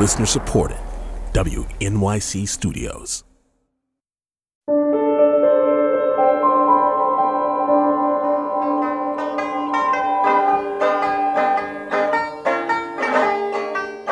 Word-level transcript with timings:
Listener 0.00 0.24
supported. 0.24 0.78
WNYC 1.34 2.48
Studios. 2.48 3.22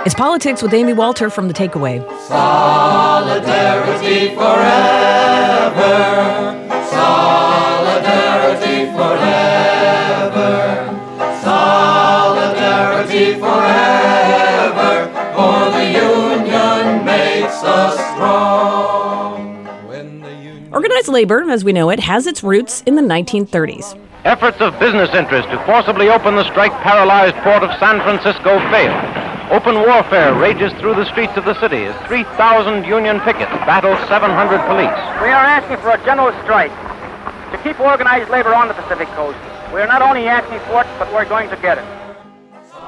It's 0.04 0.14
politics 0.14 0.62
with 0.62 0.74
Amy 0.74 0.92
Walter 0.92 1.30
from 1.30 1.48
The 1.48 1.54
Takeaway. 1.54 2.06
Solidarity 2.28 4.34
forever. 4.34 5.94
Solidarity 6.90 8.92
forever. 8.92 10.52
Solidarity 11.42 13.38
forever. 13.40 14.17
Organized 20.72 21.08
labor, 21.08 21.50
as 21.50 21.64
we 21.64 21.72
know 21.72 21.90
it, 21.90 21.98
has 21.98 22.26
its 22.26 22.44
roots 22.44 22.82
in 22.86 22.94
the 22.94 23.02
1930s. 23.02 23.98
Efforts 24.24 24.60
of 24.60 24.78
business 24.78 25.12
interests 25.14 25.50
to 25.50 25.58
forcibly 25.64 26.08
open 26.08 26.36
the 26.36 26.44
strike 26.44 26.72
paralyzed 26.82 27.34
port 27.36 27.62
of 27.62 27.70
San 27.80 28.00
Francisco 28.02 28.58
failed. 28.70 29.50
Open 29.50 29.74
warfare 29.74 30.34
rages 30.34 30.72
through 30.74 30.94
the 30.94 31.04
streets 31.06 31.36
of 31.36 31.44
the 31.44 31.58
city 31.58 31.84
as 31.84 32.06
3,000 32.06 32.84
Union 32.84 33.18
pickets 33.20 33.50
battle 33.66 33.96
700 34.06 34.60
police. 34.68 34.94
We 35.22 35.30
are 35.30 35.44
asking 35.44 35.78
for 35.78 35.90
a 35.90 36.04
general 36.04 36.30
strike 36.44 36.70
to 37.50 37.58
keep 37.64 37.80
organized 37.80 38.30
labor 38.30 38.54
on 38.54 38.68
the 38.68 38.74
Pacific 38.74 39.08
Coast. 39.08 39.38
We 39.72 39.80
are 39.80 39.86
not 39.86 40.02
only 40.02 40.28
asking 40.28 40.60
for 40.68 40.82
it, 40.82 40.86
but 40.98 41.12
we're 41.12 41.24
going 41.24 41.48
to 41.50 41.56
get 41.56 41.78
it. 41.78 41.84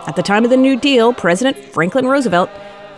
At 0.07 0.16
the 0.16 0.23
time 0.23 0.45
of 0.45 0.51
the 0.51 0.57
New 0.57 0.79
Deal, 0.79 1.12
President 1.12 1.57
Franklin 1.57 2.07
Roosevelt, 2.07 2.51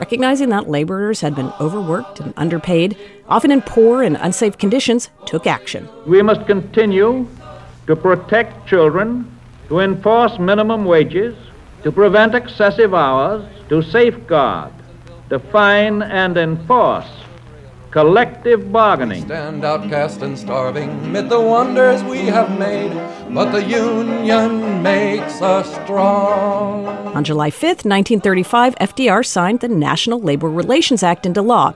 recognizing 0.02 0.48
that 0.48 0.68
laborers 0.68 1.20
had 1.20 1.32
been 1.32 1.52
overworked 1.60 2.18
and 2.18 2.34
underpaid, 2.36 2.98
often 3.28 3.52
in 3.52 3.62
poor 3.62 4.02
and 4.02 4.16
unsafe 4.16 4.58
conditions, 4.58 5.10
took 5.26 5.46
action. 5.46 5.88
We 6.06 6.22
must 6.22 6.44
continue 6.44 7.28
to 7.86 7.94
protect 7.94 8.66
children, 8.66 9.30
to 9.68 9.78
enforce 9.78 10.40
minimum 10.40 10.84
wages, 10.86 11.36
to 11.84 11.92
prevent 11.92 12.34
excessive 12.34 12.92
hours, 12.92 13.44
to 13.68 13.80
safeguard, 13.80 14.72
define, 15.28 16.02
and 16.02 16.36
enforce 16.36 17.06
collective 17.92 18.72
bargaining. 18.72 19.22
Stand 19.26 19.64
outcast 19.66 20.22
and 20.22 20.36
starving 20.36 21.12
mid 21.12 21.28
the 21.28 21.38
wonders 21.38 22.02
we 22.02 22.20
have 22.20 22.58
made, 22.58 22.90
but 23.34 23.52
the 23.52 23.62
union 23.62 24.82
makes 24.82 25.42
us 25.42 25.72
strong. 25.84 26.86
On 27.14 27.22
July 27.22 27.50
5th, 27.50 27.84
1935, 27.84 28.74
FDR 28.76 29.24
signed 29.24 29.60
the 29.60 29.68
National 29.68 30.18
Labor 30.18 30.48
Relations 30.48 31.02
Act 31.02 31.26
into 31.26 31.42
law. 31.42 31.74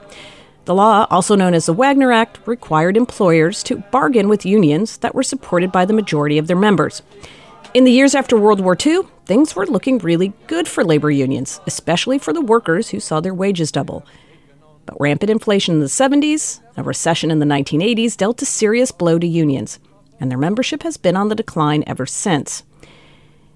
The 0.64 0.74
law, 0.74 1.06
also 1.10 1.36
known 1.36 1.52
as 1.52 1.66
the 1.66 1.74
Wagner 1.74 2.10
Act, 2.10 2.40
required 2.46 2.96
employers 2.96 3.62
to 3.64 3.84
bargain 3.92 4.26
with 4.28 4.46
unions 4.46 4.96
that 4.98 5.14
were 5.14 5.22
supported 5.22 5.70
by 5.70 5.84
the 5.84 5.92
majority 5.92 6.38
of 6.38 6.46
their 6.46 6.56
members. 6.56 7.02
In 7.74 7.84
the 7.84 7.92
years 7.92 8.14
after 8.14 8.38
World 8.38 8.60
War 8.60 8.74
II, 8.74 9.02
things 9.26 9.54
were 9.54 9.66
looking 9.66 9.98
really 9.98 10.32
good 10.46 10.66
for 10.66 10.82
labor 10.82 11.10
unions, 11.10 11.60
especially 11.66 12.18
for 12.18 12.32
the 12.32 12.40
workers 12.40 12.88
who 12.88 13.00
saw 13.00 13.20
their 13.20 13.34
wages 13.34 13.70
double. 13.70 14.06
But 14.86 15.00
rampant 15.00 15.30
inflation 15.30 15.74
in 15.74 15.80
the 15.80 15.86
70s, 15.86 16.60
a 16.76 16.82
recession 16.82 17.30
in 17.30 17.40
the 17.40 17.46
1980s 17.46 18.16
dealt 18.16 18.40
a 18.42 18.46
serious 18.46 18.92
blow 18.92 19.18
to 19.18 19.26
unions, 19.26 19.78
and 20.20 20.30
their 20.30 20.38
membership 20.38 20.84
has 20.84 20.96
been 20.96 21.16
on 21.16 21.28
the 21.28 21.34
decline 21.34 21.84
ever 21.86 22.06
since. 22.06 22.62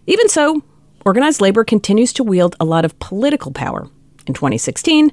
Even 0.07 0.29
so, 0.29 0.63
organized 1.07 1.41
labor 1.41 1.65
continues 1.65 2.13
to 2.15 2.25
wield 2.25 2.57
a 2.59 2.65
lot 2.65 2.85
of 2.85 2.99
political 2.99 3.53
power. 3.53 3.89
In 4.27 4.35
2016, 4.35 5.13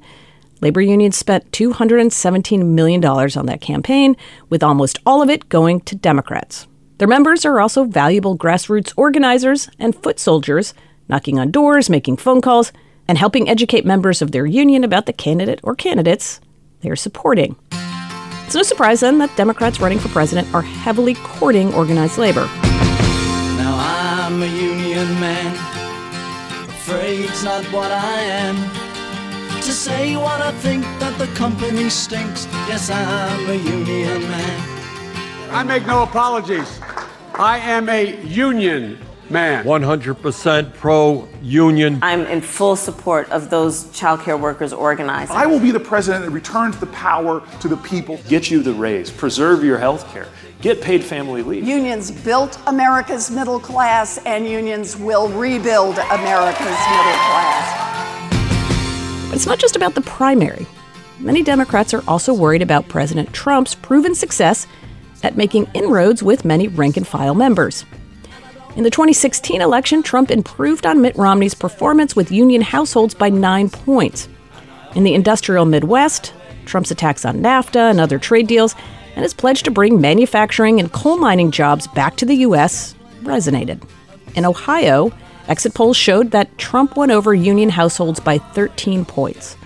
labor 0.61 0.81
unions 0.81 1.15
spent 1.15 1.51
$217 1.51 2.65
million 2.65 3.05
on 3.05 3.45
that 3.45 3.61
campaign, 3.61 4.17
with 4.49 4.63
almost 4.63 4.99
all 5.05 5.21
of 5.21 5.29
it 5.29 5.49
going 5.49 5.81
to 5.81 5.95
Democrats. 5.95 6.67
Their 6.97 7.07
members 7.07 7.45
are 7.45 7.59
also 7.59 7.83
valuable 7.83 8.37
grassroots 8.37 8.91
organizers 8.97 9.69
and 9.77 9.95
foot 9.95 10.19
soldiers, 10.19 10.73
knocking 11.07 11.37
on 11.37 11.51
doors, 11.51 11.91
making 11.91 12.17
phone 12.17 12.41
calls, 12.41 12.71
and 13.07 13.17
helping 13.17 13.49
educate 13.49 13.85
members 13.85 14.21
of 14.21 14.31
their 14.31 14.45
union 14.45 14.83
about 14.83 15.05
the 15.05 15.13
candidate 15.13 15.59
or 15.63 15.75
candidates 15.75 16.39
they 16.81 16.89
are 16.89 16.95
supporting. 16.95 17.55
It's 18.45 18.55
no 18.55 18.63
surprise 18.63 19.01
then 19.01 19.17
that 19.17 19.35
Democrats 19.35 19.79
running 19.79 19.99
for 19.99 20.09
president 20.09 20.53
are 20.53 20.61
heavily 20.61 21.15
courting 21.15 21.73
organized 21.73 22.17
labor. 22.17 22.45
Now 23.57 23.75
I'm 23.77 24.41
a 24.41 24.45
union 24.45 25.07
man, 25.19 25.53
afraid 26.69 27.21
it's 27.21 27.43
not 27.43 27.65
what 27.73 27.91
I 27.91 28.21
am. 28.21 28.55
To 29.61 29.73
say 29.73 30.15
what 30.15 30.39
I 30.39 30.51
think 30.59 30.83
that 30.99 31.17
the 31.17 31.27
company 31.35 31.89
stinks, 31.89 32.45
yes, 32.69 32.89
I'm 32.89 33.49
a 33.49 33.55
union 33.55 34.21
man. 34.21 34.79
I 35.51 35.63
make 35.63 35.85
no 35.85 36.03
apologies. 36.03 36.79
I 37.35 37.57
am 37.59 37.89
a 37.89 38.21
union 38.23 38.97
man. 39.29 39.65
100% 39.65 40.73
pro 40.73 41.27
union. 41.41 41.99
I'm 42.01 42.25
in 42.25 42.41
full 42.41 42.75
support 42.75 43.29
of 43.29 43.49
those 43.49 43.85
childcare 43.85 44.39
workers 44.39 44.73
organizing. 44.73 45.35
I 45.35 45.45
will 45.45 45.59
be 45.59 45.71
the 45.71 45.79
president 45.79 46.25
that 46.25 46.31
returns 46.31 46.77
the 46.79 46.87
power 46.87 47.41
to 47.59 47.67
the 47.67 47.77
people. 47.77 48.19
Get 48.27 48.49
you 48.49 48.61
the 48.61 48.73
raise, 48.73 49.11
preserve 49.11 49.63
your 49.63 49.77
health 49.77 50.11
care, 50.11 50.27
get 50.61 50.81
paid 50.81 51.03
family 51.03 51.43
leave. 51.43 51.67
Unions 51.67 52.11
built 52.11 52.59
America's 52.67 53.29
middle 53.31 53.59
class, 53.59 54.17
and 54.25 54.47
unions 54.47 54.97
will 54.97 55.29
rebuild 55.29 55.97
America's 55.97 56.65
middle 56.65 57.17
class. 57.27 58.31
But 59.27 59.35
it's 59.35 59.45
not 59.45 59.59
just 59.59 59.75
about 59.75 59.95
the 59.95 60.01
primary. 60.01 60.65
Many 61.19 61.41
Democrats 61.43 61.93
are 61.93 62.03
also 62.07 62.33
worried 62.33 62.61
about 62.61 62.87
President 62.87 63.33
Trump's 63.33 63.75
proven 63.75 64.13
success 64.13 64.67
at 65.23 65.35
making 65.35 65.67
inroads 65.73 66.21
with 66.21 66.45
many 66.45 66.67
rank 66.67 66.95
and 66.95 67.07
file 67.07 67.33
members. 67.33 67.85
In 68.77 68.83
the 68.83 68.91
2016 68.91 69.59
election, 69.59 70.03
Trump 70.03 70.29
improved 70.29 70.85
on 70.85 71.01
Mitt 71.01 71.15
Romney's 71.15 71.55
performance 71.55 72.15
with 72.15 72.31
union 72.31 72.61
households 72.61 73.15
by 73.15 73.27
nine 73.27 73.71
points. 73.71 74.29
In 74.93 75.03
the 75.03 75.15
industrial 75.15 75.65
Midwest, 75.65 76.31
Trump's 76.65 76.91
attacks 76.91 77.25
on 77.25 77.41
NAFTA 77.41 77.89
and 77.89 77.99
other 77.99 78.19
trade 78.19 78.45
deals 78.45 78.75
and 79.15 79.23
his 79.23 79.33
pledge 79.33 79.63
to 79.63 79.71
bring 79.71 79.99
manufacturing 79.99 80.79
and 80.79 80.93
coal 80.93 81.17
mining 81.17 81.49
jobs 81.49 81.87
back 81.87 82.17
to 82.17 82.25
the 82.27 82.35
U.S. 82.35 82.93
resonated. 83.23 83.81
In 84.35 84.45
Ohio, 84.45 85.11
exit 85.47 85.73
polls 85.73 85.97
showed 85.97 86.29
that 86.29 86.55
Trump 86.59 86.95
won 86.97 87.09
over 87.09 87.33
union 87.33 87.69
households 87.69 88.19
by 88.19 88.37
13 88.37 89.05
points. 89.05 89.57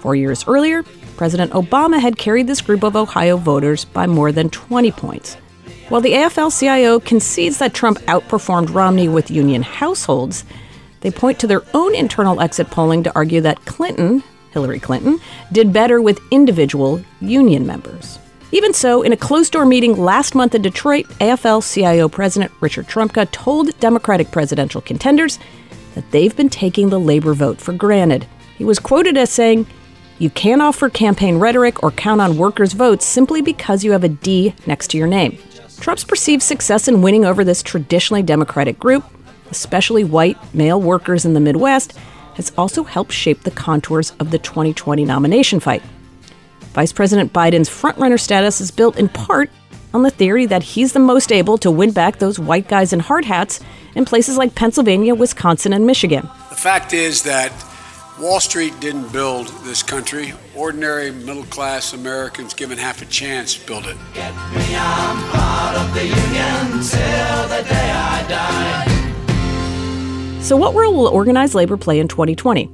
Four 0.00 0.14
years 0.14 0.46
earlier, 0.46 0.82
President 1.16 1.52
Obama 1.52 1.98
had 1.98 2.18
carried 2.18 2.48
this 2.48 2.60
group 2.60 2.82
of 2.82 2.96
Ohio 2.96 3.38
voters 3.38 3.86
by 3.86 4.06
more 4.06 4.30
than 4.30 4.50
20 4.50 4.90
points. 4.92 5.38
While 5.88 6.00
the 6.00 6.12
AFL 6.12 6.58
CIO 6.58 7.00
concedes 7.00 7.58
that 7.58 7.74
Trump 7.74 7.98
outperformed 8.00 8.74
Romney 8.74 9.08
with 9.08 9.30
union 9.30 9.62
households, 9.62 10.44
they 11.00 11.10
point 11.10 11.38
to 11.40 11.46
their 11.46 11.62
own 11.74 11.94
internal 11.94 12.40
exit 12.40 12.70
polling 12.70 13.02
to 13.02 13.14
argue 13.14 13.40
that 13.42 13.64
Clinton, 13.66 14.22
Hillary 14.52 14.80
Clinton, 14.80 15.18
did 15.50 15.72
better 15.72 16.00
with 16.00 16.20
individual 16.30 17.02
union 17.20 17.66
members. 17.66 18.18
Even 18.52 18.72
so, 18.72 19.02
in 19.02 19.12
a 19.12 19.16
closed 19.16 19.52
door 19.52 19.64
meeting 19.64 19.96
last 19.96 20.34
month 20.34 20.54
in 20.54 20.62
Detroit, 20.62 21.06
AFL 21.20 21.62
CIO 21.72 22.08
President 22.08 22.52
Richard 22.60 22.86
Trumka 22.86 23.30
told 23.30 23.78
Democratic 23.80 24.30
presidential 24.30 24.80
contenders 24.80 25.38
that 25.94 26.10
they've 26.10 26.36
been 26.36 26.48
taking 26.48 26.88
the 26.88 27.00
labor 27.00 27.34
vote 27.34 27.60
for 27.60 27.72
granted. 27.72 28.26
He 28.56 28.64
was 28.64 28.78
quoted 28.78 29.16
as 29.16 29.30
saying, 29.30 29.66
You 30.18 30.30
can't 30.30 30.62
offer 30.62 30.88
campaign 30.88 31.38
rhetoric 31.38 31.82
or 31.82 31.90
count 31.90 32.20
on 32.20 32.36
workers' 32.36 32.74
votes 32.74 33.04
simply 33.04 33.42
because 33.42 33.84
you 33.84 33.92
have 33.92 34.04
a 34.04 34.08
D 34.08 34.54
next 34.66 34.88
to 34.88 34.98
your 34.98 35.06
name. 35.06 35.38
Trump's 35.82 36.04
perceived 36.04 36.44
success 36.44 36.86
in 36.86 37.02
winning 37.02 37.24
over 37.24 37.42
this 37.42 37.60
traditionally 37.60 38.22
Democratic 38.22 38.78
group, 38.78 39.02
especially 39.50 40.04
white 40.04 40.38
male 40.54 40.80
workers 40.80 41.24
in 41.24 41.34
the 41.34 41.40
Midwest, 41.40 41.98
has 42.36 42.52
also 42.56 42.84
helped 42.84 43.10
shape 43.10 43.42
the 43.42 43.50
contours 43.50 44.12
of 44.20 44.30
the 44.30 44.38
2020 44.38 45.04
nomination 45.04 45.58
fight. 45.58 45.82
Vice 46.72 46.92
President 46.92 47.32
Biden's 47.32 47.68
frontrunner 47.68 48.18
status 48.18 48.60
is 48.60 48.70
built 48.70 48.96
in 48.96 49.08
part 49.08 49.50
on 49.92 50.04
the 50.04 50.10
theory 50.12 50.46
that 50.46 50.62
he's 50.62 50.92
the 50.92 51.00
most 51.00 51.32
able 51.32 51.58
to 51.58 51.68
win 51.68 51.90
back 51.90 52.20
those 52.20 52.38
white 52.38 52.68
guys 52.68 52.92
in 52.92 53.00
hard 53.00 53.24
hats 53.24 53.58
in 53.96 54.04
places 54.04 54.38
like 54.38 54.54
Pennsylvania, 54.54 55.16
Wisconsin, 55.16 55.72
and 55.72 55.84
Michigan. 55.84 56.30
The 56.50 56.54
fact 56.54 56.92
is 56.92 57.24
that 57.24 57.50
Wall 58.22 58.38
Street 58.38 58.78
didn't 58.78 59.12
build 59.12 59.48
this 59.64 59.82
country. 59.82 60.32
Ordinary 60.54 61.10
middle 61.10 61.42
class 61.46 61.92
Americans 61.92 62.54
given 62.54 62.78
half 62.78 63.02
a 63.02 63.04
chance 63.06 63.58
built 63.58 63.84
it. 63.84 63.96
Get 64.14 64.32
me, 64.54 64.76
I'm 64.76 65.28
part 65.32 65.76
of 65.76 65.92
the 65.92 66.04
union 66.04 66.82
till 66.84 67.48
the 67.48 67.64
day 67.68 67.90
I 67.90 68.24
die. 68.28 68.86
So, 70.40 70.56
what 70.56 70.72
role 70.72 70.94
will 70.94 71.08
organized 71.08 71.56
labor 71.56 71.76
play 71.76 71.98
in 71.98 72.06
2020? 72.06 72.70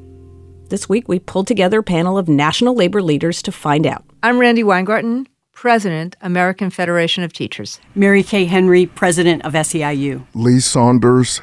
This 0.69 0.87
week, 0.87 1.09
we 1.09 1.19
pulled 1.19 1.47
together 1.47 1.79
a 1.79 1.83
panel 1.83 2.19
of 2.19 2.29
national 2.29 2.75
labor 2.75 3.01
leaders 3.01 3.41
to 3.41 3.51
find 3.51 3.87
out. 3.87 4.05
I'm 4.23 4.39
Randi 4.39 4.65
Weingarten, 4.65 5.29
President, 5.53 6.15
American 6.21 6.69
Federation 6.69 7.25
of 7.25 7.33
Teachers. 7.33 7.81
Mary 7.95 8.23
Kay 8.23 8.45
Henry, 8.45 8.85
President 8.85 9.47
of 9.47 9.55
SEIU. 9.55 10.27
Lee 10.35 10.61
Saunders, 10.61 11.41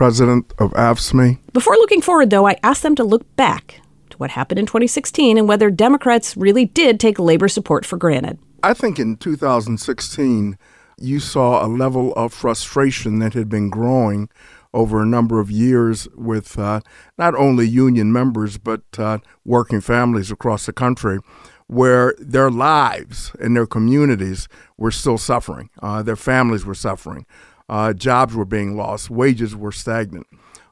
president 0.00 0.50
of 0.56 0.72
AFSCME. 0.72 1.38
Before 1.52 1.74
looking 1.74 2.00
forward, 2.00 2.30
though, 2.30 2.48
I 2.48 2.56
asked 2.62 2.82
them 2.82 2.94
to 2.94 3.04
look 3.04 3.36
back 3.36 3.82
to 4.08 4.16
what 4.16 4.30
happened 4.30 4.58
in 4.58 4.64
2016 4.64 5.36
and 5.36 5.46
whether 5.46 5.70
Democrats 5.70 6.38
really 6.38 6.64
did 6.64 6.98
take 6.98 7.18
labor 7.18 7.48
support 7.48 7.84
for 7.84 7.98
granted. 7.98 8.38
I 8.62 8.72
think 8.72 8.98
in 8.98 9.18
2016, 9.18 10.56
you 10.96 11.20
saw 11.20 11.62
a 11.62 11.68
level 11.68 12.14
of 12.14 12.32
frustration 12.32 13.18
that 13.18 13.34
had 13.34 13.50
been 13.50 13.68
growing 13.68 14.30
over 14.72 15.02
a 15.02 15.06
number 15.06 15.38
of 15.38 15.50
years 15.50 16.08
with 16.16 16.58
uh, 16.58 16.80
not 17.18 17.34
only 17.34 17.68
union 17.68 18.10
members 18.10 18.56
but 18.56 18.80
uh, 18.96 19.18
working 19.44 19.82
families 19.82 20.30
across 20.30 20.64
the 20.64 20.72
country 20.72 21.18
where 21.66 22.14
their 22.18 22.50
lives 22.50 23.32
and 23.38 23.54
their 23.54 23.66
communities 23.66 24.48
were 24.76 24.90
still 24.90 25.18
suffering. 25.18 25.70
Uh, 25.80 26.02
their 26.02 26.16
families 26.16 26.64
were 26.64 26.74
suffering. 26.74 27.24
Uh, 27.70 27.92
jobs 27.94 28.34
were 28.34 28.44
being 28.44 28.76
lost. 28.76 29.08
Wages 29.08 29.54
were 29.54 29.72
stagnant. 29.72 30.26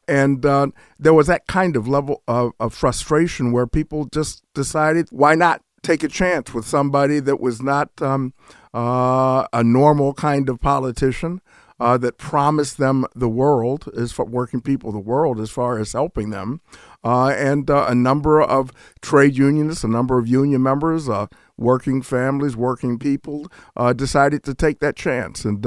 And 0.09 0.45
uh, 0.45 0.69
there 0.99 1.15
was 1.15 1.29
that 1.29 1.47
kind 1.47 1.77
of 1.77 1.87
level 1.87 2.23
of, 2.27 2.53
of 2.59 2.75
frustration 2.75 3.53
where 3.53 3.67
people 3.67 4.07
just 4.07 4.43
decided, 4.53 5.09
why 5.11 5.35
not 5.35 5.63
take 5.83 6.03
a 6.03 6.09
chance 6.09 6.53
with 6.53 6.67
somebody 6.67 7.21
that 7.21 7.41
was 7.41 7.63
not 7.63 7.91
um, 8.03 8.35
uh, 8.75 9.47
a 9.53 9.63
normal 9.63 10.13
kind 10.15 10.49
of 10.49 10.61
politician, 10.61 11.41
uh, 11.81 11.97
that 11.99 12.19
promised 12.19 12.79
them 12.79 13.07
the 13.15 13.29
world, 13.29 13.89
as 13.97 14.11
for 14.13 14.25
working 14.25 14.61
people, 14.61 14.91
the 14.91 14.99
world 14.99 15.39
as 15.39 15.51
far 15.51 15.79
as 15.79 15.93
helping 15.93 16.31
them, 16.31 16.61
uh, 17.05 17.29
and 17.29 17.71
uh, 17.71 17.87
a 17.89 17.95
number 17.95 18.43
of 18.43 18.73
trade 19.01 19.37
unionists, 19.37 19.85
a 19.85 19.89
number 19.89 20.19
of 20.19 20.27
union 20.27 20.63
members, 20.63 21.09
uh, 21.09 21.27
working 21.57 22.03
families, 22.03 22.57
working 22.57 22.99
people 22.99 23.47
uh, 23.77 23.93
decided 23.93 24.43
to 24.43 24.55
take 24.55 24.81
that 24.81 24.97
chance, 24.97 25.45
and 25.45 25.65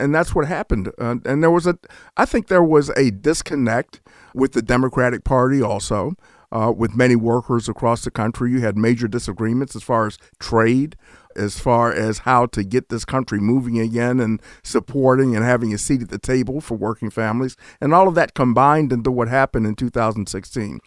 and 0.00 0.14
that's 0.14 0.34
what 0.34 0.46
happened. 0.46 0.90
Uh, 0.98 1.16
and 1.24 1.42
there 1.42 1.50
was 1.50 1.66
a, 1.66 1.78
I 2.16 2.24
think 2.24 2.48
there 2.48 2.64
was 2.64 2.90
a 2.90 3.10
disconnect 3.10 4.00
with 4.34 4.52
the 4.52 4.62
Democratic 4.62 5.24
Party 5.24 5.62
also. 5.62 6.14
Uh, 6.52 6.72
with 6.76 6.96
many 6.96 7.14
workers 7.14 7.68
across 7.68 8.02
the 8.02 8.10
country, 8.10 8.50
you 8.50 8.60
had 8.60 8.76
major 8.76 9.06
disagreements 9.06 9.76
as 9.76 9.84
far 9.84 10.08
as 10.08 10.18
trade, 10.40 10.96
as 11.36 11.60
far 11.60 11.92
as 11.92 12.18
how 12.18 12.44
to 12.46 12.64
get 12.64 12.88
this 12.88 13.04
country 13.04 13.38
moving 13.38 13.78
again 13.78 14.18
and 14.18 14.42
supporting 14.64 15.36
and 15.36 15.44
having 15.44 15.72
a 15.72 15.78
seat 15.78 16.02
at 16.02 16.08
the 16.08 16.18
table 16.18 16.60
for 16.60 16.76
working 16.76 17.08
families. 17.08 17.56
And 17.80 17.94
all 17.94 18.08
of 18.08 18.16
that 18.16 18.34
combined 18.34 18.92
into 18.92 19.12
what 19.12 19.28
happened 19.28 19.64
in 19.64 19.76
2016. 19.76 20.80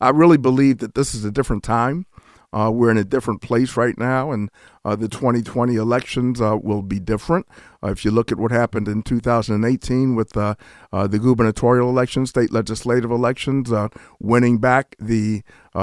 I 0.00 0.08
really 0.08 0.38
believe 0.38 0.78
that 0.78 0.94
this 0.94 1.14
is 1.14 1.22
a 1.22 1.30
different 1.30 1.62
time. 1.62 2.06
Uh, 2.52 2.70
we're 2.72 2.90
in 2.90 2.98
a 2.98 3.04
different 3.04 3.40
place 3.40 3.76
right 3.76 3.96
now, 3.98 4.32
and 4.32 4.50
uh, 4.84 4.96
the 4.96 5.08
2020 5.08 5.76
elections 5.76 6.40
uh, 6.40 6.56
will 6.60 6.82
be 6.82 6.98
different. 6.98 7.46
Uh, 7.82 7.90
if 7.90 8.04
you 8.04 8.10
look 8.10 8.32
at 8.32 8.38
what 8.38 8.50
happened 8.50 8.88
in 8.88 9.02
2018 9.02 10.14
with 10.14 10.36
uh, 10.36 10.54
uh, 10.92 11.06
the 11.06 11.18
gubernatorial 11.18 11.88
elections, 11.88 12.30
state 12.30 12.52
legislative 12.52 13.10
elections, 13.10 13.72
winning 14.18 14.58
back 14.58 14.96
the 14.98 15.42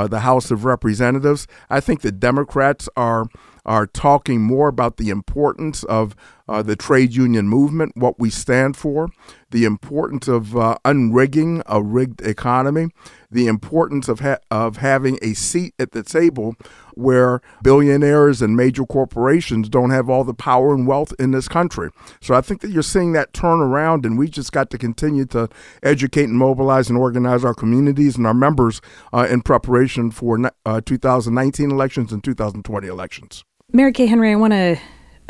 the 0.09 0.19
House 0.19 0.51
of 0.51 0.65
Representatives, 0.65 1.47
I 1.69 1.79
think 1.79 2.01
the 2.01 2.11
Democrats 2.11 2.89
are 2.97 3.27
are 3.67 3.85
talking 3.85 4.41
more 4.41 4.69
about 4.69 4.95
the 4.95 5.09
importance 5.09 5.83
of 5.83 6.15
uh, 6.47 6.63
the 6.63 6.75
trade 6.75 7.13
union 7.13 7.49
movement, 7.49 7.91
what 7.97 8.17
we 8.17 8.29
stand 8.29 8.77
for, 8.77 9.09
the 9.51 9.65
importance 9.65 10.27
of 10.29 10.55
uh, 10.55 10.77
unrigging 10.85 11.61
a 11.65 11.83
rigged 11.83 12.21
economy, 12.21 12.87
the 13.29 13.47
importance 13.47 14.07
of 14.07 14.21
ha- 14.21 14.39
of 14.50 14.77
having 14.77 15.19
a 15.21 15.33
seat 15.33 15.74
at 15.79 15.91
the 15.91 16.03
table 16.03 16.56
where 16.95 17.41
billionaires 17.62 18.41
and 18.41 18.56
major 18.56 18.85
corporations 18.85 19.69
don't 19.69 19.91
have 19.91 20.09
all 20.09 20.24
the 20.24 20.33
power 20.33 20.74
and 20.74 20.88
wealth 20.88 21.13
in 21.19 21.31
this 21.31 21.47
country. 21.47 21.89
So 22.21 22.33
I 22.33 22.41
think 22.41 22.62
that 22.62 22.71
you're 22.71 22.83
seeing 22.83 23.13
that 23.13 23.33
turn 23.33 23.59
around, 23.59 24.06
and 24.06 24.18
we 24.18 24.27
just 24.27 24.51
got 24.51 24.69
to 24.71 24.77
continue 24.77 25.25
to 25.27 25.50
educate 25.83 26.24
and 26.24 26.38
mobilize 26.38 26.89
and 26.89 26.97
organize 26.97 27.45
our 27.45 27.53
communities 27.53 28.18
and 28.18 28.25
our 28.25 28.33
members 28.33 28.81
uh, 29.13 29.27
in 29.29 29.41
preparation 29.41 30.09
for 30.12 30.39
uh, 30.65 30.81
2019 30.81 31.71
elections 31.71 32.12
and 32.12 32.24
2020 32.24 32.88
elections. 32.88 33.44
Mary 33.74 33.91
Kay 33.91 34.06
Henry, 34.06 34.31
I 34.31 34.35
want 34.35 34.53
to 34.53 34.79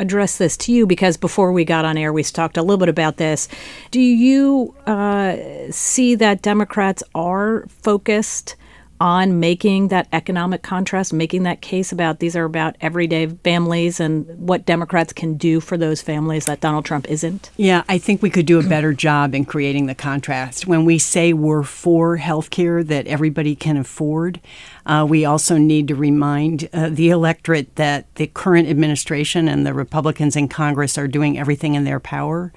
address 0.00 0.38
this 0.38 0.56
to 0.58 0.72
you 0.72 0.86
because 0.86 1.16
before 1.16 1.52
we 1.52 1.64
got 1.64 1.84
on 1.84 1.96
air, 1.96 2.12
we 2.12 2.22
talked 2.22 2.56
a 2.56 2.62
little 2.62 2.78
bit 2.78 2.88
about 2.88 3.16
this. 3.16 3.48
Do 3.90 4.00
you 4.00 4.74
uh, 4.86 5.36
see 5.70 6.14
that 6.16 6.42
Democrats 6.42 7.02
are 7.14 7.66
focused 7.68 8.56
on 9.00 9.38
making 9.38 9.88
that 9.88 10.08
economic 10.12 10.62
contrast, 10.62 11.12
making 11.12 11.44
that 11.44 11.60
case 11.60 11.92
about 11.92 12.18
these 12.18 12.34
are 12.34 12.44
about 12.44 12.76
everyday 12.80 13.26
families 13.26 14.00
and 14.00 14.26
what 14.38 14.66
Democrats 14.66 15.12
can 15.12 15.36
do 15.36 15.60
for 15.60 15.76
those 15.76 16.02
families 16.02 16.46
that 16.46 16.60
Donald 16.60 16.84
Trump 16.84 17.08
isn't? 17.08 17.50
Yeah, 17.56 17.84
I 17.88 17.98
think 17.98 18.22
we 18.22 18.30
could 18.30 18.46
do 18.46 18.58
a 18.58 18.62
better 18.62 18.92
job 18.92 19.34
in 19.34 19.44
creating 19.44 19.86
the 19.86 19.94
contrast. 19.94 20.66
When 20.66 20.84
we 20.84 20.98
say 20.98 21.32
we're 21.32 21.62
for 21.62 22.16
health 22.16 22.50
care 22.50 22.82
that 22.82 23.06
everybody 23.06 23.54
can 23.54 23.76
afford, 23.76 24.40
uh, 24.88 25.04
we 25.08 25.26
also 25.26 25.58
need 25.58 25.86
to 25.86 25.94
remind 25.94 26.68
uh, 26.72 26.88
the 26.90 27.10
electorate 27.10 27.76
that 27.76 28.12
the 28.14 28.26
current 28.26 28.68
administration 28.68 29.46
and 29.46 29.66
the 29.66 29.74
Republicans 29.74 30.34
in 30.34 30.48
Congress 30.48 30.96
are 30.96 31.06
doing 31.06 31.38
everything 31.38 31.74
in 31.74 31.84
their 31.84 32.00
power 32.00 32.52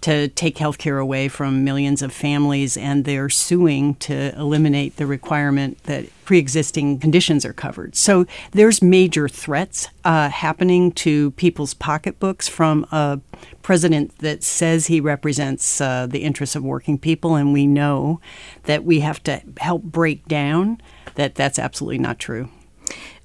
to 0.00 0.28
take 0.28 0.58
health 0.58 0.78
care 0.78 0.98
away 0.98 1.28
from 1.28 1.64
millions 1.64 2.02
of 2.02 2.12
families, 2.12 2.76
and 2.76 3.04
they're 3.04 3.28
suing 3.28 3.94
to 3.94 4.36
eliminate 4.36 4.96
the 4.96 5.06
requirement 5.06 5.82
that 5.84 6.06
pre 6.24 6.38
existing 6.38 6.98
conditions 6.98 7.44
are 7.44 7.52
covered. 7.52 7.94
So 7.94 8.26
there's 8.50 8.82
major 8.82 9.28
threats 9.28 9.88
uh, 10.04 10.28
happening 10.28 10.90
to 10.92 11.30
people's 11.32 11.72
pocketbooks 11.72 12.48
from 12.48 12.84
a 12.90 13.20
president 13.62 14.18
that 14.18 14.42
says 14.42 14.88
he 14.88 15.00
represents 15.00 15.80
uh, 15.80 16.06
the 16.06 16.24
interests 16.24 16.56
of 16.56 16.64
working 16.64 16.98
people, 16.98 17.36
and 17.36 17.52
we 17.52 17.66
know 17.66 18.20
that 18.64 18.84
we 18.84 19.00
have 19.00 19.22
to 19.22 19.40
help 19.58 19.82
break 19.84 20.26
down 20.26 20.80
that 21.16 21.34
that's 21.34 21.58
absolutely 21.58 21.98
not 21.98 22.18
true. 22.18 22.48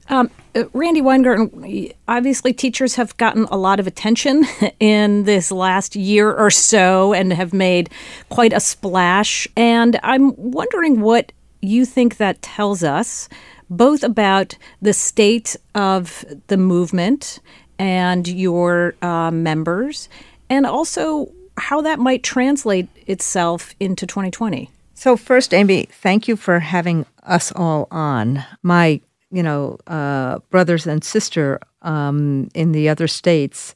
Um, 0.10 0.30
uh, 0.56 0.66
Randi 0.74 1.02
Weingarten, 1.02 1.94
obviously 2.08 2.52
teachers 2.52 2.96
have 2.96 3.16
gotten 3.16 3.46
a 3.46 3.56
lot 3.56 3.80
of 3.80 3.88
attention 3.88 4.46
in 4.80 5.24
this 5.24 5.52
last 5.52 5.96
year 5.96 6.34
or 6.34 6.52
so 6.52 7.14
and 7.14 7.32
have 7.32 7.54
made 7.54 7.90
quite 8.30 8.52
a 8.52 8.60
splash. 8.60 9.48
And 9.56 10.00
I'm 10.04 10.34
wondering 10.36 11.00
what 11.00 11.32
you 11.62 11.86
think 11.86 12.18
that 12.18 12.42
tells 12.42 12.84
us, 12.84 13.30
both 13.70 14.04
about 14.04 14.58
the 14.82 14.94
state 14.94 15.56
of 15.76 16.26
the 16.48 16.58
movement 16.58 17.40
and 17.80 18.28
your 18.28 18.96
uh, 19.02 19.32
members, 19.32 20.10
and 20.50 20.66
also 20.66 21.32
how 21.58 21.82
that 21.82 22.00
might 22.00 22.22
translate 22.22 22.90
itself 23.08 23.74
into 23.80 24.06
2020. 24.06 24.70
So, 24.94 25.18
first, 25.18 25.54
Amy, 25.54 25.88
thank 25.90 26.28
you 26.28 26.36
for 26.36 26.60
having 26.60 27.06
us 27.24 27.52
all 27.56 27.88
on. 27.92 28.44
My 28.64 29.02
you 29.32 29.42
know, 29.42 29.78
uh, 29.88 30.40
brothers 30.50 30.86
and 30.86 31.04
sister 31.04 31.60
um, 31.82 32.50
in 32.54 32.74
the 32.74 32.90
other 32.90 33.08
states, 33.08 33.74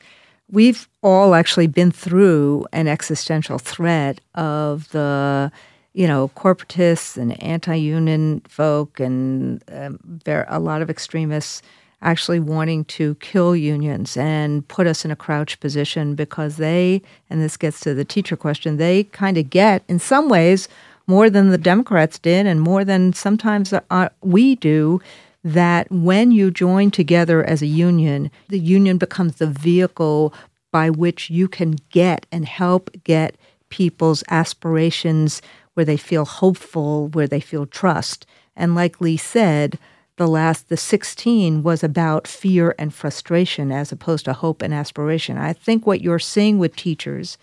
we've 0.52 0.88
all 1.02 1.34
actually 1.34 1.68
been 1.68 1.92
through 1.92 2.68
an 2.74 2.88
existential 2.88 3.58
threat 3.58 4.20
of 4.36 4.90
the, 4.90 5.52
you 5.94 6.08
know, 6.08 6.30
corporatists 6.36 7.18
and 7.18 7.42
anti-union 7.42 8.42
folk 8.42 9.00
and 9.00 9.64
um, 9.72 10.20
a 10.28 10.60
lot 10.60 10.82
of 10.82 10.90
extremists 10.90 11.62
actually 12.02 12.40
wanting 12.40 12.86
to 12.86 13.16
kill 13.16 13.56
unions 13.56 14.16
and 14.18 14.68
put 14.68 14.86
us 14.86 15.06
in 15.06 15.10
a 15.10 15.16
crouch 15.16 15.60
position 15.60 16.14
because 16.14 16.58
they, 16.58 17.02
and 17.30 17.42
this 17.42 17.58
gets 17.58 17.80
to 17.80 17.94
the 17.94 18.06
teacher 18.06 18.36
question, 18.36 18.78
they 18.78 19.06
kind 19.06 19.38
of 19.38 19.50
get, 19.50 19.84
in 19.88 19.98
some 19.98 20.30
ways, 20.30 20.68
more 21.08 21.30
than 21.30 21.50
the 21.50 21.58
Democrats 21.58 22.20
did 22.20 22.46
and 22.46 22.62
more 22.62 22.84
than 22.84 23.14
sometimes 23.14 23.74
uh, 23.74 24.10
we 24.22 24.56
do 24.56 25.02
that 25.44 25.90
when 25.92 26.32
you 26.32 26.50
join 26.50 26.90
together 26.90 27.44
as 27.44 27.62
a 27.62 27.68
union, 27.68 28.32
the 28.50 28.60
union 28.60 28.98
becomes 28.98 29.36
the 29.36 29.48
vehicle 29.48 30.34
by 30.72 30.90
which 30.90 31.30
you 31.30 31.48
can 31.48 31.76
get 31.92 32.26
and 32.32 32.46
help 32.46 32.90
get 33.04 33.36
people's 33.70 34.24
aspirations 34.30 35.42
where 35.76 35.86
they 35.86 35.98
feel 35.98 36.26
hopeful, 36.26 37.10
where 37.10 37.28
they 37.28 37.40
feel 37.40 37.66
trust. 37.66 38.26
And 38.56 38.74
like 38.74 39.00
Lee 39.00 39.18
said, 39.18 39.78
the 40.18 40.28
last 40.28 40.70
the 40.70 40.78
16 40.78 41.62
was 41.62 41.84
about 41.84 42.28
fear 42.28 42.74
and 42.80 42.94
frustration 42.94 43.72
as 43.72 43.92
opposed 43.92 44.26
to 44.26 44.34
hope 44.34 44.62
and 44.62 44.74
aspiration. 44.74 45.38
I 45.38 45.54
think 45.54 45.86
what 45.86 46.02
you're 46.02 46.20
seeing 46.20 46.58
with 46.58 46.76
teachers 46.76 47.38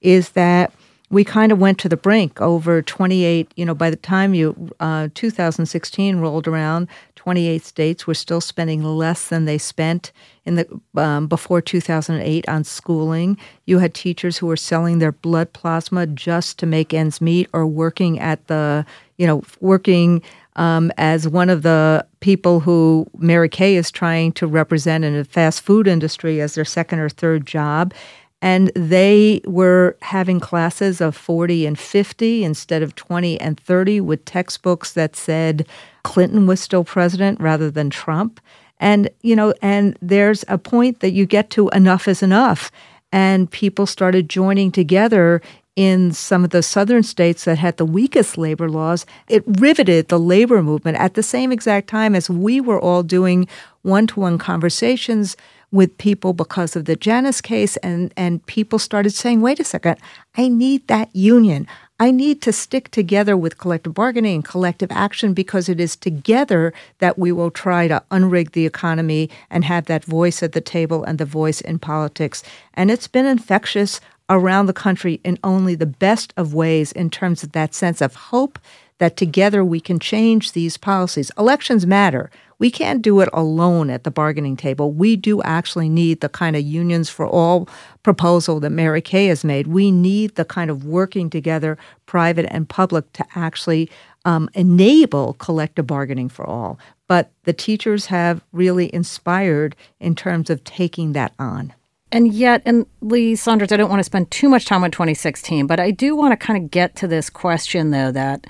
is 0.00 0.30
that 0.30 0.72
we 1.10 1.24
kind 1.24 1.50
of 1.52 1.58
went 1.58 1.78
to 1.78 1.88
the 1.88 1.96
brink 1.96 2.40
over 2.40 2.82
28 2.82 3.50
you 3.56 3.64
know 3.64 3.74
by 3.74 3.90
the 3.90 3.96
time 3.96 4.34
you 4.34 4.70
uh, 4.80 5.08
2016 5.14 6.16
rolled 6.16 6.46
around 6.46 6.88
28 7.28 7.62
states 7.62 8.06
were 8.06 8.14
still 8.14 8.40
spending 8.40 8.82
less 8.82 9.28
than 9.28 9.44
they 9.44 9.58
spent 9.58 10.12
in 10.46 10.54
the 10.54 10.80
um, 10.96 11.26
before 11.26 11.60
2008 11.60 12.48
on 12.48 12.64
schooling. 12.64 13.36
You 13.66 13.80
had 13.80 13.92
teachers 13.92 14.38
who 14.38 14.46
were 14.46 14.56
selling 14.56 14.98
their 14.98 15.12
blood 15.12 15.52
plasma 15.52 16.06
just 16.06 16.58
to 16.60 16.64
make 16.64 16.94
ends 16.94 17.20
meet, 17.20 17.50
or 17.52 17.66
working 17.66 18.18
at 18.18 18.46
the 18.46 18.86
you 19.18 19.26
know 19.26 19.42
working 19.60 20.22
um, 20.56 20.90
as 20.96 21.28
one 21.28 21.50
of 21.50 21.62
the 21.62 22.06
people 22.20 22.60
who 22.60 23.06
Mary 23.18 23.50
Kay 23.50 23.76
is 23.76 23.90
trying 23.90 24.32
to 24.32 24.46
represent 24.46 25.04
in 25.04 25.14
the 25.14 25.24
fast 25.24 25.60
food 25.60 25.86
industry 25.86 26.40
as 26.40 26.54
their 26.54 26.64
second 26.64 26.98
or 26.98 27.10
third 27.10 27.44
job. 27.44 27.92
And 28.40 28.70
they 28.74 29.40
were 29.44 29.96
having 30.02 30.38
classes 30.38 31.00
of 31.00 31.16
40 31.16 31.66
and 31.66 31.78
50 31.78 32.44
instead 32.44 32.82
of 32.82 32.94
20 32.94 33.40
and 33.40 33.58
30 33.58 34.00
with 34.00 34.24
textbooks 34.24 34.92
that 34.92 35.16
said 35.16 35.66
Clinton 36.04 36.46
was 36.46 36.60
still 36.60 36.84
president 36.84 37.40
rather 37.40 37.70
than 37.70 37.90
Trump. 37.90 38.40
And, 38.78 39.10
you 39.22 39.34
know, 39.34 39.54
and 39.60 39.98
there's 40.00 40.44
a 40.46 40.56
point 40.56 41.00
that 41.00 41.10
you 41.10 41.26
get 41.26 41.50
to 41.50 41.68
enough 41.70 42.06
is 42.06 42.22
enough. 42.22 42.70
And 43.10 43.50
people 43.50 43.86
started 43.86 44.28
joining 44.28 44.70
together 44.70 45.42
in 45.78 46.10
some 46.10 46.42
of 46.42 46.50
the 46.50 46.60
southern 46.60 47.04
states 47.04 47.44
that 47.44 47.56
had 47.56 47.76
the 47.76 47.84
weakest 47.84 48.36
labor 48.36 48.68
laws, 48.68 49.06
it 49.28 49.44
riveted 49.46 50.08
the 50.08 50.18
labor 50.18 50.60
movement 50.60 50.98
at 50.98 51.14
the 51.14 51.22
same 51.22 51.52
exact 51.52 51.88
time 51.88 52.16
as 52.16 52.28
we 52.28 52.60
were 52.60 52.80
all 52.80 53.04
doing 53.04 53.46
one 53.82 54.04
to 54.08 54.18
one 54.18 54.38
conversations 54.38 55.36
with 55.70 55.98
people 55.98 56.32
because 56.32 56.76
of 56.76 56.86
the 56.86 56.96
Janus 56.96 57.40
case. 57.40 57.76
And, 57.78 58.12
and 58.16 58.44
people 58.46 58.78
started 58.78 59.10
saying, 59.10 59.40
wait 59.40 59.60
a 59.60 59.64
second, 59.64 59.98
I 60.36 60.48
need 60.48 60.86
that 60.88 61.14
union. 61.14 61.66
I 62.00 62.12
need 62.12 62.40
to 62.42 62.52
stick 62.52 62.90
together 62.92 63.36
with 63.36 63.58
collective 63.58 63.92
bargaining 63.92 64.36
and 64.36 64.44
collective 64.44 64.92
action 64.92 65.34
because 65.34 65.68
it 65.68 65.80
is 65.80 65.96
together 65.96 66.72
that 66.98 67.18
we 67.18 67.32
will 67.32 67.50
try 67.50 67.88
to 67.88 68.02
unrig 68.12 68.52
the 68.52 68.66
economy 68.66 69.28
and 69.50 69.64
have 69.64 69.86
that 69.86 70.04
voice 70.04 70.42
at 70.42 70.52
the 70.52 70.60
table 70.60 71.02
and 71.02 71.18
the 71.18 71.24
voice 71.24 71.60
in 71.60 71.80
politics. 71.80 72.44
And 72.74 72.90
it's 72.90 73.08
been 73.08 73.26
infectious 73.26 74.00
around 74.30 74.66
the 74.66 74.72
country 74.72 75.20
in 75.24 75.38
only 75.42 75.74
the 75.74 75.86
best 75.86 76.32
of 76.36 76.54
ways 76.54 76.92
in 76.92 77.10
terms 77.10 77.42
of 77.42 77.52
that 77.52 77.74
sense 77.74 78.00
of 78.00 78.14
hope 78.14 78.60
that 78.98 79.16
together 79.16 79.64
we 79.64 79.80
can 79.80 79.98
change 79.98 80.52
these 80.52 80.76
policies. 80.76 81.30
Elections 81.38 81.86
matter. 81.86 82.30
We 82.58 82.70
can't 82.70 83.02
do 83.02 83.20
it 83.20 83.28
alone 83.32 83.88
at 83.88 84.04
the 84.04 84.10
bargaining 84.10 84.56
table. 84.56 84.92
We 84.92 85.16
do 85.16 85.40
actually 85.42 85.88
need 85.88 86.20
the 86.20 86.28
kind 86.28 86.56
of 86.56 86.62
unions 86.62 87.08
for 87.08 87.26
all 87.26 87.68
proposal 88.02 88.58
that 88.60 88.70
Mary 88.70 89.00
Kay 89.00 89.26
has 89.26 89.44
made. 89.44 89.68
We 89.68 89.90
need 89.90 90.34
the 90.34 90.44
kind 90.44 90.70
of 90.70 90.84
working 90.84 91.30
together, 91.30 91.78
private 92.06 92.46
and 92.50 92.68
public, 92.68 93.12
to 93.14 93.24
actually 93.34 93.88
um, 94.24 94.50
enable 94.54 95.34
collective 95.34 95.86
bargaining 95.86 96.28
for 96.28 96.44
all. 96.44 96.78
But 97.06 97.30
the 97.44 97.52
teachers 97.52 98.06
have 98.06 98.42
really 98.52 98.92
inspired 98.92 99.76
in 100.00 100.14
terms 100.14 100.50
of 100.50 100.64
taking 100.64 101.12
that 101.12 101.32
on. 101.38 101.72
And 102.10 102.32
yet, 102.32 102.62
and 102.64 102.86
Lee 103.02 103.36
Saunders, 103.36 103.70
I 103.70 103.76
don't 103.76 103.90
want 103.90 104.00
to 104.00 104.04
spend 104.04 104.30
too 104.30 104.48
much 104.48 104.64
time 104.64 104.82
on 104.82 104.90
2016, 104.90 105.66
but 105.66 105.78
I 105.78 105.90
do 105.90 106.16
want 106.16 106.32
to 106.32 106.46
kind 106.46 106.62
of 106.62 106.70
get 106.70 106.96
to 106.96 107.06
this 107.06 107.28
question, 107.28 107.90
though, 107.90 108.10
that 108.12 108.46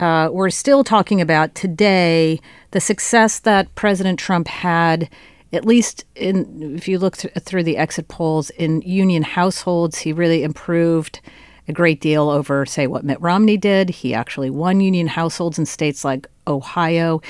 uh, 0.00 0.28
we're 0.32 0.50
still 0.50 0.84
talking 0.84 1.20
about 1.20 1.54
today 1.54 2.40
the 2.70 2.80
success 2.80 3.40
that 3.40 3.74
President 3.74 4.18
Trump 4.18 4.48
had, 4.48 5.08
at 5.52 5.64
least 5.64 6.04
in 6.14 6.76
if 6.76 6.86
you 6.86 6.98
look 6.98 7.16
th- 7.16 7.34
through 7.40 7.64
the 7.64 7.76
exit 7.76 8.08
polls 8.08 8.50
in 8.50 8.82
union 8.82 9.22
households, 9.22 9.98
he 9.98 10.12
really 10.12 10.42
improved 10.42 11.20
a 11.66 11.72
great 11.72 12.00
deal 12.00 12.30
over, 12.30 12.64
say, 12.64 12.86
what 12.86 13.04
Mitt 13.04 13.20
Romney 13.20 13.56
did. 13.56 13.90
He 13.90 14.14
actually 14.14 14.50
won 14.50 14.80
union 14.80 15.06
households 15.06 15.58
in 15.58 15.66
states 15.66 16.04
like 16.04 16.26
Ohio. 16.46 17.20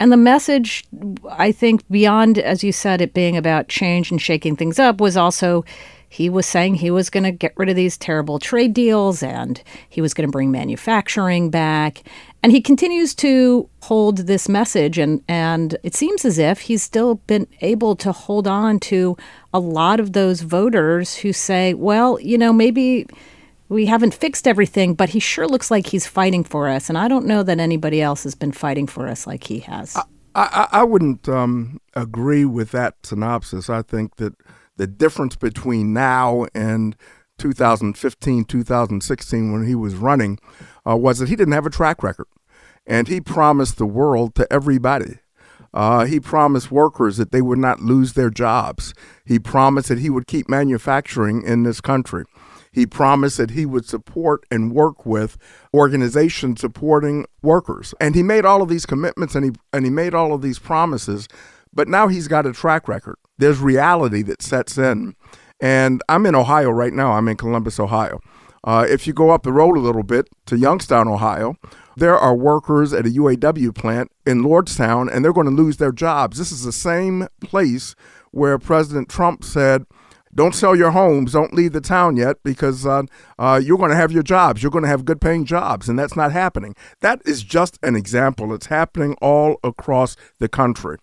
And 0.00 0.10
the 0.10 0.16
message, 0.16 0.84
I 1.30 1.52
think, 1.52 1.88
beyond, 1.88 2.38
as 2.38 2.64
you 2.64 2.72
said, 2.72 3.00
it 3.00 3.14
being 3.14 3.36
about 3.36 3.68
change 3.68 4.10
and 4.10 4.20
shaking 4.20 4.56
things 4.56 4.78
up, 4.78 5.00
was 5.00 5.16
also 5.16 5.64
he 6.14 6.30
was 6.30 6.46
saying 6.46 6.76
he 6.76 6.92
was 6.92 7.10
going 7.10 7.24
to 7.24 7.32
get 7.32 7.52
rid 7.56 7.68
of 7.68 7.74
these 7.74 7.98
terrible 7.98 8.38
trade 8.38 8.72
deals 8.72 9.20
and 9.20 9.60
he 9.88 10.00
was 10.00 10.14
going 10.14 10.28
to 10.28 10.30
bring 10.30 10.52
manufacturing 10.52 11.50
back. 11.50 12.04
And 12.40 12.52
he 12.52 12.60
continues 12.60 13.16
to 13.16 13.68
hold 13.82 14.18
this 14.18 14.48
message, 14.48 14.96
and, 14.96 15.24
and 15.26 15.76
it 15.82 15.96
seems 15.96 16.24
as 16.24 16.38
if 16.38 16.60
he's 16.60 16.84
still 16.84 17.16
been 17.26 17.48
able 17.62 17.96
to 17.96 18.12
hold 18.12 18.46
on 18.46 18.78
to 18.80 19.16
a 19.52 19.58
lot 19.58 19.98
of 19.98 20.12
those 20.12 20.42
voters 20.42 21.16
who 21.16 21.32
say, 21.32 21.74
well, 21.74 22.20
you 22.20 22.38
know, 22.38 22.52
maybe 22.52 23.08
we 23.68 23.86
haven't 23.86 24.14
fixed 24.14 24.46
everything, 24.46 24.94
but 24.94 25.08
he 25.08 25.18
sure 25.18 25.48
looks 25.48 25.68
like 25.68 25.88
he's 25.88 26.06
fighting 26.06 26.44
for 26.44 26.68
us. 26.68 26.88
And 26.88 26.96
I 26.96 27.08
don't 27.08 27.26
know 27.26 27.42
that 27.42 27.58
anybody 27.58 28.00
else 28.00 28.22
has 28.22 28.36
been 28.36 28.52
fighting 28.52 28.86
for 28.86 29.08
us 29.08 29.26
like 29.26 29.44
he 29.44 29.58
has. 29.60 29.96
I, 29.96 30.04
I, 30.36 30.68
I 30.70 30.84
wouldn't 30.84 31.28
um, 31.28 31.80
agree 31.94 32.44
with 32.44 32.70
that 32.70 32.94
synopsis. 33.02 33.68
I 33.68 33.82
think 33.82 34.16
that 34.16 34.34
the 34.76 34.86
difference 34.86 35.36
between 35.36 35.92
now 35.92 36.46
and 36.54 36.96
2015, 37.38 38.44
2016, 38.44 39.52
when 39.52 39.66
he 39.66 39.74
was 39.74 39.94
running, 39.94 40.38
uh, 40.88 40.96
was 40.96 41.18
that 41.18 41.28
he 41.28 41.36
didn't 41.36 41.54
have 41.54 41.66
a 41.66 41.70
track 41.70 42.02
record. 42.02 42.26
And 42.86 43.08
he 43.08 43.20
promised 43.20 43.78
the 43.78 43.86
world 43.86 44.34
to 44.36 44.52
everybody. 44.52 45.18
Uh, 45.72 46.04
he 46.04 46.20
promised 46.20 46.70
workers 46.70 47.16
that 47.16 47.32
they 47.32 47.42
would 47.42 47.58
not 47.58 47.80
lose 47.80 48.12
their 48.12 48.30
jobs. 48.30 48.94
He 49.24 49.38
promised 49.38 49.88
that 49.88 49.98
he 49.98 50.10
would 50.10 50.28
keep 50.28 50.48
manufacturing 50.48 51.42
in 51.42 51.64
this 51.64 51.80
country. 51.80 52.24
He 52.70 52.86
promised 52.86 53.36
that 53.38 53.50
he 53.50 53.66
would 53.66 53.86
support 53.86 54.44
and 54.50 54.72
work 54.72 55.06
with 55.06 55.36
organizations 55.72 56.60
supporting 56.60 57.24
workers. 57.40 57.94
And 58.00 58.14
he 58.14 58.22
made 58.22 58.44
all 58.44 58.62
of 58.62 58.68
these 58.68 58.84
commitments 58.84 59.34
and 59.34 59.44
he 59.44 59.52
and 59.72 59.84
he 59.84 59.90
made 59.90 60.12
all 60.12 60.32
of 60.32 60.42
these 60.42 60.58
promises, 60.58 61.28
but 61.74 61.88
now 61.88 62.08
he's 62.08 62.28
got 62.28 62.46
a 62.46 62.52
track 62.52 62.88
record. 62.88 63.16
There's 63.38 63.58
reality 63.58 64.22
that 64.22 64.42
sets 64.42 64.78
in. 64.78 65.14
And 65.60 66.02
I'm 66.08 66.26
in 66.26 66.34
Ohio 66.34 66.70
right 66.70 66.92
now. 66.92 67.12
I'm 67.12 67.28
in 67.28 67.36
Columbus, 67.36 67.80
Ohio. 67.80 68.20
Uh, 68.64 68.86
if 68.88 69.06
you 69.06 69.12
go 69.12 69.30
up 69.30 69.42
the 69.42 69.52
road 69.52 69.76
a 69.76 69.80
little 69.80 70.02
bit 70.02 70.28
to 70.46 70.56
Youngstown, 70.56 71.06
Ohio, 71.06 71.56
there 71.96 72.18
are 72.18 72.34
workers 72.34 72.92
at 72.92 73.06
a 73.06 73.10
UAW 73.10 73.74
plant 73.74 74.10
in 74.26 74.42
Lordstown, 74.42 75.12
and 75.12 75.24
they're 75.24 75.32
going 75.32 75.46
to 75.46 75.52
lose 75.52 75.76
their 75.76 75.92
jobs. 75.92 76.38
This 76.38 76.50
is 76.50 76.64
the 76.64 76.72
same 76.72 77.28
place 77.40 77.94
where 78.30 78.58
President 78.58 79.08
Trump 79.08 79.44
said, 79.44 79.84
don't 80.34 80.54
sell 80.54 80.74
your 80.74 80.90
homes. 80.90 81.32
Don't 81.32 81.54
leave 81.54 81.72
the 81.72 81.80
town 81.80 82.16
yet 82.16 82.38
because 82.42 82.84
uh, 82.84 83.02
uh, 83.38 83.60
you're 83.62 83.78
going 83.78 83.90
to 83.90 83.96
have 83.96 84.10
your 84.10 84.24
jobs. 84.24 84.62
You're 84.62 84.72
going 84.72 84.82
to 84.82 84.88
have 84.88 85.04
good 85.04 85.20
paying 85.20 85.44
jobs, 85.44 85.88
and 85.88 85.96
that's 85.96 86.16
not 86.16 86.32
happening. 86.32 86.74
That 87.00 87.22
is 87.24 87.44
just 87.44 87.78
an 87.82 87.94
example. 87.94 88.52
It's 88.52 88.66
happening 88.66 89.14
all 89.22 89.58
across 89.62 90.16
the 90.40 90.48
country. 90.48 90.98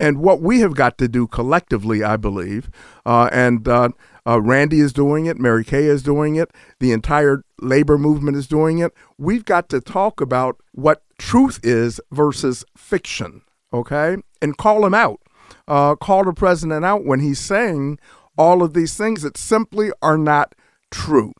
And 0.00 0.18
what 0.18 0.40
we 0.40 0.60
have 0.60 0.74
got 0.74 0.98
to 0.98 1.08
do 1.08 1.26
collectively, 1.26 2.02
I 2.02 2.16
believe, 2.16 2.68
uh, 3.06 3.28
and 3.32 3.66
uh, 3.68 3.90
uh, 4.26 4.40
Randi 4.40 4.80
is 4.80 4.92
doing 4.92 5.26
it, 5.26 5.38
Mary 5.38 5.64
Kay 5.64 5.84
is 5.84 6.02
doing 6.02 6.34
it, 6.36 6.50
the 6.80 6.92
entire 6.92 7.44
labor 7.60 7.96
movement 7.96 8.36
is 8.36 8.48
doing 8.48 8.78
it. 8.78 8.92
We've 9.18 9.44
got 9.44 9.68
to 9.68 9.80
talk 9.80 10.20
about 10.20 10.56
what 10.72 11.02
truth 11.18 11.60
is 11.62 12.00
versus 12.10 12.64
fiction, 12.76 13.42
okay? 13.72 14.16
And 14.42 14.56
call 14.56 14.84
him 14.84 14.94
out. 14.94 15.20
Uh, 15.68 15.94
call 15.94 16.24
the 16.24 16.32
president 16.32 16.84
out 16.84 17.04
when 17.04 17.20
he's 17.20 17.38
saying 17.38 17.98
all 18.36 18.62
of 18.62 18.74
these 18.74 18.96
things 18.96 19.22
that 19.22 19.36
simply 19.36 19.92
are 20.02 20.18
not 20.18 20.54
true. 20.90 21.32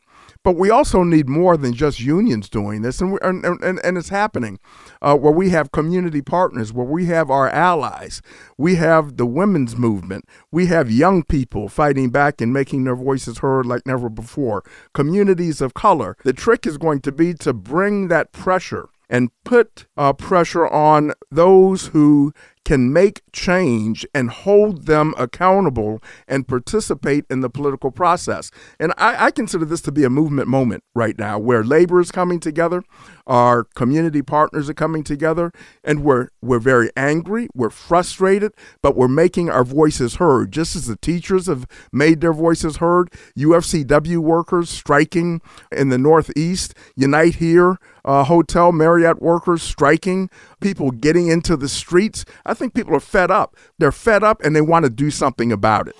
But 0.43 0.55
we 0.55 0.69
also 0.69 1.03
need 1.03 1.27
more 1.27 1.57
than 1.57 1.73
just 1.73 1.99
unions 1.99 2.49
doing 2.49 2.83
this, 2.83 3.01
and, 3.01 3.17
and, 3.21 3.43
and, 3.45 3.79
and 3.83 3.97
it's 3.97 4.09
happening 4.09 4.59
uh, 5.01 5.15
where 5.15 5.31
we 5.31 5.49
have 5.49 5.71
community 5.71 6.21
partners, 6.21 6.73
where 6.73 6.85
we 6.85 7.05
have 7.05 7.29
our 7.29 7.49
allies. 7.49 8.21
We 8.57 8.75
have 8.75 9.17
the 9.17 9.25
women's 9.25 9.75
movement. 9.75 10.25
We 10.51 10.67
have 10.67 10.91
young 10.91 11.23
people 11.23 11.69
fighting 11.69 12.09
back 12.09 12.41
and 12.41 12.53
making 12.53 12.83
their 12.83 12.95
voices 12.95 13.39
heard 13.39 13.65
like 13.65 13.85
never 13.85 14.09
before. 14.09 14.63
Communities 14.93 15.61
of 15.61 15.73
color. 15.73 16.17
The 16.23 16.33
trick 16.33 16.65
is 16.65 16.77
going 16.77 17.01
to 17.01 17.11
be 17.11 17.33
to 17.35 17.53
bring 17.53 18.07
that 18.07 18.31
pressure 18.31 18.89
and 19.09 19.29
put 19.43 19.85
uh, 19.97 20.13
pressure 20.13 20.67
on 20.67 21.13
those 21.29 21.87
who 21.87 22.33
can 22.65 22.91
make 22.91 23.21
change 23.31 24.05
and 24.13 24.29
hold 24.29 24.87
them 24.87 25.13
accountable 25.17 26.01
and 26.27 26.47
participate 26.47 27.23
in 27.29 27.41
the 27.41 27.49
political 27.49 27.91
process. 27.91 28.49
And 28.79 28.91
I, 28.97 29.27
I, 29.27 29.31
consider 29.31 29.65
this 29.65 29.81
to 29.81 29.91
be 29.91 30.03
a 30.03 30.09
movement 30.09 30.47
moment 30.47 30.83
right 30.95 31.17
now 31.17 31.37
where 31.37 31.63
labor 31.63 32.01
is 32.01 32.11
coming 32.11 32.39
together, 32.39 32.83
our 33.27 33.65
community 33.75 34.23
partners 34.23 34.69
are 34.69 34.73
coming 34.73 35.03
together, 35.03 35.51
and 35.83 36.03
we're, 36.03 36.29
we're 36.41 36.59
very 36.59 36.89
angry, 36.97 37.47
we're 37.53 37.69
frustrated, 37.69 38.51
but 38.81 38.95
we're 38.95 39.07
making 39.07 39.49
our 39.49 39.63
voices 39.63 40.15
heard. 40.15 40.51
Just 40.51 40.75
as 40.75 40.87
the 40.87 40.95
teachers 40.95 41.45
have 41.45 41.67
made 41.91 42.21
their 42.21 42.33
voices 42.33 42.77
heard, 42.77 43.11
UFCW 43.37 44.17
workers 44.17 44.69
striking 44.69 45.41
in 45.71 45.89
the 45.89 45.97
Northeast, 45.99 46.73
Unite 46.95 47.35
Here, 47.35 47.77
uh, 48.03 48.23
hotel 48.23 48.71
Marriott 48.71 49.21
workers 49.21 49.61
striking, 49.61 50.29
people 50.61 50.91
getting 50.91 51.27
into 51.27 51.55
the 51.57 51.69
streets. 51.69 52.25
I 52.45 52.53
think 52.53 52.73
people 52.73 52.95
are 52.95 52.99
fed 52.99 53.31
up. 53.31 53.55
They're 53.77 53.91
fed 53.91 54.23
up 54.23 54.41
and 54.43 54.55
they 54.55 54.61
want 54.61 54.85
to 54.85 54.89
do 54.89 55.11
something 55.11 55.51
about 55.51 55.87
it. 55.87 55.95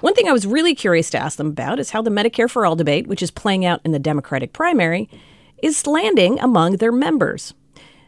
One 0.00 0.14
thing 0.14 0.28
I 0.28 0.32
was 0.32 0.46
really 0.46 0.74
curious 0.74 1.10
to 1.10 1.18
ask 1.18 1.38
them 1.38 1.48
about 1.48 1.78
is 1.78 1.90
how 1.90 2.02
the 2.02 2.10
Medicare 2.10 2.50
for 2.50 2.66
All 2.66 2.76
debate, 2.76 3.06
which 3.06 3.22
is 3.22 3.30
playing 3.30 3.64
out 3.64 3.80
in 3.84 3.92
the 3.92 3.98
Democratic 3.98 4.52
primary, 4.52 5.08
is 5.62 5.86
landing 5.86 6.38
among 6.40 6.76
their 6.76 6.92
members. 6.92 7.54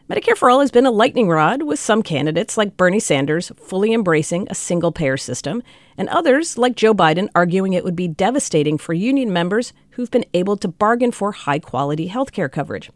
Medicare 0.09 0.35
for 0.35 0.49
All 0.49 0.59
has 0.59 0.71
been 0.71 0.87
a 0.87 0.91
lightning 0.91 1.29
rod, 1.29 1.61
with 1.61 1.79
some 1.79 2.01
candidates 2.01 2.57
like 2.57 2.77
Bernie 2.77 2.99
Sanders 2.99 3.51
fully 3.57 3.93
embracing 3.93 4.47
a 4.49 4.55
single 4.55 4.91
payer 4.91 5.17
system, 5.17 5.61
and 5.97 6.09
others 6.09 6.57
like 6.57 6.75
Joe 6.75 6.95
Biden 6.95 7.29
arguing 7.35 7.73
it 7.73 7.83
would 7.83 7.95
be 7.95 8.07
devastating 8.07 8.79
for 8.79 8.93
union 8.93 9.31
members 9.31 9.71
who've 9.91 10.09
been 10.09 10.25
able 10.33 10.57
to 10.57 10.67
bargain 10.67 11.11
for 11.11 11.31
high 11.31 11.59
quality 11.59 12.07
health 12.07 12.31
care 12.31 12.49
coverage. 12.49 12.89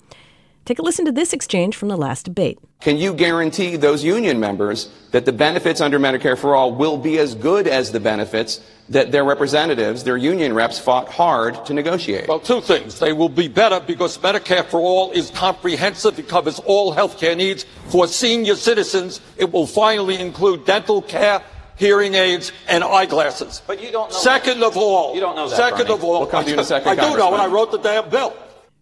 Take 0.66 0.80
a 0.80 0.82
listen 0.82 1.04
to 1.06 1.12
this 1.12 1.34
exchange 1.34 1.76
from 1.76 1.90
the 1.90 1.98
last 1.98 2.24
debate. 2.24 2.58
Can 2.80 2.98
you 2.98 3.14
guarantee 3.14 3.76
those 3.76 4.02
union 4.04 4.40
members 4.40 4.90
that 5.12 5.26
the 5.26 5.34
benefits 5.34 5.82
under 5.82 6.00
Medicare 6.00 6.38
for 6.38 6.56
All 6.56 6.74
will 6.74 6.98
be 6.98 7.18
as 7.20 7.36
good 7.36 7.68
as 7.68 7.92
the 7.92 8.00
benefits 8.00 8.62
that 8.88 9.12
their 9.12 9.26
representatives, 9.26 10.06
their 10.06 10.16
union 10.16 10.54
reps, 10.54 10.80
fought 10.80 11.10
hard 11.10 11.66
to 11.66 11.74
negotiate? 11.74 12.30
Well, 12.30 12.40
two 12.40 12.62
things. 12.62 13.00
They 13.00 13.12
will 13.12 13.28
be 13.30 13.50
better 13.50 13.82
because 13.82 14.18
Medicare 14.18 14.64
for 14.66 14.80
All 14.80 15.12
is 15.12 15.32
comprehensive. 15.32 16.18
It 16.18 16.30
covers 16.30 16.60
all 16.60 16.94
health 16.94 17.18
care 17.20 17.36
needs 17.36 17.66
for 17.90 18.08
senior 18.08 18.56
citizens. 18.56 19.20
It 19.38 19.52
will 19.52 19.68
finally 19.68 20.18
include 20.18 20.66
dental 20.66 21.02
care, 21.02 21.42
hearing 21.76 22.16
aids, 22.16 22.54
and 22.70 22.86
eyeglasses. 22.86 23.62
But 23.68 23.82
you 23.84 23.92
don't 23.92 24.12
know 24.12 24.18
Second 24.18 24.62
that. 24.62 24.68
of 24.68 24.78
all, 24.78 25.14
You 25.14 25.20
don't 25.20 25.36
know 25.36 25.50
that, 25.50 25.58
Second 25.58 25.88
Bernie. 25.88 25.94
of 25.94 26.04
all, 26.06 26.20
We'll 26.22 26.30
come 26.30 26.44
to 26.46 26.50
you 26.50 26.54
in 26.56 26.60
a 26.62 26.64
second, 26.64 26.88
I 26.88 26.96
do 27.10 27.18
know, 27.18 27.34
and 27.34 27.42
I 27.42 27.48
wrote 27.48 27.72
the 27.72 27.80
damn 27.80 28.10
bill. 28.10 28.34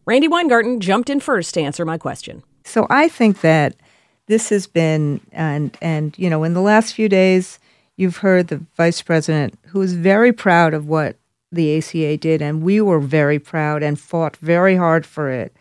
Randi 0.06 0.28
Weingarten 0.28 0.80
jumped 0.80 1.10
in 1.10 1.20
first 1.20 1.54
to 1.54 1.62
answer 1.62 1.86
my 1.86 1.98
question. 1.98 2.44
So 2.64 2.88
I 2.90 3.08
think 3.08 3.42
that 3.42 3.76
this 4.28 4.50
has 4.50 4.68
been 4.68 5.20
and 5.32 5.78
and 5.82 6.18
you 6.18 6.30
know 6.30 6.44
in 6.44 6.54
the 6.54 6.62
last 6.62 6.94
few 6.94 7.10
days 7.10 7.60
you've 7.98 8.18
heard 8.18 8.48
the 8.48 8.62
vice 8.78 9.02
president 9.02 9.58
who 9.68 9.82
is 9.82 9.94
very 9.94 10.32
proud 10.32 10.74
of 10.74 10.88
what 10.88 11.18
the 11.52 11.78
ACA 11.78 12.18
did 12.18 12.42
and 12.42 12.64
we 12.64 12.80
were 12.80 13.00
very 13.00 13.40
proud 13.40 13.84
and 13.84 14.00
fought 14.00 14.38
very 14.38 14.76
hard 14.76 15.06
for 15.06 15.30
it. 15.30 15.56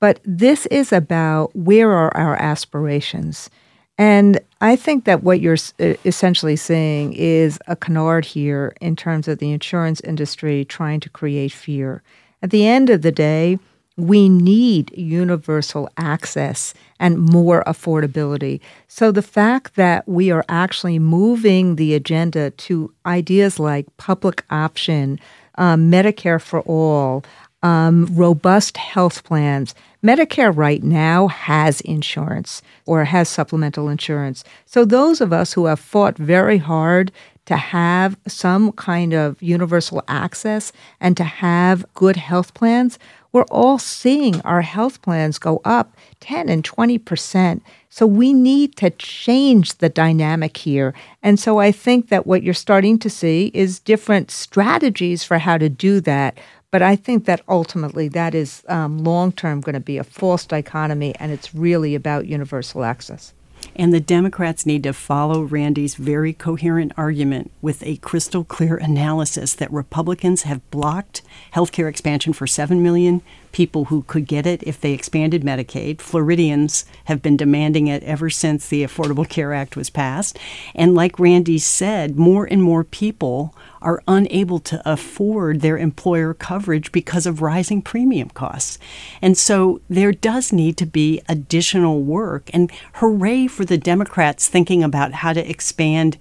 But 0.00 0.20
this 0.24 0.66
is 0.66 0.92
about 0.92 1.54
where 1.54 1.90
are 1.92 2.14
our 2.16 2.34
aspirations? 2.36 3.48
And 3.96 4.40
I 4.62 4.76
think 4.76 5.04
that 5.04 5.22
what 5.22 5.40
you're 5.40 5.58
essentially 5.78 6.56
saying 6.56 7.12
is 7.12 7.58
a 7.66 7.76
canard 7.76 8.24
here 8.24 8.74
in 8.80 8.96
terms 8.96 9.28
of 9.28 9.38
the 9.38 9.52
insurance 9.52 10.00
industry 10.00 10.64
trying 10.64 11.00
to 11.00 11.10
create 11.10 11.52
fear. 11.52 12.02
At 12.42 12.50
the 12.50 12.66
end 12.66 12.88
of 12.88 13.02
the 13.02 13.12
day, 13.12 13.58
we 14.06 14.28
need 14.28 14.96
universal 14.96 15.88
access 15.96 16.74
and 16.98 17.18
more 17.18 17.62
affordability. 17.66 18.60
So 18.88 19.10
the 19.12 19.22
fact 19.22 19.76
that 19.76 20.08
we 20.08 20.30
are 20.30 20.44
actually 20.48 20.98
moving 20.98 21.76
the 21.76 21.94
agenda 21.94 22.50
to 22.50 22.92
ideas 23.06 23.58
like 23.58 23.86
public 23.96 24.44
option, 24.50 25.18
um, 25.56 25.90
Medicare 25.90 26.40
for 26.40 26.60
all, 26.60 27.24
um, 27.62 28.06
robust 28.12 28.76
health 28.76 29.24
plans. 29.24 29.74
Medicare 30.02 30.54
right 30.56 30.82
now 30.82 31.28
has 31.28 31.82
insurance 31.82 32.62
or 32.86 33.04
has 33.04 33.28
supplemental 33.28 33.88
insurance. 33.88 34.42
So, 34.64 34.84
those 34.86 35.20
of 35.20 35.32
us 35.32 35.52
who 35.52 35.66
have 35.66 35.78
fought 35.78 36.16
very 36.16 36.56
hard 36.56 37.12
to 37.46 37.56
have 37.56 38.16
some 38.26 38.72
kind 38.72 39.12
of 39.12 39.42
universal 39.42 40.02
access 40.06 40.72
and 41.00 41.16
to 41.16 41.24
have 41.24 41.84
good 41.94 42.16
health 42.16 42.54
plans, 42.54 42.98
we're 43.32 43.44
all 43.44 43.78
seeing 43.78 44.40
our 44.42 44.62
health 44.62 45.02
plans 45.02 45.38
go 45.38 45.60
up 45.64 45.96
10 46.20 46.48
and 46.48 46.64
20%. 46.64 47.60
So 47.88 48.06
we 48.06 48.32
need 48.32 48.76
to 48.76 48.90
change 48.90 49.78
the 49.78 49.88
dynamic 49.88 50.56
here. 50.56 50.94
And 51.22 51.38
so 51.38 51.58
I 51.58 51.72
think 51.72 52.08
that 52.08 52.26
what 52.26 52.42
you're 52.42 52.54
starting 52.54 52.98
to 53.00 53.10
see 53.10 53.50
is 53.54 53.78
different 53.78 54.30
strategies 54.30 55.22
for 55.22 55.38
how 55.38 55.58
to 55.58 55.68
do 55.68 56.00
that. 56.02 56.38
But 56.70 56.82
I 56.82 56.94
think 56.94 57.24
that 57.24 57.42
ultimately 57.48 58.08
that 58.08 58.34
is 58.34 58.62
um, 58.68 58.98
long 58.98 59.32
term 59.32 59.60
going 59.60 59.74
to 59.74 59.80
be 59.80 59.98
a 59.98 60.04
false 60.04 60.46
dichotomy, 60.46 61.14
and 61.16 61.32
it's 61.32 61.52
really 61.52 61.96
about 61.96 62.26
universal 62.26 62.84
access. 62.84 63.32
And 63.76 63.92
the 63.92 64.00
Democrats 64.00 64.66
need 64.66 64.82
to 64.82 64.92
follow 64.92 65.42
Randi's 65.42 65.94
very 65.94 66.32
coherent 66.32 66.92
argument 66.96 67.50
with 67.62 67.82
a 67.82 67.96
crystal 67.98 68.44
clear 68.44 68.76
analysis 68.76 69.54
that 69.54 69.72
Republicans 69.72 70.42
have 70.42 70.68
blocked 70.70 71.22
healthcare 71.54 71.88
expansion 71.88 72.32
for 72.32 72.46
7 72.46 72.82
million 72.82 73.22
people 73.52 73.86
who 73.86 74.02
could 74.02 74.26
get 74.26 74.46
it 74.46 74.62
if 74.64 74.80
they 74.80 74.92
expanded 74.92 75.42
Medicaid. 75.42 76.00
Floridians 76.00 76.84
have 77.04 77.22
been 77.22 77.36
demanding 77.36 77.86
it 77.86 78.02
ever 78.02 78.30
since 78.30 78.68
the 78.68 78.84
Affordable 78.84 79.28
Care 79.28 79.52
Act 79.52 79.76
was 79.76 79.90
passed. 79.90 80.38
And 80.74 80.94
like 80.94 81.18
Randi 81.18 81.58
said, 81.58 82.16
more 82.16 82.44
and 82.44 82.62
more 82.62 82.84
people 82.84 83.54
are 83.82 84.02
unable 84.06 84.58
to 84.58 84.82
afford 84.84 85.60
their 85.60 85.78
employer 85.78 86.34
coverage 86.34 86.92
because 86.92 87.26
of 87.26 87.42
rising 87.42 87.80
premium 87.80 88.28
costs. 88.30 88.78
And 89.22 89.36
so 89.38 89.80
there 89.88 90.12
does 90.12 90.52
need 90.52 90.76
to 90.78 90.86
be 90.86 91.22
additional 91.28 92.02
work. 92.02 92.50
And 92.52 92.70
hooray 92.94 93.46
for 93.46 93.64
the 93.64 93.78
Democrats 93.78 94.48
thinking 94.48 94.82
about 94.82 95.12
how 95.12 95.32
to 95.32 95.48
expand 95.48 96.18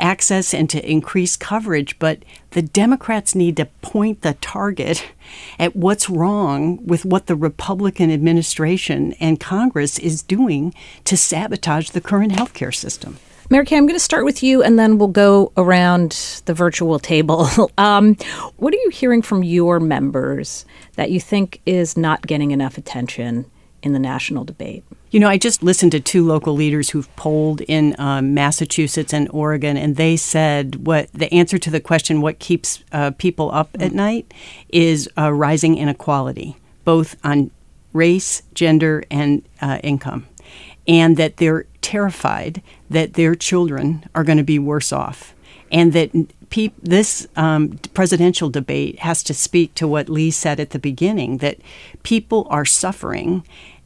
access 0.00 0.52
and 0.54 0.68
to 0.70 0.90
increase 0.90 1.36
coverage. 1.36 1.98
But 1.98 2.24
the 2.50 2.62
Democrats 2.62 3.34
need 3.34 3.56
to 3.58 3.66
point 3.82 4.22
the 4.22 4.34
target 4.34 5.06
at 5.58 5.76
what's 5.76 6.10
wrong 6.10 6.84
with 6.84 7.04
what 7.04 7.26
the 7.26 7.36
Republican 7.36 8.10
administration 8.10 9.12
and 9.14 9.38
Congress 9.38 9.98
is 9.98 10.22
doing 10.22 10.74
to 11.04 11.16
sabotage 11.16 11.90
the 11.90 12.00
current 12.00 12.32
healthcare 12.32 12.74
system. 12.74 13.18
Mary 13.52 13.64
Kay, 13.66 13.76
I'm 13.76 13.86
going 13.86 13.96
to 13.96 14.00
start 14.00 14.24
with 14.24 14.44
you 14.44 14.62
and 14.62 14.78
then 14.78 14.96
we'll 14.96 15.08
go 15.08 15.52
around 15.56 16.42
the 16.44 16.54
virtual 16.54 17.00
table. 17.00 17.48
um, 17.78 18.14
what 18.56 18.72
are 18.72 18.76
you 18.76 18.90
hearing 18.90 19.22
from 19.22 19.42
your 19.42 19.80
members 19.80 20.64
that 20.94 21.10
you 21.10 21.20
think 21.20 21.60
is 21.66 21.96
not 21.96 22.26
getting 22.26 22.52
enough 22.52 22.78
attention 22.78 23.50
in 23.82 23.92
the 23.92 23.98
national 23.98 24.44
debate? 24.44 24.84
You 25.10 25.18
know, 25.18 25.28
I 25.28 25.38
just 25.38 25.62
listened 25.62 25.92
to 25.92 26.00
two 26.00 26.24
local 26.24 26.54
leaders 26.54 26.90
who've 26.90 27.14
polled 27.16 27.62
in 27.62 27.96
um, 27.98 28.32
Massachusetts 28.32 29.12
and 29.12 29.28
Oregon, 29.32 29.76
and 29.76 29.96
they 29.96 30.16
said 30.16 30.86
what 30.86 31.12
the 31.12 31.32
answer 31.32 31.58
to 31.58 31.70
the 31.70 31.80
question, 31.80 32.20
what 32.20 32.38
keeps 32.38 32.84
uh, 32.92 33.10
people 33.12 33.50
up 33.52 33.70
at 33.80 33.92
night, 33.92 34.32
is 34.68 35.08
uh, 35.18 35.32
rising 35.32 35.76
inequality, 35.76 36.56
both 36.84 37.16
on 37.24 37.50
race, 37.92 38.42
gender, 38.54 39.02
and 39.10 39.42
uh, 39.60 39.80
income. 39.82 40.26
And 40.86 41.16
that 41.16 41.38
they're 41.38 41.66
terrified 41.82 42.62
that 42.88 43.14
their 43.14 43.34
children 43.34 44.04
are 44.14 44.24
going 44.24 44.38
to 44.38 44.44
be 44.44 44.58
worse 44.58 44.92
off. 44.92 45.34
And 45.72 45.92
that 45.92 46.10
pe- 46.50 46.72
this 46.82 47.26
um, 47.36 47.78
presidential 47.94 48.50
debate 48.50 48.98
has 49.00 49.22
to 49.24 49.34
speak 49.34 49.74
to 49.74 49.88
what 49.88 50.08
Lee 50.08 50.30
said 50.30 50.60
at 50.60 50.70
the 50.70 50.78
beginning 50.78 51.38
that 51.38 51.58
people 52.02 52.46
are 52.50 52.64
suffering 52.64 53.44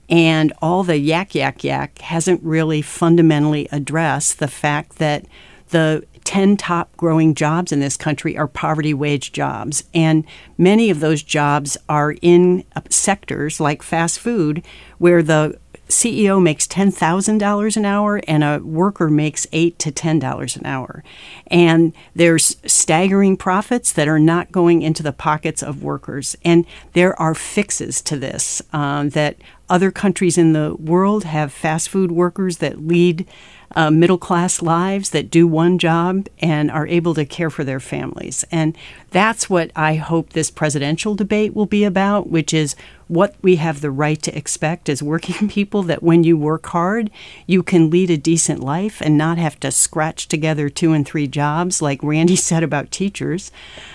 and 0.09 0.53
all 0.61 0.83
the 0.83 0.99
yak, 0.99 1.35
yak, 1.35 1.65
yak 1.65 1.99
hasn't 1.99 2.43
really 2.43 2.83
fundamentally 2.83 3.69
addressed 3.73 4.39
the 4.39 4.49
fact 4.49 4.97
that 4.97 5.25
the 5.71 6.05
10 6.25 6.57
top 6.57 6.95
growing 6.97 7.35
jobs 7.35 7.73
in 7.73 7.81
this 7.81 7.97
country 7.97 8.37
are 8.37 8.47
poverty 8.47 8.95
wage 8.95 9.33
jobs. 9.33 9.85
And 9.95 10.25
many 10.59 10.91
of 10.91 11.01
those 11.01 11.23
jobs 11.23 11.77
are 11.89 12.17
in 12.23 12.65
sectors 12.89 13.61
like 13.61 13.83
fast 13.83 14.19
food 14.19 14.65
where 14.99 15.23
the 15.23 15.59
CEO 15.89 16.43
makes 16.43 16.67
$10,000 16.67 17.77
an 17.77 17.85
hour 17.85 18.21
and 18.27 18.43
a 18.43 18.59
worker 18.59 19.11
makes 19.11 19.47
8 19.53 19.79
to 19.79 19.93
$10 19.93 20.57
an 20.57 20.67
hour. 20.67 21.05
And 21.49 21.93
there's 22.15 22.57
staggering 22.67 23.37
profits 23.37 23.93
that 23.93 24.09
are 24.09 24.19
not 24.19 24.53
going 24.53 24.83
into 24.83 25.03
the 25.03 25.13
pockets 25.13 25.63
of 25.63 25.83
workers. 25.83 26.37
And 26.45 26.67
there 26.93 27.21
are 27.21 27.35
fixes 27.35 28.01
to 28.03 28.17
this 28.17 28.63
um, 28.73 29.11
that 29.11 29.37
other 29.69 29.91
countries 29.91 30.39
in 30.39 30.53
the 30.53 30.75
world 30.79 31.25
have 31.25 31.53
fast 31.53 31.89
food 31.89 32.13
workers 32.13 32.59
that 32.59 32.87
lead 32.87 33.27
uh, 33.75 33.91
middle 33.91 34.19
class 34.19 34.63
lives 34.63 35.11
that 35.11 35.31
do 35.31 35.47
one 35.47 35.79
job 35.79 36.29
and 36.39 36.71
are 36.71 36.87
able 36.87 37.15
to 37.15 37.25
care 37.25 37.51
for 37.51 37.65
their 37.65 37.81
families. 37.81 38.45
And 38.51 38.77
that's 39.11 39.51
what 39.51 39.71
I 39.75 39.97
hope 39.97 40.31
this 40.31 40.51
presidential 40.51 41.15
debate 41.15 41.55
will 41.55 41.67
be 41.67 41.85
about, 41.85 42.29
which 42.29 42.55
is 42.55 42.77
what 43.09 43.35
we 43.43 43.57
have 43.57 43.81
the 43.81 43.91
right 43.91 44.21
to 44.23 44.37
expect 44.37 44.89
as 44.89 45.03
working 45.03 45.49
people 45.49 45.83
that 45.85 46.03
when 46.03 46.25
you 46.25 46.37
work 46.37 46.67
hard, 46.67 47.11
you 47.47 47.63
can 47.63 47.91
lead 47.91 48.11
a 48.11 48.17
decent 48.17 48.61
life 48.61 49.01
and 49.01 49.19
not 49.19 49.39
have 49.39 49.59
to 49.61 49.71
scratch 49.71 50.29
together 50.29 50.69
two 50.69 50.93
and 50.93 51.07
three 51.07 51.27
jobs, 51.27 51.83
like 51.83 52.03
Randi 52.03 52.37
said 52.37 52.63
about 52.63 52.91
teachers, 52.91 53.51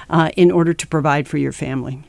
uh, 0.10 0.30
in 0.36 0.52
order 0.52 0.74
to 0.74 0.88
provide 0.88 1.28
for 1.28 1.38
your 1.38 1.52
family. 1.52 2.04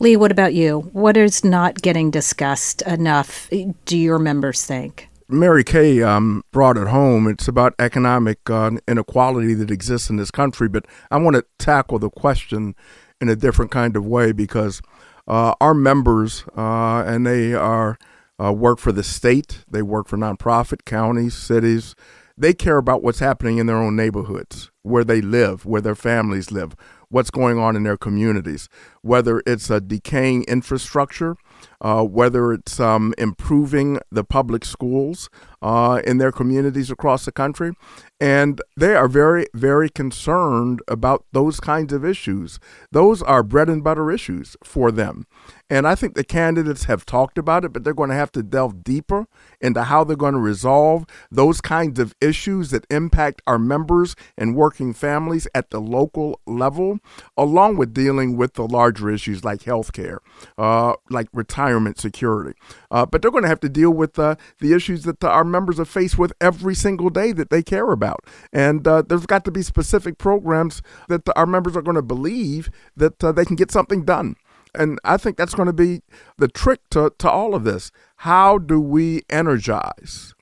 Lee, 0.00 0.16
what 0.16 0.32
about 0.32 0.54
you? 0.54 0.80
What 0.92 1.16
is 1.16 1.44
not 1.44 1.80
getting 1.80 2.10
discussed 2.10 2.82
enough, 2.82 3.48
do 3.84 3.96
your 3.96 4.18
members 4.18 4.64
think? 4.64 5.08
Mary 5.28 5.64
Kay 5.64 6.02
um, 6.02 6.42
brought 6.52 6.76
it 6.76 6.88
home. 6.88 7.26
It's 7.26 7.48
about 7.48 7.74
economic 7.78 8.38
uh, 8.50 8.72
inequality 8.86 9.54
that 9.54 9.70
exists 9.70 10.10
in 10.10 10.16
this 10.16 10.30
country, 10.30 10.68
but 10.68 10.86
I 11.10 11.16
want 11.16 11.36
to 11.36 11.44
tackle 11.58 11.98
the 11.98 12.10
question 12.10 12.74
in 13.20 13.28
a 13.28 13.36
different 13.36 13.70
kind 13.70 13.96
of 13.96 14.06
way 14.06 14.32
because 14.32 14.82
uh, 15.26 15.54
our 15.60 15.72
members, 15.74 16.44
uh, 16.56 17.04
and 17.06 17.26
they 17.26 17.54
are 17.54 17.96
uh, 18.42 18.52
work 18.52 18.78
for 18.78 18.92
the 18.92 19.02
state, 19.02 19.64
they 19.70 19.82
work 19.82 20.08
for 20.08 20.18
nonprofit 20.18 20.84
counties, 20.84 21.34
cities. 21.34 21.94
They 22.36 22.52
care 22.52 22.78
about 22.78 23.02
what's 23.02 23.20
happening 23.20 23.58
in 23.58 23.66
their 23.66 23.76
own 23.76 23.94
neighborhoods, 23.94 24.70
where 24.82 25.04
they 25.04 25.20
live, 25.20 25.64
where 25.64 25.80
their 25.80 25.94
families 25.94 26.50
live, 26.50 26.74
what's 27.08 27.30
going 27.30 27.58
on 27.58 27.76
in 27.76 27.84
their 27.84 27.96
communities, 27.96 28.68
whether 29.02 29.40
it's 29.46 29.70
a 29.70 29.80
decaying 29.80 30.42
infrastructure, 30.44 31.36
uh, 31.80 32.02
whether 32.04 32.52
it's 32.52 32.80
um, 32.80 33.14
improving 33.18 33.98
the 34.10 34.24
public 34.24 34.64
schools 34.64 35.28
uh, 35.64 36.02
in 36.04 36.18
their 36.18 36.30
communities 36.30 36.90
across 36.90 37.24
the 37.24 37.32
country. 37.32 37.72
And 38.20 38.60
they 38.76 38.94
are 38.94 39.08
very, 39.08 39.46
very 39.54 39.88
concerned 39.88 40.80
about 40.86 41.24
those 41.32 41.58
kinds 41.58 41.92
of 41.92 42.04
issues. 42.04 42.60
Those 42.92 43.22
are 43.22 43.42
bread 43.42 43.68
and 43.68 43.82
butter 43.82 44.12
issues 44.12 44.56
for 44.62 44.92
them. 44.92 45.26
And 45.70 45.88
I 45.88 45.94
think 45.94 46.14
the 46.14 46.24
candidates 46.24 46.84
have 46.84 47.06
talked 47.06 47.38
about 47.38 47.64
it, 47.64 47.72
but 47.72 47.82
they're 47.82 47.94
going 47.94 48.10
to 48.10 48.16
have 48.16 48.30
to 48.32 48.42
delve 48.42 48.84
deeper 48.84 49.26
into 49.60 49.84
how 49.84 50.04
they're 50.04 50.16
going 50.16 50.34
to 50.34 50.40
resolve 50.40 51.06
those 51.30 51.60
kinds 51.60 51.98
of 51.98 52.14
issues 52.20 52.70
that 52.70 52.86
impact 52.90 53.40
our 53.46 53.58
members 53.58 54.14
and 54.36 54.54
working 54.54 54.92
families 54.92 55.48
at 55.54 55.70
the 55.70 55.80
local 55.80 56.40
level, 56.46 56.98
along 57.36 57.78
with 57.78 57.94
dealing 57.94 58.36
with 58.36 58.54
the 58.54 58.66
larger 58.66 59.10
issues 59.10 59.42
like 59.42 59.62
health 59.62 59.92
care, 59.92 60.20
uh, 60.58 60.92
like 61.08 61.28
retirement 61.32 61.98
security. 61.98 62.56
Uh, 62.90 63.06
but 63.06 63.22
they're 63.22 63.30
going 63.30 63.42
to 63.42 63.48
have 63.48 63.60
to 63.60 63.68
deal 63.68 63.90
with 63.90 64.18
uh, 64.18 64.36
the 64.60 64.74
issues 64.74 65.04
that 65.04 65.20
the, 65.20 65.28
our 65.28 65.44
members 65.54 65.78
are 65.78 65.84
faced 65.84 66.18
with 66.18 66.32
every 66.40 66.74
single 66.74 67.10
day 67.10 67.32
that 67.32 67.50
they 67.50 67.62
care 67.62 67.90
about. 67.92 68.20
And 68.52 68.86
uh, 68.86 69.02
there's 69.02 69.26
got 69.26 69.44
to 69.46 69.50
be 69.50 69.62
specific 69.62 70.18
programs 70.18 70.82
that 71.08 71.22
our 71.36 71.46
members 71.46 71.76
are 71.76 71.82
going 71.82 71.94
to 72.02 72.02
believe 72.02 72.68
that 72.96 73.22
uh, 73.22 73.32
they 73.32 73.44
can 73.44 73.56
get 73.56 73.70
something 73.70 74.04
done. 74.04 74.34
And 74.74 74.98
I 75.04 75.16
think 75.16 75.36
that's 75.36 75.54
going 75.54 75.68
to 75.68 75.72
be 75.72 76.02
the 76.36 76.48
trick 76.48 76.80
to, 76.90 77.12
to 77.18 77.30
all 77.30 77.54
of 77.54 77.62
this. 77.64 77.92
How 78.28 78.58
do 78.58 78.80
we 78.80 79.22
energize 79.30 80.34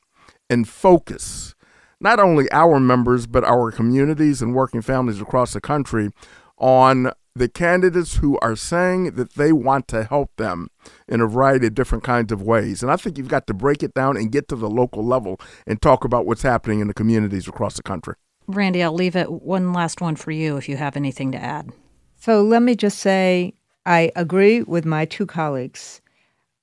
and 0.48 0.66
focus 0.66 1.54
not 2.00 2.18
only 2.18 2.50
our 2.50 2.80
members, 2.80 3.26
but 3.26 3.44
our 3.44 3.70
communities 3.70 4.42
and 4.42 4.54
working 4.54 4.82
families 4.82 5.20
across 5.20 5.52
the 5.52 5.60
country 5.60 6.10
on 6.58 7.12
the 7.34 7.48
candidates 7.48 8.16
who 8.16 8.38
are 8.40 8.56
saying 8.56 9.12
that 9.12 9.34
they 9.34 9.52
want 9.52 9.88
to 9.88 10.04
help 10.04 10.30
them 10.36 10.68
in 11.08 11.20
a 11.20 11.26
variety 11.26 11.66
of 11.66 11.74
different 11.74 12.04
kinds 12.04 12.30
of 12.30 12.42
ways. 12.42 12.82
And 12.82 12.92
I 12.92 12.96
think 12.96 13.16
you've 13.16 13.28
got 13.28 13.46
to 13.46 13.54
break 13.54 13.82
it 13.82 13.94
down 13.94 14.16
and 14.16 14.30
get 14.30 14.48
to 14.48 14.56
the 14.56 14.68
local 14.68 15.04
level 15.04 15.40
and 15.66 15.80
talk 15.80 16.04
about 16.04 16.26
what's 16.26 16.42
happening 16.42 16.80
in 16.80 16.88
the 16.88 16.94
communities 16.94 17.48
across 17.48 17.74
the 17.74 17.82
country. 17.82 18.14
Randi, 18.46 18.82
I'll 18.82 18.92
leave 18.92 19.16
it 19.16 19.30
one 19.30 19.72
last 19.72 20.00
one 20.00 20.16
for 20.16 20.30
you 20.30 20.56
if 20.56 20.68
you 20.68 20.76
have 20.76 20.96
anything 20.96 21.32
to 21.32 21.38
add. 21.38 21.72
So 22.16 22.42
let 22.42 22.62
me 22.62 22.74
just 22.76 22.98
say 22.98 23.54
I 23.86 24.12
agree 24.14 24.62
with 24.62 24.84
my 24.84 25.06
two 25.06 25.26
colleagues. 25.26 26.00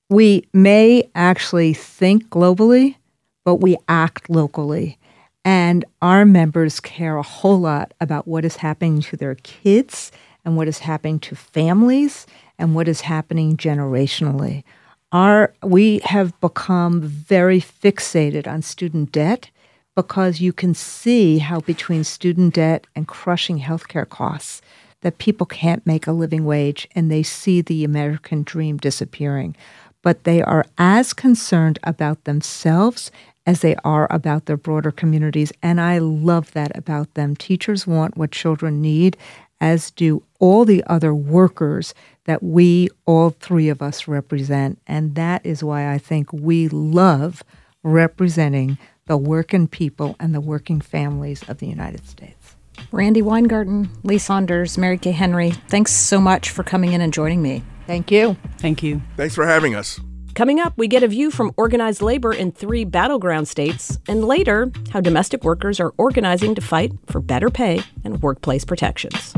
We 0.08 0.46
may 0.52 1.08
actually 1.14 1.74
think 1.74 2.28
globally, 2.28 2.96
but 3.44 3.56
we 3.56 3.76
act 3.88 4.30
locally. 4.30 4.98
And 5.44 5.84
our 6.02 6.24
members 6.24 6.80
care 6.80 7.16
a 7.16 7.22
whole 7.22 7.58
lot 7.58 7.92
about 8.00 8.28
what 8.28 8.44
is 8.44 8.56
happening 8.56 9.00
to 9.02 9.16
their 9.16 9.36
kids 9.36 10.12
and 10.44 10.56
what 10.56 10.68
is 10.68 10.78
happening 10.78 11.18
to 11.20 11.34
families 11.34 12.26
and 12.58 12.74
what 12.74 12.88
is 12.88 13.02
happening 13.02 13.56
generationally. 13.56 14.64
Our, 15.12 15.52
we 15.62 15.98
have 16.04 16.38
become 16.40 17.00
very 17.02 17.60
fixated 17.60 18.46
on 18.46 18.62
student 18.62 19.12
debt 19.12 19.50
because 19.96 20.40
you 20.40 20.52
can 20.52 20.72
see 20.74 21.38
how 21.38 21.60
between 21.60 22.04
student 22.04 22.54
debt 22.54 22.86
and 22.94 23.08
crushing 23.08 23.60
healthcare 23.60 24.08
costs, 24.08 24.62
that 25.02 25.18
people 25.18 25.46
can't 25.46 25.86
make 25.86 26.06
a 26.06 26.12
living 26.12 26.44
wage 26.44 26.88
and 26.94 27.10
they 27.10 27.22
see 27.22 27.60
the 27.60 27.84
American 27.84 28.42
dream 28.42 28.76
disappearing. 28.76 29.56
But 30.02 30.24
they 30.24 30.42
are 30.42 30.64
as 30.78 31.12
concerned 31.12 31.78
about 31.82 32.24
themselves 32.24 33.10
as 33.46 33.60
they 33.60 33.74
are 33.84 34.06
about 34.10 34.46
their 34.46 34.56
broader 34.56 34.90
communities. 34.90 35.52
And 35.62 35.80
I 35.80 35.98
love 35.98 36.52
that 36.52 36.76
about 36.76 37.14
them. 37.14 37.34
Teachers 37.34 37.86
want 37.86 38.16
what 38.16 38.30
children 38.30 38.80
need, 38.80 39.16
as 39.60 39.90
do 39.90 40.22
all 40.38 40.64
the 40.64 40.82
other 40.86 41.14
workers 41.14 41.94
that 42.24 42.42
we, 42.42 42.88
all 43.06 43.30
three 43.30 43.68
of 43.68 43.82
us, 43.82 44.08
represent. 44.08 44.78
And 44.86 45.14
that 45.14 45.44
is 45.44 45.62
why 45.62 45.92
I 45.92 45.98
think 45.98 46.32
we 46.32 46.68
love 46.68 47.42
representing 47.82 48.78
the 49.06 49.16
working 49.16 49.66
people 49.66 50.16
and 50.20 50.34
the 50.34 50.40
working 50.40 50.80
families 50.80 51.48
of 51.48 51.58
the 51.58 51.66
United 51.66 52.06
States. 52.06 52.56
Randi 52.92 53.22
Weingarten, 53.22 53.90
Lee 54.02 54.18
Saunders, 54.18 54.78
Mary 54.78 54.98
Kay 54.98 55.12
Henry, 55.12 55.50
thanks 55.68 55.92
so 55.92 56.20
much 56.20 56.50
for 56.50 56.62
coming 56.62 56.92
in 56.92 57.00
and 57.00 57.12
joining 57.12 57.42
me. 57.42 57.62
Thank 57.86 58.10
you. 58.10 58.36
Thank 58.58 58.82
you. 58.82 59.02
Thanks 59.16 59.34
for 59.34 59.46
having 59.46 59.74
us. 59.74 60.00
Coming 60.34 60.60
up, 60.60 60.78
we 60.78 60.86
get 60.86 61.02
a 61.02 61.08
view 61.08 61.30
from 61.30 61.52
organized 61.56 62.02
labor 62.02 62.32
in 62.32 62.52
three 62.52 62.84
battleground 62.84 63.48
states, 63.48 63.98
and 64.06 64.24
later, 64.24 64.70
how 64.90 65.00
domestic 65.00 65.42
workers 65.42 65.80
are 65.80 65.92
organizing 65.98 66.54
to 66.54 66.60
fight 66.60 66.92
for 67.06 67.20
better 67.20 67.50
pay 67.50 67.82
and 68.04 68.22
workplace 68.22 68.64
protections. 68.64 69.34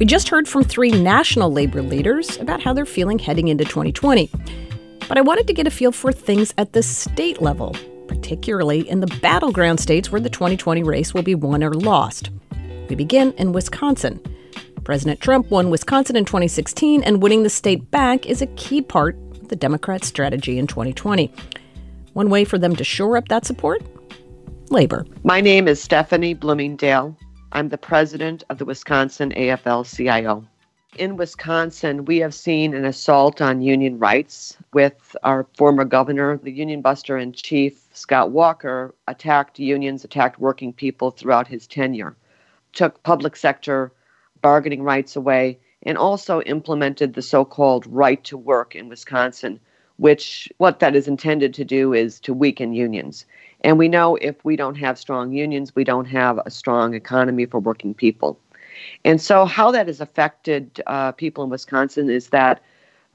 We 0.00 0.06
just 0.06 0.28
heard 0.28 0.48
from 0.48 0.64
three 0.64 0.90
national 0.90 1.52
labor 1.52 1.82
leaders 1.82 2.36
about 2.38 2.60
how 2.60 2.72
they're 2.72 2.84
feeling 2.86 3.20
heading 3.20 3.46
into 3.46 3.64
2020 3.64 4.28
but 5.10 5.18
I 5.18 5.22
wanted 5.22 5.48
to 5.48 5.52
get 5.52 5.66
a 5.66 5.72
feel 5.72 5.90
for 5.90 6.12
things 6.12 6.54
at 6.56 6.72
the 6.72 6.84
state 6.84 7.42
level, 7.42 7.74
particularly 8.06 8.88
in 8.88 9.00
the 9.00 9.08
battleground 9.20 9.80
states 9.80 10.12
where 10.12 10.20
the 10.20 10.30
2020 10.30 10.84
race 10.84 11.12
will 11.12 11.24
be 11.24 11.34
won 11.34 11.64
or 11.64 11.74
lost. 11.74 12.30
We 12.88 12.94
begin 12.94 13.32
in 13.32 13.50
Wisconsin. 13.50 14.20
President 14.84 15.20
Trump 15.20 15.50
won 15.50 15.68
Wisconsin 15.68 16.14
in 16.14 16.24
2016, 16.24 17.02
and 17.02 17.20
winning 17.20 17.42
the 17.42 17.50
state 17.50 17.90
back 17.90 18.24
is 18.24 18.40
a 18.40 18.46
key 18.54 18.80
part 18.80 19.16
of 19.32 19.48
the 19.48 19.56
Democrats' 19.56 20.06
strategy 20.06 20.60
in 20.60 20.68
2020. 20.68 21.32
One 22.12 22.30
way 22.30 22.44
for 22.44 22.56
them 22.56 22.76
to 22.76 22.84
shore 22.84 23.16
up 23.16 23.26
that 23.30 23.44
support? 23.44 23.82
Labor. 24.68 25.04
My 25.24 25.40
name 25.40 25.66
is 25.66 25.82
Stephanie 25.82 26.34
Bloomingdale. 26.34 27.16
I'm 27.52 27.68
the 27.68 27.78
president 27.78 28.44
of 28.48 28.58
the 28.58 28.64
Wisconsin 28.64 29.32
AFL 29.36 29.84
CIO 29.84 30.46
in 30.98 31.16
Wisconsin, 31.16 32.04
we 32.04 32.18
have 32.18 32.34
seen 32.34 32.74
an 32.74 32.84
assault 32.84 33.40
on 33.40 33.62
union 33.62 33.98
rights 33.98 34.56
with 34.72 35.16
our 35.22 35.46
former 35.56 35.84
governor, 35.84 36.36
the 36.38 36.50
union 36.50 36.80
buster 36.80 37.16
in 37.16 37.32
chief, 37.32 37.86
Scott 37.92 38.32
Walker, 38.32 38.94
attacked 39.06 39.58
unions, 39.58 40.04
attacked 40.04 40.40
working 40.40 40.72
people 40.72 41.10
throughout 41.12 41.46
his 41.46 41.66
tenure, 41.66 42.16
took 42.72 43.02
public 43.04 43.36
sector 43.36 43.92
bargaining 44.42 44.82
rights 44.82 45.14
away, 45.14 45.58
and 45.84 45.96
also 45.96 46.42
implemented 46.42 47.14
the 47.14 47.22
so 47.22 47.44
called 47.44 47.86
right 47.86 48.22
to 48.24 48.36
work 48.36 48.74
in 48.74 48.88
Wisconsin, 48.88 49.60
which 49.96 50.52
what 50.58 50.80
that 50.80 50.96
is 50.96 51.06
intended 51.06 51.54
to 51.54 51.64
do 51.64 51.92
is 51.92 52.18
to 52.20 52.34
weaken 52.34 52.72
unions. 52.72 53.26
And 53.62 53.78
we 53.78 53.88
know 53.88 54.16
if 54.16 54.42
we 54.44 54.56
don't 54.56 54.76
have 54.76 54.98
strong 54.98 55.32
unions, 55.32 55.74
we 55.74 55.84
don't 55.84 56.06
have 56.06 56.38
a 56.44 56.50
strong 56.50 56.94
economy 56.94 57.46
for 57.46 57.60
working 57.60 57.94
people. 57.94 58.38
And 59.04 59.20
so, 59.20 59.44
how 59.44 59.70
that 59.72 59.86
has 59.88 60.00
affected 60.00 60.82
uh, 60.86 61.12
people 61.12 61.44
in 61.44 61.50
Wisconsin 61.50 62.08
is 62.08 62.28
that 62.28 62.62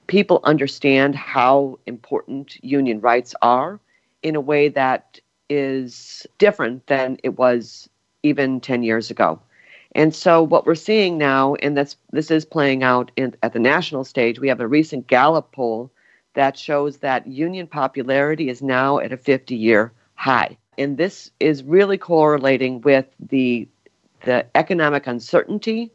people 0.08 0.40
understand 0.44 1.16
how 1.16 1.80
important 1.88 2.64
union 2.64 3.00
rights 3.02 3.34
are 3.42 3.80
in 4.22 4.36
a 4.36 4.42
way 4.42 4.70
that 4.70 5.20
is 5.50 6.26
different 6.38 6.86
than 6.88 7.18
it 7.24 7.38
was 7.38 7.90
even 8.24 8.60
10 8.60 8.84
years 8.84 9.10
ago. 9.10 9.40
And 9.94 10.14
so, 10.14 10.44
what 10.44 10.66
we're 10.66 10.76
seeing 10.76 11.18
now, 11.18 11.56
and 11.56 11.76
that's, 11.76 11.98
this 12.12 12.30
is 12.30 12.46
playing 12.46 12.84
out 12.84 13.12
in, 13.16 13.36
at 13.42 13.54
the 13.54 13.60
national 13.60 14.04
stage, 14.04 14.40
we 14.40 14.50
have 14.50 14.60
a 14.60 14.68
recent 14.68 15.08
Gallup 15.08 15.52
poll 15.52 15.92
that 16.34 16.58
shows 16.60 16.98
that 16.98 17.26
union 17.26 17.66
popularity 17.66 18.50
is 18.50 18.62
now 18.62 19.00
at 19.00 19.14
a 19.14 19.18
50 19.18 19.56
year 19.56 19.94
high. 20.16 20.58
And 20.78 20.98
this 20.98 21.32
is 21.40 21.64
really 21.64 21.98
correlating 21.98 22.82
with 22.82 23.06
the 23.20 23.68
the 24.22 24.46
economic 24.56 25.06
uncertainty 25.06 25.92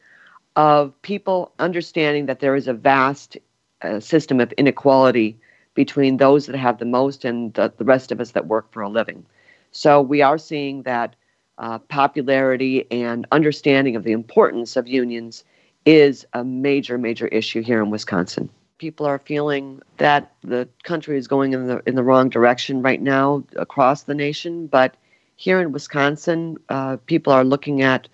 of 0.57 1.01
people 1.03 1.53
understanding 1.59 2.27
that 2.27 2.41
there 2.41 2.55
is 2.55 2.69
a 2.69 2.73
vast 2.73 3.37
uh, 3.83 3.99
system 3.99 4.41
of 4.41 4.53
inequality 4.53 5.37
between 5.75 6.17
those 6.17 6.47
that 6.47 6.57
have 6.57 6.79
the 6.79 6.85
most 6.85 7.25
and 7.25 7.55
the, 7.55 7.73
the, 7.77 7.85
rest 7.85 8.13
of 8.13 8.21
us 8.21 8.33
that 8.33 8.47
work 8.47 8.71
for 8.73 8.83
a 8.83 8.89
living. 8.89 9.25
So 9.73 10.01
we 10.01 10.23
are 10.23 10.39
seeing 10.39 10.83
that 10.83 11.17
uh, 11.59 11.79
popularity 11.79 12.87
and 12.91 13.27
understanding 13.33 13.97
of 13.97 14.05
the 14.05 14.13
importance 14.13 14.77
of 14.77 14.89
unions 14.89 15.45
is 15.87 16.27
a 16.33 16.45
major, 16.45 16.99
major 16.99 17.29
issue 17.29 17.63
here 17.63 17.83
in 17.83 17.91
Wisconsin. 17.91 18.51
People 18.81 19.05
are 19.05 19.19
feeling 19.19 19.83
that 19.99 20.33
the 20.43 20.67
country 20.85 21.19
is 21.19 21.29
going 21.29 21.53
in 21.53 21.67
the 21.67 21.83
in 21.87 21.97
the 21.97 22.03
wrong 22.03 22.31
direction 22.31 22.81
right 22.81 23.03
now 23.03 23.45
across 23.57 24.05
the 24.05 24.15
nation, 24.15 24.69
but 24.69 24.97
here 25.37 25.61
in 25.61 25.71
Wisconsin, 25.71 26.57
uh, 26.71 26.97
people 27.05 27.31
are 27.31 27.45
looking 27.45 27.83
at 27.83 28.09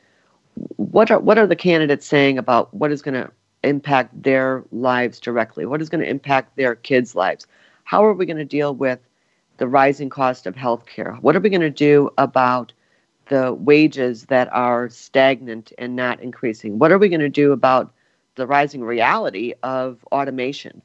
what 0.74 1.12
are 1.12 1.20
what 1.20 1.38
are 1.38 1.46
the 1.46 1.54
candidates 1.54 2.04
saying 2.04 2.36
about 2.36 2.74
what 2.74 2.90
is 2.90 3.00
going 3.00 3.14
to 3.14 3.30
impact 3.62 4.20
their 4.20 4.64
lives 4.72 5.20
directly? 5.20 5.66
What 5.66 5.80
is 5.80 5.88
going 5.88 6.02
to 6.02 6.10
impact 6.10 6.56
their 6.56 6.74
kids' 6.74 7.14
lives? 7.14 7.46
How 7.84 8.04
are 8.04 8.12
we 8.12 8.26
going 8.26 8.36
to 8.36 8.44
deal 8.44 8.74
with 8.74 8.98
the 9.58 9.68
rising 9.68 10.10
cost 10.10 10.48
of 10.48 10.56
healthcare? 10.56 11.22
What 11.22 11.36
are 11.36 11.40
we 11.40 11.48
going 11.48 11.60
to 11.60 11.70
do 11.70 12.10
about 12.18 12.72
the 13.28 13.54
wages 13.54 14.24
that 14.24 14.52
are 14.52 14.88
stagnant 14.88 15.72
and 15.78 15.94
not 15.94 16.20
increasing? 16.20 16.80
What 16.80 16.90
are 16.90 16.98
we 16.98 17.08
going 17.08 17.20
to 17.20 17.28
do 17.28 17.52
about 17.52 17.92
the 18.36 18.46
rising 18.46 18.82
reality 18.82 19.52
of 19.62 19.98
automation? 20.12 20.80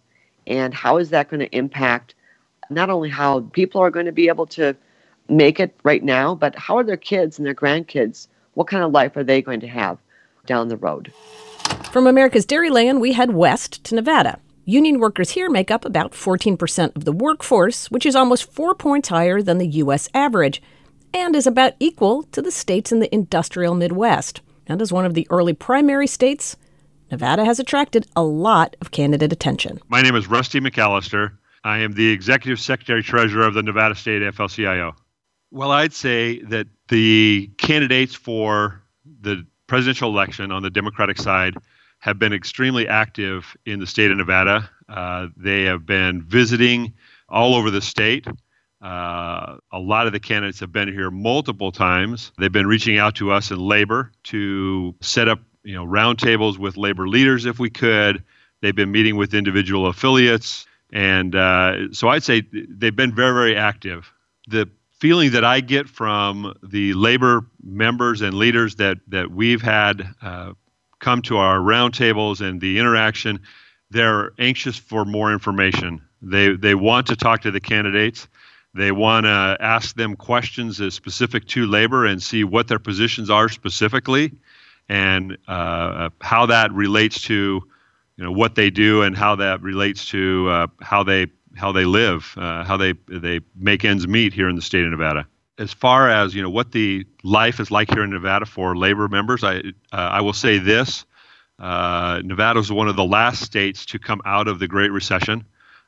And 0.48 0.74
how 0.74 0.98
is 0.98 1.12
that 1.12 1.30
going 1.30 1.42
to 1.42 1.56
impact 1.56 2.16
not 2.70 2.90
only 2.90 3.10
how 3.10 3.42
people 3.52 3.82
are 3.82 3.92
going 3.92 4.08
to 4.08 4.12
be 4.12 4.28
able 4.28 4.48
to 4.48 4.76
make 5.30 5.60
it 5.60 5.76
right 5.84 6.04
now, 6.04 6.36
but 6.36 6.56
how 6.56 6.78
are 6.78 6.84
their 6.84 6.98
kids 6.98 7.38
and 7.38 7.46
their 7.46 7.56
grandkids 7.56 8.28
what 8.54 8.68
kind 8.68 8.84
of 8.84 8.92
life 8.92 9.16
are 9.16 9.24
they 9.24 9.42
going 9.42 9.62
to 9.62 9.68
have 9.68 9.98
down 10.46 10.68
the 10.68 10.78
road? 10.78 11.14
From 11.92 12.08
America's 12.08 12.46
Dairyland, 12.46 13.00
we 13.00 13.14
head 13.14 13.34
west 13.34 13.84
to 13.86 13.96
Nevada. 13.96 14.40
Union 14.66 15.00
workers 15.00 15.32
here 15.32 15.50
make 15.50 15.72
up 15.72 15.86
about 15.86 16.12
14% 16.14 16.96
of 16.96 17.06
the 17.06 17.12
workforce, 17.12 17.90
which 17.90 18.06
is 18.06 18.16
almost 18.16 18.52
four 18.52 18.76
points 18.76 19.10
higher 19.10 19.42
than 19.42 19.58
the 19.58 19.68
U.S. 19.68 20.08
average. 20.14 20.62
and 21.14 21.36
is 21.36 21.46
about 21.48 21.74
equal 21.80 22.24
to 22.24 22.42
the 22.42 22.52
states 22.52 22.92
in 22.92 23.00
the 23.00 23.14
industrial 23.14 23.76
Midwest. 23.76 24.42
And 24.68 24.82
as 24.82 24.94
one 24.94 25.06
of 25.06 25.14
the 25.14 25.28
early 25.30 25.54
primary 25.54 26.08
states, 26.08 26.56
Nevada 27.12 27.44
has 27.44 27.60
attracted 27.60 28.08
a 28.16 28.24
lot 28.24 28.76
of 28.80 28.92
candidate 28.92 29.34
attention. 29.34 29.80
My 29.90 30.02
name 30.02 30.16
is 30.16 30.28
Rusty 30.28 30.62
McAllister. 30.62 31.34
I 31.64 31.80
am 31.80 31.92
the 31.92 32.10
Executive 32.10 32.60
Secretary 32.60 33.04
Treasurer 33.04 33.46
of 33.46 33.54
the 33.54 33.62
Nevada 33.62 33.96
State 33.96 34.22
AFL 34.22 34.50
CIO. 34.50 34.96
Well, 35.52 35.72
I'd 35.72 35.94
say 35.94 36.40
that 36.44 36.68
the 36.88 37.52
candidates 37.58 38.16
for 38.16 38.82
the 39.20 39.46
presidential 39.68 40.10
election 40.10 40.52
on 40.52 40.64
the 40.64 40.70
Democratic 40.70 41.18
side 41.18 41.56
have 42.00 42.18
been 42.18 42.34
extremely 42.34 42.88
active 42.88 43.56
in 43.66 43.80
the 43.80 43.86
state 43.86 44.10
of 44.10 44.18
Nevada. 44.18 44.70
Uh, 44.90 45.28
they 45.38 45.64
have 45.64 45.86
been 45.86 46.24
visiting 46.24 46.94
all 47.30 47.54
over 47.54 47.70
the 47.70 47.82
state. 47.82 48.26
Uh, 48.82 49.58
a 49.72 49.80
lot 49.80 50.08
of 50.08 50.14
the 50.14 50.20
candidates 50.20 50.60
have 50.60 50.72
been 50.72 50.92
here 50.92 51.12
multiple 51.12 51.72
times. 51.72 52.32
They've 52.40 52.52
been 52.52 52.66
reaching 52.66 52.98
out 52.98 53.16
to 53.16 53.32
us 53.32 53.52
in 53.52 53.60
labor 53.60 54.12
to 54.26 54.96
set 55.02 55.28
up, 55.28 55.40
you 55.64 55.76
know, 55.76 55.86
roundtables 55.86 56.58
with 56.58 56.78
labor 56.78 57.08
leaders 57.08 57.46
if 57.46 57.60
we 57.60 57.70
could. 57.70 58.24
They've 58.62 58.76
been 58.76 58.92
meeting 58.92 59.16
with 59.16 59.34
individual 59.34 59.88
affiliates, 59.88 60.66
and 60.94 61.36
uh, 61.36 61.92
so 61.94 62.10
I'd 62.10 62.24
say 62.24 62.44
they've 62.52 62.96
been 62.96 63.14
very, 63.14 63.34
very 63.34 63.56
active. 63.56 64.12
The 64.48 64.70
feeling 65.00 65.32
that 65.32 65.44
I 65.44 65.62
get 65.62 65.90
from 65.90 66.54
the 66.62 66.94
labor 66.94 67.46
members 67.64 68.22
and 68.22 68.36
leaders 68.36 68.76
that 68.76 68.98
that 69.08 69.32
we've 69.32 69.62
had 69.62 70.08
uh, 70.22 70.54
come 71.00 71.24
to 71.24 71.38
our 71.38 71.58
roundtables 71.58 72.40
and 72.40 72.62
the 72.62 72.78
interaction, 72.78 73.40
they're 73.90 74.32
anxious 74.38 74.78
for 74.78 75.06
more 75.06 75.34
information. 75.34 76.02
They 76.22 76.56
they 76.56 76.76
want 76.76 77.08
to 77.08 77.16
talk 77.16 77.42
to 77.42 77.52
the 77.52 77.60
candidates. 77.60 78.28
They 78.74 78.92
want 78.92 79.26
to 79.26 79.58
ask 79.60 79.96
them 79.96 80.16
questions 80.16 80.82
specific 80.94 81.46
to 81.48 81.66
labor 81.66 82.06
and 82.06 82.24
see 82.24 82.44
what 82.44 82.68
their 82.68 82.80
positions 82.80 83.30
are 83.30 83.50
specifically, 83.50 84.32
and 84.92 85.38
uh, 85.48 86.10
how 86.20 86.48
that 86.48 86.74
relates 86.74 87.22
to, 87.24 87.62
you 88.18 88.24
know, 88.24 88.32
what 88.34 88.56
they 88.56 88.70
do 88.70 89.04
and 89.04 89.16
how 89.16 89.38
that 89.38 89.62
relates 89.62 90.10
to 90.10 90.50
uh, 90.50 90.68
how 90.82 91.04
they 91.04 91.28
how 91.56 91.72
they 91.72 91.86
live, 91.86 92.34
uh, 92.36 92.66
how 92.66 92.76
they 92.76 92.94
they 93.08 93.40
make 93.56 93.86
ends 93.86 94.06
meet 94.06 94.34
here 94.34 94.50
in 94.50 94.58
the 94.58 94.62
state 94.62 94.84
of 94.84 94.92
Nevada. 94.92 95.26
As 95.58 95.72
far 95.72 96.10
as 96.10 96.36
you 96.36 96.42
know, 96.42 96.50
what 96.50 96.74
the 96.74 97.06
life 97.24 97.62
is 97.62 97.72
like 97.72 97.90
here 97.90 98.04
in 98.04 98.10
Nevada 98.10 98.46
for 98.46 98.76
labor 98.76 99.08
members, 99.08 99.46
I 99.46 99.60
uh, 99.94 100.18
I 100.18 100.20
will 100.22 100.34
say 100.34 100.58
this: 100.58 101.06
uh, 101.58 102.22
Nevada 102.26 102.60
was 102.60 102.70
one 102.70 102.90
of 102.90 102.98
the 102.98 103.06
last 103.06 103.44
states 103.44 103.86
to 103.88 104.00
come 104.00 104.22
out 104.26 104.50
of 104.50 104.60
the 104.60 104.68
Great 104.68 104.92
Recession. 104.92 105.46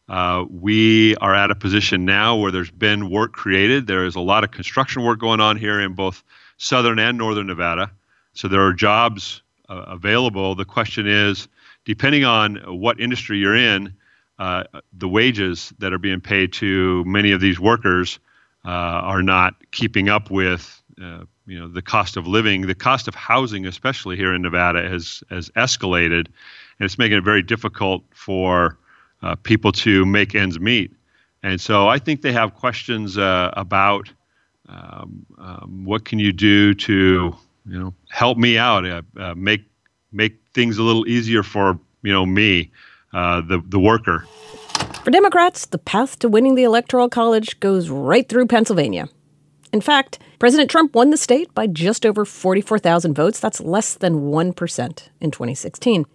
Uh, 0.07 0.45
we 0.49 1.15
are 1.17 1.35
at 1.35 1.51
a 1.51 1.55
position 1.55 2.05
now 2.05 2.37
where 2.37 2.51
there's 2.51 2.71
been 2.71 3.09
work 3.09 3.33
created. 3.33 3.85
There 3.85 4.05
is 4.05 4.15
a 4.15 4.21
lot 4.21 4.45
of 4.45 4.51
construction 4.51 5.03
work 5.03 5.19
going 5.19 5.41
on 5.41 5.57
here 5.57 5.81
in 5.81 5.93
both 5.93 6.23
southern 6.55 6.99
and 6.99 7.17
northern 7.17 7.47
Nevada. 7.47 7.91
So 8.33 8.47
there 8.47 8.61
are 8.61 8.73
jobs 8.73 9.41
uh, 9.69 9.85
available. 9.87 10.55
The 10.55 10.65
question 10.65 11.07
is, 11.07 11.47
depending 11.85 12.25
on 12.25 12.57
what 12.65 12.99
industry 12.99 13.37
you're 13.37 13.55
in, 13.55 13.95
uh, 14.39 14.63
the 14.91 15.07
wages 15.07 15.73
that 15.79 15.93
are 15.93 15.99
being 15.99 16.19
paid 16.19 16.53
to 16.53 17.03
many 17.05 17.31
of 17.31 17.41
these 17.41 17.59
workers 17.59 18.19
uh, 18.65 18.69
are 18.69 19.21
not 19.21 19.55
keeping 19.71 20.09
up 20.09 20.31
with 20.31 20.81
uh, 21.01 21.23
you 21.45 21.59
know 21.59 21.67
the 21.67 21.81
cost 21.81 22.17
of 22.17 22.27
living. 22.27 22.67
The 22.67 22.75
cost 22.75 23.07
of 23.07 23.15
housing, 23.15 23.65
especially 23.65 24.15
here 24.15 24.33
in 24.33 24.41
Nevada, 24.41 24.87
has 24.87 25.23
has 25.29 25.49
escalated, 25.51 26.27
and 26.27 26.85
it's 26.85 26.97
making 26.97 27.17
it 27.17 27.23
very 27.23 27.43
difficult 27.43 28.03
for 28.13 28.77
uh, 29.21 29.35
people 29.35 29.71
to 29.71 30.05
make 30.05 30.35
ends 30.35 30.59
meet. 30.59 30.91
And 31.43 31.59
so 31.59 31.87
I 31.87 31.99
think 31.99 32.21
they 32.21 32.31
have 32.31 32.55
questions 32.55 33.17
uh, 33.17 33.51
about 33.53 34.11
um, 34.69 35.25
um, 35.37 35.81
what 35.83 36.05
can 36.05 36.19
you 36.19 36.31
do 36.31 36.73
to 36.73 37.35
you 37.65 37.79
know 37.79 37.93
help 38.09 38.37
me 38.37 38.57
out, 38.57 38.85
uh, 38.85 39.01
uh 39.17 39.33
make 39.35 39.61
make 40.11 40.39
things 40.53 40.77
a 40.77 40.83
little 40.83 41.07
easier 41.07 41.43
for 41.43 41.79
you 42.01 42.11
know 42.11 42.25
me, 42.25 42.71
uh, 43.13 43.41
the 43.41 43.61
the 43.67 43.79
worker. 43.79 44.25
For 45.03 45.11
Democrats, 45.11 45.65
the 45.65 45.77
path 45.77 46.19
to 46.19 46.29
winning 46.29 46.55
the 46.55 46.63
Electoral 46.63 47.09
College 47.09 47.59
goes 47.59 47.89
right 47.89 48.27
through 48.27 48.47
Pennsylvania. 48.47 49.09
In 49.73 49.81
fact, 49.81 50.19
President 50.39 50.69
Trump 50.69 50.95
won 50.95 51.09
the 51.09 51.17
state 51.17 51.53
by 51.53 51.67
just 51.67 52.05
over 52.05 52.25
44,000 52.25 53.13
votes. 53.13 53.39
That's 53.39 53.59
less 53.59 53.95
than 53.95 54.31
1% 54.31 55.09
in 55.19 55.31
2016. 55.31 56.05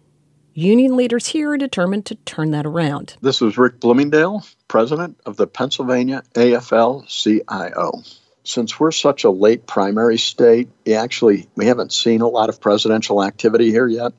Union 0.55 0.97
leaders 0.97 1.27
here 1.27 1.51
are 1.51 1.57
determined 1.57 2.07
to 2.07 2.15
turn 2.15 2.53
that 2.53 2.67
around. 2.67 3.17
This 3.21 3.43
is 3.43 3.59
Rick 3.59 3.81
Bloomingdale, 3.81 4.45
president 4.69 5.21
of 5.27 5.37
the 5.37 5.47
Pennsylvania 5.47 6.23
AFL 6.35 7.07
CIO. 7.09 8.03
Since 8.49 8.81
we're 8.81 8.93
such 8.93 9.25
a 9.25 9.31
late 9.31 9.67
primary 9.67 10.17
state, 10.17 10.71
actually 10.91 11.49
we 11.55 11.67
haven't 11.67 11.93
seen 11.93 12.23
a 12.23 12.29
lot 12.29 12.49
of 12.49 12.63
presidential 12.63 13.23
activity 13.23 13.71
here 13.71 13.87
yet, 13.87 14.15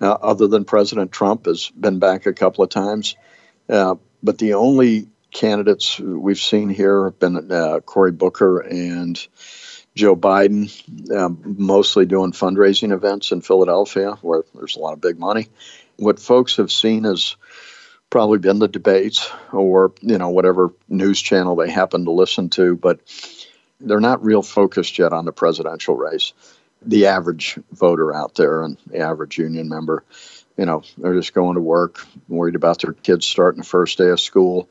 uh, 0.00 0.12
other 0.12 0.48
than 0.48 0.64
President 0.64 1.12
Trump 1.12 1.44
has 1.44 1.68
been 1.78 1.98
back 1.98 2.24
a 2.24 2.32
couple 2.32 2.64
of 2.64 2.70
times. 2.70 3.16
Uh, 3.68 3.96
but 4.22 4.38
the 4.38 4.54
only 4.54 5.08
candidates 5.30 6.00
we've 6.00 6.38
seen 6.38 6.70
here 6.70 7.04
have 7.04 7.18
been 7.18 7.52
uh, 7.52 7.80
Cory 7.80 8.12
Booker 8.12 8.60
and 8.60 9.26
Joe 9.94 10.16
Biden, 10.16 10.72
um, 11.14 11.56
mostly 11.58 12.06
doing 12.06 12.32
fundraising 12.32 12.92
events 12.92 13.30
in 13.30 13.42
Philadelphia 13.42 14.12
where 14.22 14.42
there's 14.54 14.76
a 14.76 14.80
lot 14.80 14.94
of 14.94 15.02
big 15.02 15.18
money. 15.18 15.48
What 15.96 16.18
folks 16.18 16.56
have 16.56 16.72
seen 16.72 17.04
has 17.04 17.36
probably 18.08 18.38
been 18.38 18.58
the 18.58 18.68
debates 18.68 19.30
or 19.52 19.92
you 20.00 20.16
know 20.16 20.30
whatever 20.30 20.72
news 20.88 21.20
channel 21.20 21.56
they 21.56 21.70
happen 21.70 22.06
to 22.06 22.10
listen 22.10 22.48
to, 22.50 22.74
but 22.76 23.00
they're 23.80 24.00
not 24.00 24.24
real 24.24 24.42
focused 24.42 24.98
yet 24.98 25.12
on 25.12 25.24
the 25.24 25.32
presidential 25.32 25.96
race. 25.96 26.32
The 26.82 27.06
average 27.06 27.58
voter 27.72 28.14
out 28.14 28.34
there 28.34 28.62
and 28.62 28.76
the 28.86 28.98
average 28.98 29.38
union 29.38 29.68
member, 29.68 30.04
you 30.56 30.66
know, 30.66 30.82
they're 30.98 31.14
just 31.14 31.34
going 31.34 31.54
to 31.54 31.60
work, 31.60 32.06
worried 32.28 32.54
about 32.54 32.80
their 32.82 32.92
kids 32.92 33.26
starting 33.26 33.60
the 33.60 33.66
first 33.66 33.98
day 33.98 34.08
of 34.08 34.20
school. 34.20 34.68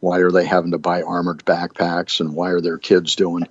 Why 0.00 0.18
are 0.20 0.30
they 0.30 0.44
having 0.44 0.72
to 0.72 0.78
buy 0.78 1.02
armored 1.02 1.44
backpacks 1.44 2.20
and 2.20 2.34
why 2.34 2.50
are 2.50 2.60
their 2.60 2.78
kids 2.78 3.16
doing 3.16 3.46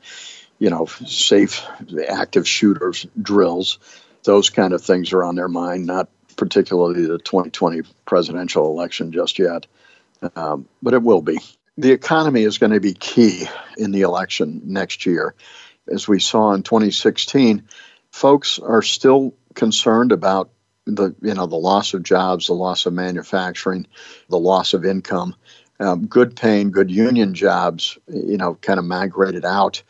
you 0.60 0.70
know, 0.70 0.86
safe 0.86 1.66
active 2.08 2.48
shooters 2.48 3.06
drills. 3.22 3.80
Those 4.24 4.50
kind 4.50 4.74
of 4.74 4.82
things 4.82 5.14
are 5.14 5.24
on 5.24 5.36
their 5.36 5.48
mind, 5.48 5.86
not 5.86 6.10
particularly 6.38 7.06
the 7.06 7.20
2020 7.20 7.82
presidential 8.06 8.66
election 8.66 9.12
just 9.12 9.40
yet, 9.40 9.68
um, 10.36 10.68
but 10.82 10.94
it 10.94 11.04
will 11.04 11.22
be. 11.22 11.40
The 11.78 11.92
economy 11.92 12.44
is 12.44 12.58
going 12.58 12.72
to 12.72 12.80
be 12.80 12.94
key 12.94 13.48
in 13.78 13.92
the 13.92 14.02
election 14.02 14.62
next 14.66 15.06
year. 15.06 15.36
As 15.92 16.08
we 16.08 16.20
saw 16.20 16.54
in 16.54 16.64
2016, 16.64 17.64
folks 18.12 18.60
are 18.60 18.82
still 18.82 19.36
concerned 19.54 20.12
about 20.12 20.52
the 20.86 21.16
you 21.22 21.34
know 21.34 21.48
the 21.48 21.56
loss 21.56 21.94
of 21.94 22.04
jobs, 22.04 22.48
the 22.48 22.54
loss 22.54 22.86
of 22.86 22.94
manufacturing, 22.94 23.88
the 24.30 24.40
loss 24.40 24.74
of 24.74 24.86
income. 24.86 25.36
Um, 25.78 26.08
good 26.08 26.38
paying, 26.38 26.72
good 26.72 26.90
union 26.90 27.34
jobs, 27.34 27.98
you 28.08 28.38
know, 28.38 28.56
kind 28.56 28.80
of 28.80 28.86
migrated 28.86 29.44
out 29.44 29.84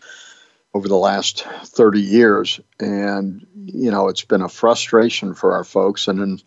over 0.73 0.87
the 0.87 0.97
last 0.97 1.43
30 1.43 2.01
years. 2.01 2.59
And, 2.79 3.45
you 3.65 3.91
know, 3.91 4.09
it's 4.09 4.25
been 4.25 4.41
a 4.41 4.49
frustration 4.49 5.35
for 5.35 5.53
our 5.53 5.63
folks. 5.63 6.07
And 6.07 6.19
in 6.19 6.39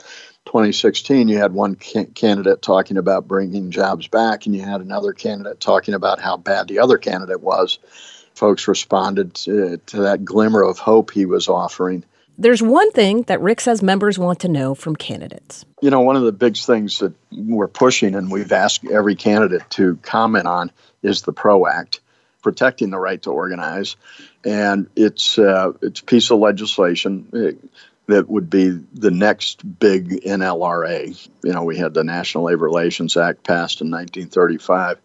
2016, 0.48 1.28
you 1.28 1.36
had 1.36 1.52
one 1.52 1.76
ca- 1.76 2.06
candidate 2.14 2.62
talking 2.62 2.96
about 2.96 3.28
bringing 3.28 3.70
jobs 3.70 4.08
back, 4.08 4.46
and 4.46 4.56
you 4.56 4.62
had 4.62 4.80
another 4.80 5.12
candidate 5.12 5.60
talking 5.60 5.92
about 5.92 6.20
how 6.20 6.38
bad 6.38 6.68
the 6.68 6.78
other 6.78 6.96
candidate 6.96 7.42
was. 7.42 7.78
Folks 8.34 8.66
responded 8.66 9.34
to, 9.34 9.76
to 9.76 10.02
that 10.02 10.24
glimmer 10.24 10.62
of 10.62 10.78
hope 10.78 11.10
he 11.10 11.26
was 11.26 11.48
offering. 11.48 12.02
There's 12.38 12.62
one 12.62 12.90
thing 12.92 13.22
that 13.22 13.42
Rick 13.42 13.60
says 13.60 13.82
members 13.82 14.18
want 14.18 14.40
to 14.40 14.48
know 14.48 14.74
from 14.74 14.96
candidates. 14.96 15.66
You 15.82 15.90
know, 15.90 16.00
one 16.00 16.16
of 16.16 16.22
the 16.22 16.32
big 16.32 16.56
things 16.56 17.00
that 17.00 17.12
we're 17.30 17.68
pushing 17.68 18.14
and 18.14 18.30
we've 18.30 18.52
asked 18.52 18.86
every 18.86 19.16
candidate 19.16 19.68
to 19.70 19.96
comment 19.96 20.46
on 20.46 20.72
is 21.02 21.22
the 21.22 21.32
PRO 21.32 21.66
Act 21.66 22.00
protecting 22.42 22.88
the 22.88 22.98
right 22.98 23.20
to 23.22 23.30
organize, 23.30 23.96
and 24.44 24.88
it's 24.96 25.38
uh, 25.38 25.72
it's 25.82 26.00
a 26.00 26.04
piece 26.04 26.30
of 26.30 26.38
legislation 26.38 27.28
uh, 27.34 27.68
that 28.08 28.28
would 28.28 28.48
be 28.48 28.70
the 28.94 29.10
next 29.10 29.78
big 29.78 30.22
NLRA. 30.22 31.28
You 31.44 31.52
know, 31.52 31.62
we 31.62 31.76
had 31.76 31.94
the 31.94 32.02
National 32.02 32.44
Labor 32.44 32.64
Relations 32.64 33.16
Act 33.16 33.44
passed 33.44 33.82
in 33.82 33.90
1935. 33.90 34.98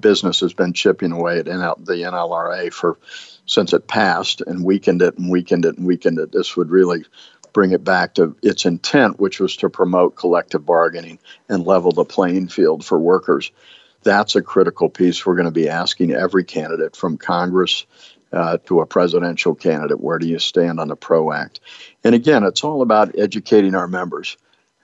Business 0.00 0.40
has 0.40 0.54
been 0.54 0.72
chipping 0.72 1.12
away 1.12 1.38
at 1.38 1.46
NL, 1.46 1.84
the 1.84 1.94
NLRA 1.94 2.72
for 2.72 2.98
since 3.44 3.72
it 3.72 3.86
passed 3.86 4.40
and 4.40 4.64
weakened 4.64 5.02
it 5.02 5.18
and 5.18 5.30
weakened 5.30 5.66
it 5.66 5.76
and 5.76 5.86
weakened 5.86 6.18
it. 6.18 6.32
This 6.32 6.56
would 6.56 6.70
really 6.70 7.04
bring 7.52 7.72
it 7.72 7.84
back 7.84 8.14
to 8.14 8.34
its 8.42 8.64
intent, 8.64 9.20
which 9.20 9.38
was 9.38 9.56
to 9.58 9.70
promote 9.70 10.16
collective 10.16 10.66
bargaining 10.66 11.18
and 11.48 11.66
level 11.66 11.92
the 11.92 12.04
playing 12.04 12.48
field 12.48 12.84
for 12.84 12.98
workers 12.98 13.52
that's 14.06 14.36
a 14.36 14.42
critical 14.42 14.88
piece 14.88 15.26
we're 15.26 15.34
going 15.34 15.46
to 15.46 15.50
be 15.50 15.68
asking 15.68 16.12
every 16.12 16.44
candidate 16.44 16.94
from 16.94 17.18
Congress 17.18 17.86
uh, 18.32 18.58
to 18.66 18.80
a 18.80 18.86
presidential 18.86 19.54
candidate. 19.54 20.00
Where 20.00 20.18
do 20.18 20.26
you 20.26 20.38
stand 20.38 20.80
on 20.80 20.88
the 20.88 20.96
PRO 20.96 21.32
Act? 21.32 21.60
And 22.04 22.14
again, 22.14 22.44
it's 22.44 22.64
all 22.64 22.82
about 22.82 23.18
educating 23.18 23.74
our 23.74 23.88
members. 23.88 24.36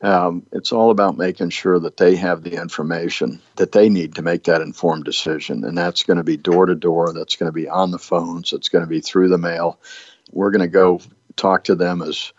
Um, 0.03 0.45
it's 0.51 0.73
all 0.73 0.91
about 0.91 1.17
making 1.17 1.51
sure 1.51 1.79
that 1.79 1.97
they 1.97 2.17
have 2.17 2.43
the 2.43 2.61
information 2.61 3.41
that 3.57 3.71
they 3.71 3.89
need 3.89 4.17
to 4.17 4.23
make 4.23 4.45
that 4.45 4.61
informed 4.61 5.05
decision. 5.05 5.65
And 5.65 5.79
that's 5.79 6.03
going 6.03 6.17
to 6.17 6.25
be 6.25 6.37
door 6.37 6.67
to 6.67 6.75
door, 6.75 7.13
that's 7.13 7.37
going 7.37 7.49
to 7.49 7.55
be 7.55 7.69
on 7.69 7.93
the 7.93 8.01
phones, 8.01 8.53
it's 8.53 8.69
going 8.69 8.83
to 8.83 8.89
be 8.89 9.01
through 9.01 9.29
the 9.29 9.39
mail. 9.39 9.79
We're 10.33 10.51
going 10.51 10.63
to 10.63 10.69
go 10.69 11.01
talk 11.37 11.65
to 11.65 11.75
them 11.75 12.03
as 12.03 12.33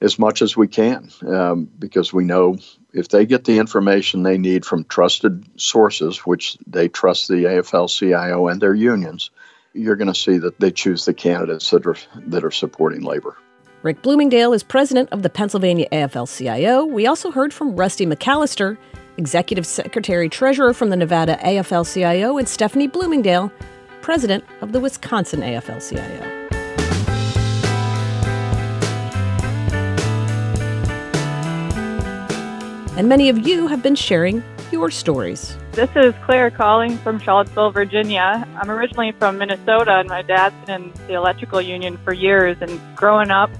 as 0.00 0.18
much 0.18 0.42
as 0.42 0.56
we 0.56 0.68
can 0.68 1.10
um, 1.26 1.64
because 1.78 2.12
we 2.12 2.24
know 2.24 2.58
if 2.92 3.08
they 3.08 3.24
get 3.24 3.44
the 3.44 3.58
information 3.58 4.22
they 4.22 4.36
need 4.38 4.64
from 4.64 4.84
trusted 4.84 5.44
sources, 5.60 6.18
which 6.18 6.58
they 6.66 6.88
trust 6.88 7.28
the 7.28 7.44
AFL 7.44 7.88
CIO 7.88 8.48
and 8.48 8.60
their 8.60 8.74
unions, 8.74 9.30
you're 9.76 9.96
going 9.96 10.12
to 10.12 10.18
see 10.18 10.38
that 10.38 10.58
they 10.60 10.70
choose 10.70 11.04
the 11.04 11.14
candidates 11.14 11.70
that 11.70 11.86
are 11.86 11.96
that 12.26 12.44
are 12.44 12.50
supporting 12.50 13.02
labor. 13.02 13.36
Rick 13.82 14.02
Bloomingdale 14.02 14.52
is 14.52 14.62
president 14.62 15.08
of 15.12 15.22
the 15.22 15.30
Pennsylvania 15.30 15.86
AFL 15.92 16.26
CIO. 16.36 16.84
We 16.84 17.06
also 17.06 17.30
heard 17.30 17.52
from 17.52 17.76
Rusty 17.76 18.06
McAllister, 18.06 18.76
executive 19.16 19.66
secretary 19.66 20.28
treasurer 20.28 20.72
from 20.72 20.90
the 20.90 20.96
Nevada 20.96 21.36
AFL 21.36 21.92
CIO, 21.92 22.38
and 22.38 22.48
Stephanie 22.48 22.88
Bloomingdale, 22.88 23.52
president 24.00 24.44
of 24.60 24.72
the 24.72 24.80
Wisconsin 24.80 25.40
AFL 25.40 25.86
CIO. 25.88 26.32
And 32.96 33.08
many 33.10 33.28
of 33.28 33.46
you 33.46 33.66
have 33.66 33.82
been 33.82 33.94
sharing 33.94 34.42
your 34.72 34.90
stories. 34.90 35.56
This 35.76 35.90
is 35.94 36.14
Claire 36.24 36.50
calling 36.50 36.96
from 36.96 37.18
Charlottesville, 37.18 37.70
Virginia. 37.70 38.48
I'm 38.56 38.70
originally 38.70 39.12
from 39.12 39.36
Minnesota, 39.36 39.96
and 39.96 40.08
my 40.08 40.22
dad's 40.22 40.54
been 40.64 40.84
in 40.84 40.92
the 41.06 41.12
electrical 41.12 41.60
union 41.60 41.98
for 41.98 42.14
years. 42.14 42.56
And 42.62 42.80
growing 42.96 43.30
up, 43.30 43.50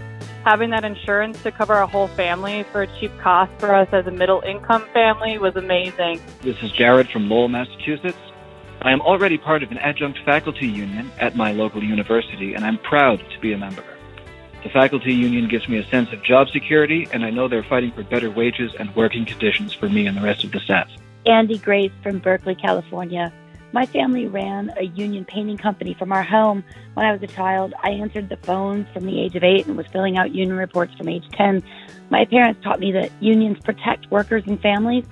having 0.42 0.70
that 0.70 0.82
insurance 0.82 1.42
to 1.42 1.52
cover 1.52 1.74
our 1.74 1.86
whole 1.86 2.08
family 2.08 2.62
for 2.72 2.80
a 2.80 2.86
cheap 2.98 3.12
cost 3.18 3.52
for 3.58 3.74
us 3.74 3.86
as 3.92 4.06
a 4.06 4.10
middle 4.10 4.40
income 4.40 4.86
family 4.94 5.36
was 5.36 5.56
amazing. 5.56 6.22
This 6.40 6.56
is 6.62 6.72
Jared 6.72 7.10
from 7.10 7.28
Lowell, 7.28 7.48
Massachusetts. 7.48 8.16
I 8.80 8.92
am 8.92 9.02
already 9.02 9.36
part 9.36 9.62
of 9.62 9.70
an 9.70 9.76
adjunct 9.76 10.18
faculty 10.24 10.68
union 10.68 11.12
at 11.18 11.36
my 11.36 11.52
local 11.52 11.84
university, 11.84 12.54
and 12.54 12.64
I'm 12.64 12.78
proud 12.78 13.18
to 13.18 13.40
be 13.40 13.52
a 13.52 13.58
member. 13.58 13.84
The 14.62 14.70
faculty 14.70 15.12
union 15.12 15.48
gives 15.48 15.68
me 15.68 15.76
a 15.76 15.84
sense 15.84 16.10
of 16.14 16.22
job 16.22 16.48
security, 16.48 17.08
and 17.12 17.26
I 17.26 17.28
know 17.28 17.46
they're 17.46 17.62
fighting 17.62 17.92
for 17.92 18.04
better 18.04 18.30
wages 18.30 18.72
and 18.78 18.96
working 18.96 19.26
conditions 19.26 19.74
for 19.74 19.90
me 19.90 20.06
and 20.06 20.16
the 20.16 20.22
rest 20.22 20.44
of 20.44 20.52
the 20.52 20.60
staff. 20.60 20.88
Andy 21.26 21.58
Grace 21.58 21.92
from 22.02 22.20
Berkeley, 22.20 22.54
California. 22.54 23.32
My 23.72 23.84
family 23.84 24.26
ran 24.26 24.72
a 24.78 24.84
union 24.84 25.24
painting 25.24 25.58
company 25.58 25.92
from 25.94 26.12
our 26.12 26.22
home. 26.22 26.64
When 26.94 27.04
I 27.04 27.12
was 27.12 27.20
a 27.22 27.26
child, 27.26 27.74
I 27.82 27.90
answered 27.90 28.28
the 28.28 28.36
phones 28.38 28.86
from 28.94 29.04
the 29.04 29.20
age 29.20 29.34
of 29.34 29.42
eight 29.42 29.66
and 29.66 29.76
was 29.76 29.86
filling 29.88 30.16
out 30.16 30.32
union 30.32 30.56
reports 30.56 30.94
from 30.94 31.08
age 31.08 31.28
10. 31.32 31.62
My 32.10 32.24
parents 32.26 32.62
taught 32.62 32.78
me 32.78 32.92
that 32.92 33.10
unions 33.20 33.58
protect 33.64 34.10
workers 34.10 34.44
and 34.46 34.60
families. 34.62 35.04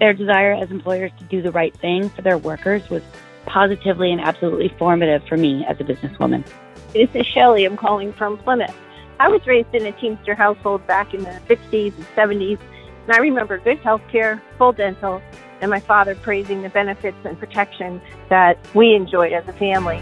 Their 0.00 0.12
desire 0.12 0.52
as 0.52 0.70
employers 0.70 1.12
to 1.18 1.24
do 1.24 1.40
the 1.40 1.52
right 1.52 1.74
thing 1.78 2.10
for 2.10 2.22
their 2.22 2.36
workers 2.36 2.90
was 2.90 3.02
positively 3.46 4.10
and 4.10 4.20
absolutely 4.20 4.74
formative 4.76 5.22
for 5.28 5.36
me 5.36 5.64
as 5.66 5.80
a 5.80 5.84
businesswoman. 5.84 6.44
This 6.92 7.08
is 7.14 7.26
Shelley. 7.26 7.64
I'm 7.64 7.76
calling 7.76 8.12
from 8.12 8.38
Plymouth. 8.38 8.74
I 9.20 9.28
was 9.28 9.46
raised 9.46 9.72
in 9.74 9.86
a 9.86 9.92
Teamster 9.92 10.34
household 10.34 10.84
back 10.86 11.14
in 11.14 11.22
the 11.22 11.40
60s 11.48 11.94
and 11.94 12.06
70s, 12.16 12.58
and 13.04 13.12
I 13.12 13.18
remember 13.18 13.58
good 13.58 13.78
health 13.78 14.02
care, 14.10 14.42
full 14.58 14.72
dental, 14.72 15.22
and 15.60 15.70
my 15.70 15.80
father 15.80 16.14
praising 16.14 16.62
the 16.62 16.68
benefits 16.68 17.18
and 17.24 17.38
protection 17.38 18.00
that 18.28 18.58
we 18.74 18.94
enjoyed 18.94 19.32
as 19.32 19.46
a 19.48 19.52
family. 19.52 20.00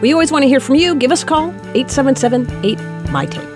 We 0.00 0.12
always 0.12 0.30
want 0.30 0.42
to 0.42 0.48
hear 0.48 0.60
from 0.60 0.74
you. 0.74 0.94
Give 0.94 1.10
us 1.10 1.22
a 1.22 1.26
call, 1.26 1.48
877 1.74 2.64
8 2.64 2.78
My 3.10 3.26
Take. 3.26 3.55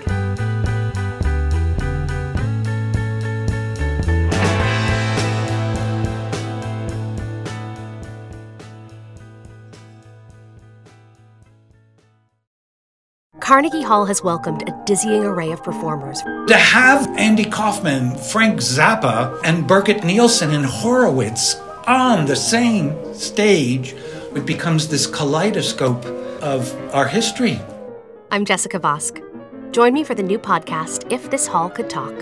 Carnegie 13.51 13.81
Hall 13.81 14.05
has 14.05 14.23
welcomed 14.23 14.63
a 14.69 14.83
dizzying 14.85 15.25
array 15.25 15.51
of 15.51 15.61
performers. 15.61 16.21
To 16.47 16.55
have 16.55 17.05
Andy 17.17 17.43
Kaufman, 17.43 18.15
Frank 18.15 18.61
Zappa, 18.61 19.37
and 19.43 19.67
Birgit 19.67 20.05
Nilsson 20.05 20.51
and 20.51 20.65
Horowitz 20.65 21.55
on 21.85 22.27
the 22.27 22.35
same 22.37 23.13
stage, 23.13 23.91
it 24.33 24.45
becomes 24.45 24.87
this 24.87 25.05
kaleidoscope 25.05 26.05
of 26.41 26.73
our 26.95 27.05
history. 27.05 27.59
I'm 28.31 28.45
Jessica 28.45 28.79
Vosk. 28.79 29.21
Join 29.73 29.91
me 29.91 30.05
for 30.05 30.15
the 30.15 30.23
new 30.23 30.39
podcast, 30.39 31.11
If 31.11 31.29
This 31.29 31.45
Hall 31.45 31.69
Could 31.69 31.89
Talk. 31.89 32.13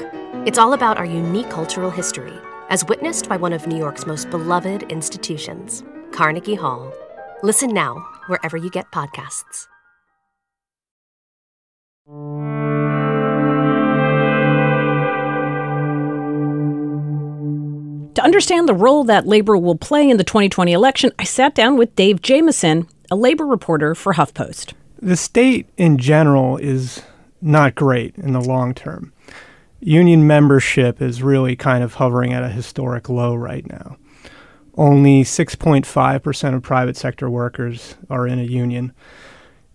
It's 0.48 0.58
all 0.58 0.74
about 0.74 0.98
our 0.98 1.06
unique 1.06 1.52
cultural 1.52 1.92
history, 1.92 2.34
as 2.70 2.84
witnessed 2.86 3.30
by 3.30 3.38
one 3.38 3.54
of 3.54 3.68
New 3.68 3.78
York's 3.78 4.08
most 4.08 4.32
beloved 4.32 4.82
institutions, 4.92 5.84
Carnegie 6.12 6.56
Hall. 6.56 6.92
Listen 7.44 7.72
now, 7.72 8.04
wherever 8.26 8.58
you 8.58 8.72
get 8.72 8.90
podcasts. 8.92 9.68
Understand 18.30 18.70
the 18.70 18.76
role 18.76 19.04
that 19.06 19.26
labor 19.26 19.58
will 19.58 19.76
play 19.76 20.08
in 20.08 20.18
the 20.18 20.24
2020 20.24 20.72
election, 20.72 21.12
I 21.18 21.24
sat 21.24 21.56
down 21.56 21.78
with 21.78 21.96
Dave 21.96 22.22
Jamieson, 22.22 22.88
a 23.10 23.16
labor 23.16 23.44
reporter 23.44 23.96
for 23.96 24.14
HuffPost. 24.14 24.74
The 25.02 25.18
state 25.18 25.68
in 25.78 25.98
general 25.98 26.58
is 26.58 27.02
not 27.42 27.74
great 27.74 28.16
in 28.18 28.34
the 28.34 28.40
long 28.40 28.76
term. 28.76 29.14
Union 29.80 30.28
membership 30.28 31.02
is 31.02 31.24
really 31.24 31.56
kind 31.56 31.84
of 31.84 31.96
hovering 31.96 32.32
at 32.32 32.44
a 32.44 32.50
historic 32.50 33.10
low 33.10 33.34
right 33.34 33.68
now. 33.68 33.98
Only 34.76 35.24
6.5% 35.24 36.54
of 36.54 36.62
private 36.62 36.98
sector 36.98 37.32
workers 37.32 37.96
are 38.12 38.28
in 38.28 38.38
a 38.38 38.44
union. 38.44 38.94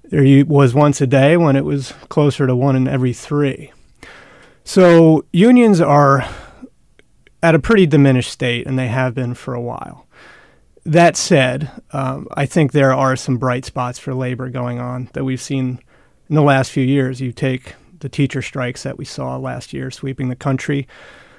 There 0.04 0.44
was 0.46 0.74
once 0.74 1.00
a 1.00 1.08
day 1.08 1.36
when 1.36 1.56
it 1.56 1.64
was 1.64 1.92
closer 2.08 2.46
to 2.46 2.54
one 2.54 2.76
in 2.76 2.86
every 2.86 3.12
three. 3.12 3.72
So 4.62 5.24
unions 5.32 5.80
are 5.80 6.24
at 7.44 7.54
a 7.54 7.58
pretty 7.58 7.84
diminished 7.84 8.30
state, 8.30 8.66
and 8.66 8.78
they 8.78 8.88
have 8.88 9.14
been 9.14 9.34
for 9.34 9.52
a 9.52 9.60
while. 9.60 10.06
That 10.86 11.14
said, 11.14 11.70
um, 11.92 12.26
I 12.34 12.46
think 12.46 12.72
there 12.72 12.94
are 12.94 13.16
some 13.16 13.36
bright 13.36 13.66
spots 13.66 13.98
for 13.98 14.14
labor 14.14 14.48
going 14.48 14.78
on 14.78 15.10
that 15.12 15.24
we've 15.24 15.42
seen 15.42 15.78
in 16.30 16.36
the 16.36 16.42
last 16.42 16.70
few 16.70 16.82
years. 16.82 17.20
You 17.20 17.32
take 17.32 17.74
the 18.00 18.08
teacher 18.08 18.40
strikes 18.40 18.82
that 18.84 18.96
we 18.96 19.04
saw 19.04 19.36
last 19.36 19.74
year 19.74 19.90
sweeping 19.90 20.30
the 20.30 20.36
country. 20.36 20.88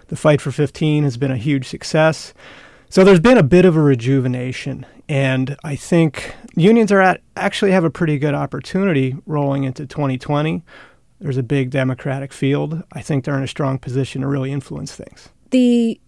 The 0.10 0.16
fight 0.16 0.42
for 0.42 0.52
15 0.52 1.04
has 1.06 1.18
been 1.18 1.32
a 1.32 1.38
huge 1.38 1.68
success. 1.68 2.36
So 2.88 3.04
there's 3.04 3.20
been 3.20 3.40
a 3.40 3.44
bit 3.44 3.66
of 3.66 3.76
a 3.76 3.82
rejuvenation, 3.82 4.86
and 5.10 5.58
I 5.64 5.76
think 5.76 6.36
unions 6.56 6.92
are 6.92 7.02
at 7.02 7.22
actually 7.36 7.72
have 7.72 7.84
a 7.84 7.90
pretty 7.90 8.20
good 8.20 8.36
opportunity 8.36 9.16
rolling 9.26 9.64
into 9.64 9.88
2020. 9.88 10.64
There's 11.20 11.38
a 11.38 11.44
big 11.44 11.72
Democratic 11.72 12.32
field. 12.32 12.84
I 12.92 13.02
think 13.02 13.26
they're 13.26 13.38
in 13.38 13.44
a 13.44 13.48
strong 13.48 13.80
position 13.80 14.22
to 14.22 14.28
really 14.28 14.52
influence 14.52 14.94
things 14.94 15.30
the 15.56 16.02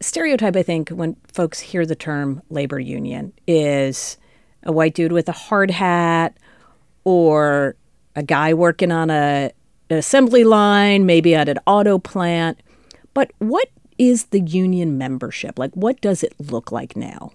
stereotype, 0.00 0.56
I 0.56 0.62
think, 0.62 0.88
when 0.88 1.14
folks 1.30 1.60
hear 1.60 1.84
the 1.84 1.94
term 1.94 2.40
labor 2.48 2.80
union 2.80 3.34
is 3.46 4.16
a 4.62 4.72
white 4.72 4.94
dude 4.94 5.12
with 5.12 5.28
a 5.28 5.32
hard 5.32 5.70
hat 5.70 6.38
or 7.04 7.76
a 8.16 8.22
guy 8.22 8.54
working 8.54 8.90
on 8.90 9.10
a, 9.10 9.52
an 9.90 9.98
assembly 9.98 10.42
line, 10.42 11.04
maybe 11.04 11.34
at 11.34 11.50
an 11.50 11.58
auto 11.66 11.98
plant. 11.98 12.62
But 13.12 13.30
what 13.40 13.68
is 13.98 14.24
the 14.26 14.40
union 14.40 14.96
membership? 14.96 15.58
Like, 15.58 15.74
what 15.74 16.00
does 16.00 16.22
it 16.22 16.32
look 16.38 16.72
like 16.72 16.96
now? 16.96 17.32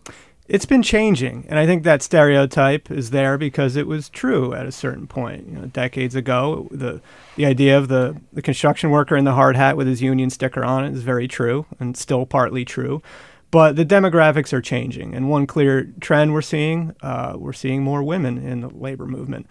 It's 0.47 0.65
been 0.65 0.84
changing, 0.84 1.45
and 1.47 1.58
I 1.58 1.65
think 1.65 1.84
that 1.84 2.01
stereotype 2.01 2.91
is 2.91 3.12
there 3.12 3.38
because 3.38 3.75
it 3.75 3.88
was 3.88 4.10
true 4.10 4.53
at 4.53 4.65
a 4.65 4.71
certain 4.71 5.08
point. 5.08 5.47
You 5.47 5.56
know, 5.56 5.65
decades 5.67 6.15
ago, 6.15 6.67
the 6.69 7.01
the 7.38 7.45
idea 7.45 7.77
of 7.77 7.88
the 7.88 8.19
the 8.34 8.41
construction 8.41 8.89
worker 8.89 9.15
in 9.15 9.23
the 9.23 9.34
hard 9.34 9.56
hat 9.56 9.77
with 9.77 9.88
his 9.88 10.01
union 10.01 10.29
sticker 10.29 10.63
on 10.63 10.84
it 10.84 10.93
is 10.93 11.03
very 11.03 11.27
true 11.27 11.65
and 11.79 11.95
still 11.95 12.25
partly 12.25 12.65
true. 12.65 13.01
But 13.51 13.75
the 13.75 13.86
demographics 13.86 14.51
are 14.51 14.62
changing, 14.62 15.13
and 15.15 15.29
one 15.29 15.47
clear 15.47 15.86
trend 16.01 16.34
we're 16.34 16.41
seeing 16.41 16.93
uh, 17.01 17.36
we're 17.38 17.53
seeing 17.53 17.82
more 17.82 18.03
women 18.03 18.38
in 18.38 18.62
the 18.62 18.69
labor 18.69 19.06
movement. 19.06 19.47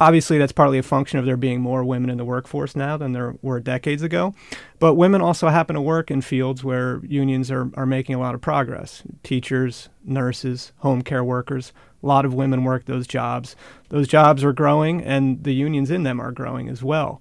Obviously, 0.00 0.38
that's 0.38 0.52
partly 0.52 0.78
a 0.78 0.82
function 0.82 1.18
of 1.18 1.26
there 1.26 1.36
being 1.36 1.60
more 1.60 1.82
women 1.82 2.08
in 2.08 2.18
the 2.18 2.24
workforce 2.24 2.76
now 2.76 2.96
than 2.96 3.12
there 3.12 3.34
were 3.42 3.58
decades 3.58 4.02
ago. 4.02 4.32
But 4.78 4.94
women 4.94 5.20
also 5.20 5.48
happen 5.48 5.74
to 5.74 5.80
work 5.80 6.10
in 6.10 6.20
fields 6.20 6.62
where 6.62 7.00
unions 7.04 7.50
are, 7.50 7.70
are 7.74 7.86
making 7.86 8.14
a 8.14 8.20
lot 8.20 8.34
of 8.34 8.40
progress 8.40 9.02
teachers, 9.24 9.88
nurses, 10.04 10.72
home 10.78 11.02
care 11.02 11.24
workers. 11.24 11.72
A 12.00 12.06
lot 12.06 12.24
of 12.24 12.32
women 12.32 12.62
work 12.62 12.84
those 12.84 13.08
jobs. 13.08 13.56
Those 13.88 14.06
jobs 14.06 14.44
are 14.44 14.52
growing, 14.52 15.02
and 15.02 15.42
the 15.42 15.54
unions 15.54 15.90
in 15.90 16.04
them 16.04 16.20
are 16.20 16.30
growing 16.30 16.68
as 16.68 16.80
well. 16.80 17.20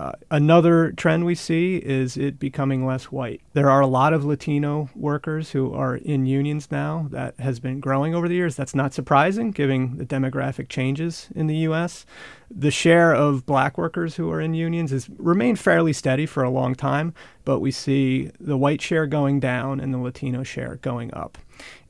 Uh, 0.00 0.12
another 0.30 0.92
trend 0.92 1.26
we 1.26 1.34
see 1.34 1.76
is 1.76 2.16
it 2.16 2.38
becoming 2.38 2.86
less 2.86 3.12
white. 3.12 3.42
There 3.52 3.68
are 3.68 3.82
a 3.82 3.86
lot 3.86 4.14
of 4.14 4.24
Latino 4.24 4.88
workers 4.94 5.50
who 5.50 5.74
are 5.74 5.94
in 5.94 6.24
unions 6.24 6.70
now. 6.70 7.08
That 7.10 7.38
has 7.38 7.60
been 7.60 7.80
growing 7.80 8.14
over 8.14 8.26
the 8.26 8.34
years. 8.34 8.56
That's 8.56 8.74
not 8.74 8.94
surprising, 8.94 9.50
given 9.50 9.98
the 9.98 10.06
demographic 10.06 10.70
changes 10.70 11.28
in 11.34 11.48
the 11.48 11.56
U.S. 11.68 12.06
The 12.50 12.70
share 12.70 13.12
of 13.12 13.44
black 13.44 13.76
workers 13.76 14.16
who 14.16 14.30
are 14.30 14.40
in 14.40 14.54
unions 14.54 14.90
has 14.90 15.10
remained 15.18 15.58
fairly 15.58 15.92
steady 15.92 16.24
for 16.24 16.42
a 16.42 16.50
long 16.50 16.74
time, 16.74 17.12
but 17.44 17.60
we 17.60 17.70
see 17.70 18.30
the 18.40 18.56
white 18.56 18.80
share 18.80 19.06
going 19.06 19.38
down 19.38 19.80
and 19.80 19.92
the 19.92 19.98
Latino 19.98 20.42
share 20.42 20.76
going 20.76 21.12
up. 21.12 21.36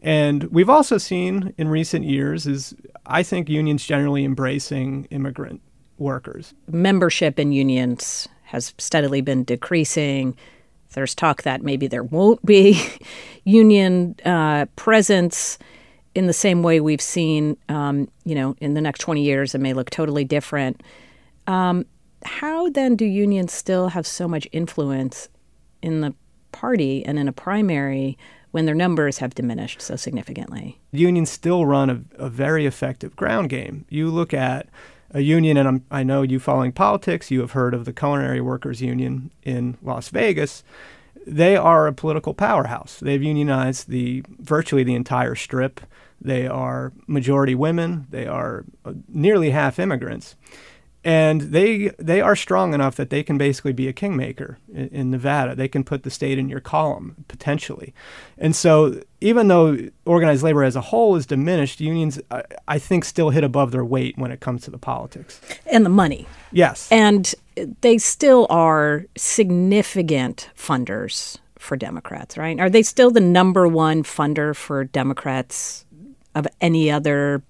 And 0.02 0.42
we've 0.50 0.68
also 0.68 0.98
seen 0.98 1.54
in 1.56 1.68
recent 1.68 2.04
years 2.04 2.48
is 2.48 2.74
I 3.06 3.22
think 3.22 3.48
unions 3.48 3.86
generally 3.86 4.24
embracing 4.24 5.04
immigrant 5.12 5.60
workers. 6.00 6.54
Membership 6.68 7.38
in 7.38 7.52
unions 7.52 8.28
has 8.44 8.74
steadily 8.78 9.20
been 9.20 9.44
decreasing. 9.44 10.36
There's 10.94 11.14
talk 11.14 11.42
that 11.42 11.62
maybe 11.62 11.86
there 11.86 12.02
won't 12.02 12.44
be 12.44 12.82
union 13.44 14.16
uh, 14.24 14.66
presence 14.76 15.58
in 16.14 16.26
the 16.26 16.32
same 16.32 16.62
way 16.62 16.80
we've 16.80 17.00
seen, 17.00 17.56
um, 17.68 18.08
you 18.24 18.34
know, 18.34 18.56
in 18.60 18.74
the 18.74 18.80
next 18.80 18.98
20 19.00 19.22
years. 19.22 19.54
It 19.54 19.60
may 19.60 19.72
look 19.72 19.90
totally 19.90 20.24
different. 20.24 20.82
Um, 21.46 21.86
how 22.24 22.68
then 22.70 22.96
do 22.96 23.04
unions 23.04 23.52
still 23.52 23.88
have 23.88 24.06
so 24.06 24.26
much 24.26 24.48
influence 24.52 25.28
in 25.82 26.00
the 26.00 26.14
party 26.52 27.04
and 27.04 27.18
in 27.18 27.28
a 27.28 27.32
primary 27.32 28.18
when 28.50 28.66
their 28.66 28.74
numbers 28.74 29.18
have 29.18 29.34
diminished 29.34 29.80
so 29.80 29.96
significantly? 29.96 30.80
Unions 30.90 31.30
still 31.30 31.64
run 31.64 31.88
a, 31.90 32.24
a 32.24 32.28
very 32.28 32.66
effective 32.66 33.14
ground 33.16 33.48
game. 33.48 33.84
You 33.88 34.10
look 34.10 34.34
at 34.34 34.68
a 35.12 35.20
union, 35.20 35.56
and 35.56 35.68
I'm, 35.68 35.84
i 35.90 36.02
know 36.02 36.22
you 36.22 36.38
following 36.38 36.72
politics, 36.72 37.30
you 37.30 37.40
have 37.40 37.52
heard 37.52 37.74
of 37.74 37.84
the 37.84 37.92
Culinary 37.92 38.40
Workers 38.40 38.80
Union 38.80 39.30
in 39.42 39.76
Las 39.82 40.08
Vegas. 40.08 40.62
They 41.26 41.56
are 41.56 41.86
a 41.86 41.92
political 41.92 42.34
powerhouse. 42.34 42.98
They've 43.00 43.22
unionized 43.22 43.88
the 43.88 44.24
virtually 44.38 44.84
the 44.84 44.94
entire 44.94 45.34
strip. 45.34 45.80
They 46.20 46.46
are 46.46 46.92
majority 47.06 47.54
women. 47.54 48.06
They 48.10 48.26
are 48.26 48.64
uh, 48.84 48.92
nearly 49.08 49.50
half 49.50 49.78
immigrants 49.78 50.36
and 51.02 51.40
they 51.40 51.88
they 51.98 52.20
are 52.20 52.36
strong 52.36 52.74
enough 52.74 52.96
that 52.96 53.10
they 53.10 53.22
can 53.22 53.38
basically 53.38 53.72
be 53.72 53.88
a 53.88 53.92
kingmaker 53.92 54.58
in, 54.72 54.88
in, 54.88 55.10
Nevada. 55.10 55.54
They 55.54 55.68
can 55.68 55.82
put 55.82 56.02
the 56.02 56.10
state 56.10 56.38
in 56.38 56.48
your 56.48 56.60
column 56.60 57.24
potentially, 57.26 57.94
and 58.36 58.54
so 58.54 59.00
even 59.20 59.48
though 59.48 59.78
organized 60.04 60.42
labor 60.42 60.62
as 60.62 60.76
a 60.76 60.80
whole 60.80 61.16
is 61.16 61.24
diminished, 61.24 61.80
unions 61.80 62.20
I, 62.30 62.42
I 62.68 62.78
think 62.78 63.04
still 63.04 63.30
hit 63.30 63.44
above 63.44 63.70
their 63.70 63.84
weight 63.84 64.18
when 64.18 64.30
it 64.30 64.40
comes 64.40 64.62
to 64.62 64.70
the 64.70 64.78
politics 64.78 65.40
and 65.66 65.86
the 65.86 65.90
money. 65.90 66.26
Yes, 66.52 66.88
and 66.92 67.34
they 67.80 67.96
still 67.96 68.46
are 68.50 69.06
significant 69.16 70.50
funders 70.56 71.38
for 71.58 71.76
Democrats. 71.76 72.36
Right? 72.36 72.60
Are 72.60 72.70
they 72.70 72.82
still 72.82 73.10
the 73.10 73.20
number 73.20 73.66
one 73.66 74.02
funder 74.02 74.54
for 74.54 74.84
Democrats 74.84 75.86
of 76.34 76.46
any 76.60 76.90
other 76.90 77.42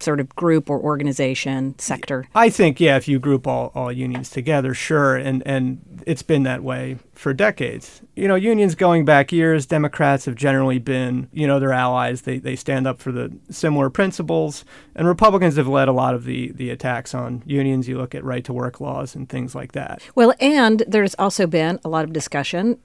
sort 0.00 0.20
of 0.20 0.28
group 0.36 0.68
or 0.68 0.80
organization 0.80 1.78
sector? 1.78 2.28
I 2.34 2.50
think 2.50 2.80
yeah, 2.80 2.96
if 2.96 3.08
you 3.08 3.18
group 3.18 3.46
all, 3.46 3.72
all 3.74 3.90
unions 3.90 4.30
together, 4.30 4.74
sure, 4.74 5.16
and 5.16 5.42
and 5.46 6.02
it's 6.06 6.22
been 6.22 6.42
that 6.44 6.62
way 6.62 6.98
for 7.14 7.32
decades. 7.32 8.02
You 8.14 8.28
know, 8.28 8.34
unions 8.34 8.74
going 8.74 9.04
back 9.04 9.32
years, 9.32 9.66
Democrats 9.66 10.26
have 10.26 10.34
generally 10.34 10.78
been, 10.78 11.28
you 11.32 11.46
know, 11.46 11.58
their 11.58 11.72
allies. 11.72 12.22
They 12.22 12.38
they 12.38 12.56
stand 12.56 12.86
up 12.86 13.00
for 13.00 13.12
the 13.12 13.36
similar 13.50 13.90
principles, 13.90 14.64
and 14.94 15.06
Republicans 15.06 15.56
have 15.56 15.68
led 15.68 15.88
a 15.88 15.92
lot 15.92 16.14
of 16.14 16.24
the 16.24 16.52
the 16.52 16.70
attacks 16.70 17.14
on 17.14 17.42
unions. 17.46 17.88
You 17.88 17.98
look 17.98 18.14
at 18.14 18.24
right 18.24 18.44
to 18.44 18.52
work 18.52 18.80
laws 18.80 19.14
and 19.14 19.28
things 19.28 19.54
like 19.54 19.72
that. 19.72 20.02
Well, 20.14 20.34
and 20.40 20.82
there's 20.86 21.14
also 21.14 21.46
been 21.46 21.80
a 21.84 21.88
lot 21.88 22.04
of 22.04 22.12
discussion, 22.12 22.78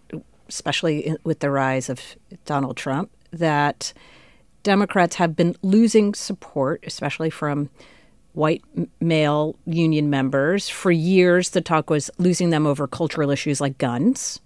especially 0.47 1.16
with 1.24 1.39
the 1.39 1.49
rise 1.49 1.89
of 1.89 1.99
Donald 2.45 2.78
Trump, 2.78 3.12
that 3.32 3.93
Democrats 4.64 5.16
have 5.16 5.36
been 5.36 5.55
losing 5.62 6.14
support, 6.14 6.84
especially 6.86 7.30
from 7.30 7.70
white 8.34 8.64
male 8.99 9.55
union 9.66 10.09
members. 10.09 10.70
For 10.70 10.91
years, 10.91 11.49
the 11.49 11.62
talk 11.62 11.89
was 11.89 12.09
losing 12.18 12.49
them 12.49 12.66
over 12.66 12.88
cultural 12.88 13.30
issues 13.30 13.59
like 13.59 13.78
guns. 13.78 14.39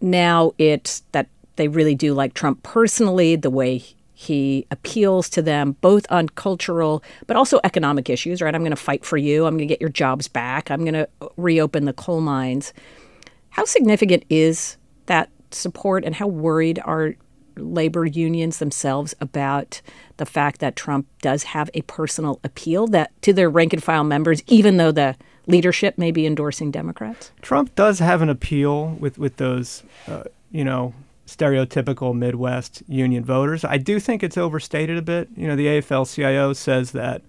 Now 0.00 0.52
it's 0.58 1.02
that 1.12 1.28
they 1.56 1.68
really 1.68 1.94
do 1.94 2.14
like 2.14 2.34
Trump 2.34 2.62
personally, 2.62 3.36
the 3.36 3.50
way 3.50 3.82
he 4.12 4.66
appeals 4.70 5.28
to 5.28 5.42
them, 5.42 5.76
both 5.80 6.06
on 6.10 6.28
cultural 6.30 7.02
but 7.26 7.36
also 7.36 7.60
economic 7.64 8.08
issues, 8.08 8.40
right? 8.40 8.54
I'm 8.54 8.62
going 8.62 8.70
to 8.70 8.76
fight 8.76 9.04
for 9.04 9.16
you. 9.16 9.44
I'm 9.44 9.54
going 9.56 9.68
to 9.68 9.72
get 9.72 9.80
your 9.80 9.90
jobs 9.90 10.28
back. 10.28 10.70
I'm 10.70 10.80
going 10.80 10.94
to 10.94 11.08
uh, 11.20 11.28
reopen 11.36 11.84
the 11.84 11.92
coal 11.92 12.20
mines. 12.20 12.72
How 13.50 13.64
significant 13.64 14.24
is 14.30 14.76
that 15.06 15.30
support, 15.50 16.04
and 16.04 16.14
how 16.14 16.26
worried 16.26 16.80
are 16.84 17.14
labor 17.56 18.06
unions 18.06 18.58
themselves 18.58 19.14
about 19.20 19.80
the 20.16 20.26
fact 20.26 20.60
that 20.60 20.76
Trump 20.76 21.06
does 21.20 21.44
have 21.44 21.70
a 21.74 21.82
personal 21.82 22.40
appeal 22.44 22.86
that 22.88 23.10
to 23.22 23.32
their 23.32 23.50
rank 23.50 23.72
and 23.72 23.82
file 23.82 24.04
members, 24.04 24.42
even 24.46 24.76
though 24.76 24.92
the 24.92 25.16
leadership 25.46 25.98
may 25.98 26.10
be 26.10 26.26
endorsing 26.26 26.70
Democrats? 26.70 27.32
Trump 27.42 27.74
does 27.74 27.98
have 27.98 28.22
an 28.22 28.28
appeal 28.28 28.90
with 29.00 29.18
with 29.18 29.36
those, 29.36 29.82
uh, 30.08 30.24
you 30.50 30.64
know, 30.64 30.94
stereotypical 31.26 32.14
Midwest 32.14 32.82
union 32.86 33.24
voters. 33.24 33.64
I 33.64 33.78
do 33.78 33.98
think 33.98 34.22
it's 34.22 34.36
overstated 34.36 34.98
a 34.98 35.02
bit. 35.02 35.28
You 35.36 35.48
know, 35.48 35.56
the 35.56 35.66
AFL-CIO 35.66 36.52
says 36.52 36.92
that 36.92 37.22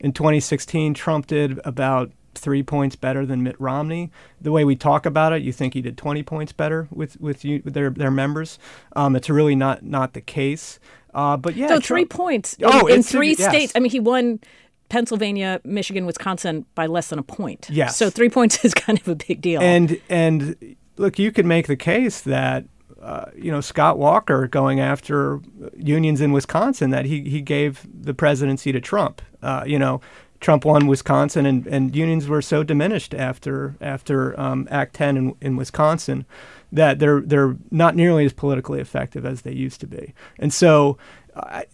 in 0.00 0.12
2016 0.12 0.94
Trump 0.94 1.26
did 1.26 1.60
about 1.64 2.10
three 2.38 2.62
points 2.62 2.96
better 2.96 3.26
than 3.26 3.42
Mitt 3.42 3.60
Romney. 3.60 4.10
The 4.40 4.52
way 4.52 4.64
we 4.64 4.76
talk 4.76 5.06
about 5.06 5.32
it, 5.32 5.42
you 5.42 5.52
think 5.52 5.74
he 5.74 5.82
did 5.82 5.96
20 5.96 6.22
points 6.22 6.52
better 6.52 6.88
with 6.90 7.20
with, 7.20 7.44
you, 7.44 7.62
with 7.64 7.74
their 7.74 7.90
their 7.90 8.10
members. 8.10 8.58
Um, 8.94 9.16
it's 9.16 9.28
really 9.28 9.54
not 9.54 9.82
not 9.82 10.14
the 10.14 10.20
case. 10.20 10.78
Uh, 11.14 11.36
but 11.36 11.56
yeah, 11.56 11.66
so 11.66 11.74
Trump, 11.74 11.84
three 11.84 12.04
points 12.04 12.54
in, 12.54 12.66
oh, 12.66 12.86
in 12.86 13.02
three 13.02 13.34
yes. 13.38 13.48
states. 13.48 13.72
I 13.74 13.80
mean, 13.80 13.90
he 13.90 14.00
won 14.00 14.40
Pennsylvania, 14.88 15.60
Michigan, 15.64 16.06
Wisconsin 16.06 16.64
by 16.74 16.86
less 16.86 17.08
than 17.08 17.18
a 17.18 17.22
point. 17.22 17.68
Yes. 17.70 17.96
So 17.96 18.10
three 18.10 18.28
points 18.28 18.64
is 18.64 18.74
kind 18.74 18.98
of 18.98 19.08
a 19.08 19.14
big 19.14 19.40
deal. 19.40 19.60
And 19.60 20.00
and 20.08 20.76
look, 20.96 21.18
you 21.18 21.32
could 21.32 21.46
make 21.46 21.66
the 21.66 21.76
case 21.76 22.20
that 22.22 22.64
uh, 23.00 23.26
you 23.36 23.50
know 23.50 23.60
Scott 23.60 23.98
Walker 23.98 24.46
going 24.46 24.80
after 24.80 25.40
unions 25.76 26.20
in 26.20 26.32
Wisconsin 26.32 26.90
that 26.90 27.04
he 27.04 27.28
he 27.28 27.40
gave 27.40 27.86
the 27.92 28.14
presidency 28.14 28.72
to 28.72 28.80
Trump. 28.80 29.22
Uh, 29.42 29.62
you 29.66 29.78
know, 29.78 30.00
Trump 30.40 30.64
won 30.64 30.86
Wisconsin, 30.86 31.46
and, 31.46 31.66
and 31.66 31.94
unions 31.94 32.28
were 32.28 32.42
so 32.42 32.62
diminished 32.62 33.14
after 33.14 33.74
after 33.80 34.38
um, 34.38 34.68
Act 34.70 34.94
10 34.94 35.16
in, 35.16 35.34
in 35.40 35.56
Wisconsin 35.56 36.26
that 36.70 36.98
they're 36.98 37.20
they're 37.20 37.56
not 37.70 37.96
nearly 37.96 38.24
as 38.24 38.32
politically 38.32 38.80
effective 38.80 39.26
as 39.26 39.42
they 39.42 39.52
used 39.52 39.80
to 39.80 39.86
be. 39.86 40.14
And 40.38 40.52
so, 40.52 40.96
I, 41.34 41.66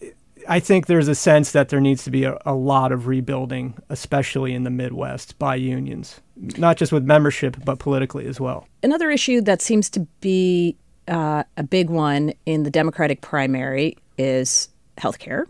I 0.49 0.61
think 0.61 0.87
there's 0.87 1.09
a 1.09 1.15
sense 1.15 1.53
that 1.53 1.69
there 1.69 1.81
needs 1.81 2.05
to 2.05 2.11
be 2.11 2.25
a, 2.25 2.39
a 2.47 2.55
lot 2.55 2.93
of 2.93 3.07
rebuilding, 3.07 3.75
especially 3.89 4.55
in 4.55 4.65
the 4.65 4.71
Midwest, 4.71 5.39
by 5.39 5.57
unions, 5.57 6.21
not 6.37 6.77
just 6.77 6.93
with 6.93 7.05
membership, 7.05 7.57
but 7.65 7.79
politically 7.79 8.27
as 8.27 8.41
well. 8.41 8.67
Another 8.83 9.11
issue 9.11 9.41
that 9.43 9.61
seems 9.61 9.91
to 9.91 10.01
be 10.21 10.77
uh, 11.09 11.45
a 11.57 11.63
big 11.63 11.91
one 11.91 12.33
in 12.47 12.63
the 12.63 12.71
Democratic 12.71 13.21
primary 13.21 13.97
is 14.17 14.69
health 14.97 15.19
care, 15.19 15.47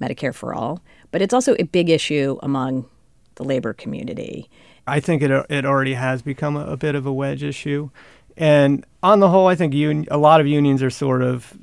Medicare 0.00 0.34
for 0.34 0.54
all 0.54 0.82
but 1.10 1.22
it's 1.22 1.34
also 1.34 1.54
a 1.58 1.64
big 1.64 1.90
issue 1.90 2.38
among 2.42 2.88
the 3.36 3.44
labor 3.44 3.72
community. 3.72 4.48
I 4.86 5.00
think 5.00 5.22
it 5.22 5.30
it 5.48 5.64
already 5.64 5.94
has 5.94 6.22
become 6.22 6.56
a, 6.56 6.66
a 6.66 6.76
bit 6.76 6.94
of 6.94 7.06
a 7.06 7.12
wedge 7.12 7.42
issue, 7.42 7.90
and 8.36 8.84
on 9.02 9.20
the 9.20 9.28
whole, 9.28 9.46
I 9.46 9.54
think 9.54 9.74
un- 9.74 10.06
a 10.10 10.18
lot 10.18 10.40
of 10.40 10.46
unions 10.46 10.82
are 10.82 10.90
sort 10.90 11.22
of 11.22 11.56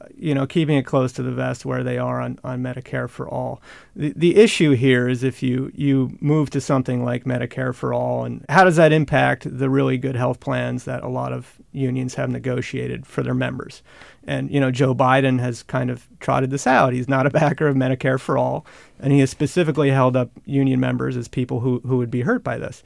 uh, 0.00 0.06
you 0.16 0.34
know, 0.34 0.46
keeping 0.46 0.76
it 0.76 0.84
close 0.84 1.12
to 1.12 1.22
the 1.22 1.32
vest 1.32 1.64
where 1.64 1.82
they 1.82 1.98
are 1.98 2.20
on, 2.20 2.38
on 2.44 2.62
Medicare 2.62 3.08
for 3.08 3.28
all. 3.28 3.60
The, 3.96 4.12
the 4.14 4.36
issue 4.36 4.72
here 4.72 5.08
is 5.08 5.22
if 5.22 5.42
you, 5.42 5.72
you 5.74 6.16
move 6.20 6.50
to 6.50 6.60
something 6.60 7.04
like 7.04 7.24
Medicare 7.24 7.74
for 7.74 7.92
all, 7.92 8.24
and 8.24 8.44
how 8.48 8.64
does 8.64 8.76
that 8.76 8.92
impact 8.92 9.46
the 9.58 9.68
really 9.68 9.98
good 9.98 10.16
health 10.16 10.40
plans 10.40 10.84
that 10.84 11.02
a 11.02 11.08
lot 11.08 11.32
of 11.32 11.60
unions 11.72 12.14
have 12.14 12.30
negotiated 12.30 13.06
for 13.06 13.22
their 13.22 13.34
members? 13.34 13.82
And, 14.26 14.50
you 14.50 14.60
know, 14.60 14.70
Joe 14.70 14.94
Biden 14.94 15.40
has 15.40 15.62
kind 15.62 15.90
of 15.90 16.06
trotted 16.20 16.50
this 16.50 16.66
out. 16.66 16.92
He's 16.92 17.08
not 17.08 17.26
a 17.26 17.30
backer 17.30 17.66
of 17.66 17.76
Medicare 17.76 18.20
for 18.20 18.38
all, 18.38 18.64
and 19.00 19.12
he 19.12 19.20
has 19.20 19.30
specifically 19.30 19.90
held 19.90 20.16
up 20.16 20.30
union 20.44 20.80
members 20.80 21.16
as 21.16 21.28
people 21.28 21.60
who, 21.60 21.80
who 21.80 21.96
would 21.98 22.10
be 22.10 22.22
hurt 22.22 22.44
by 22.44 22.58
this. 22.58 22.82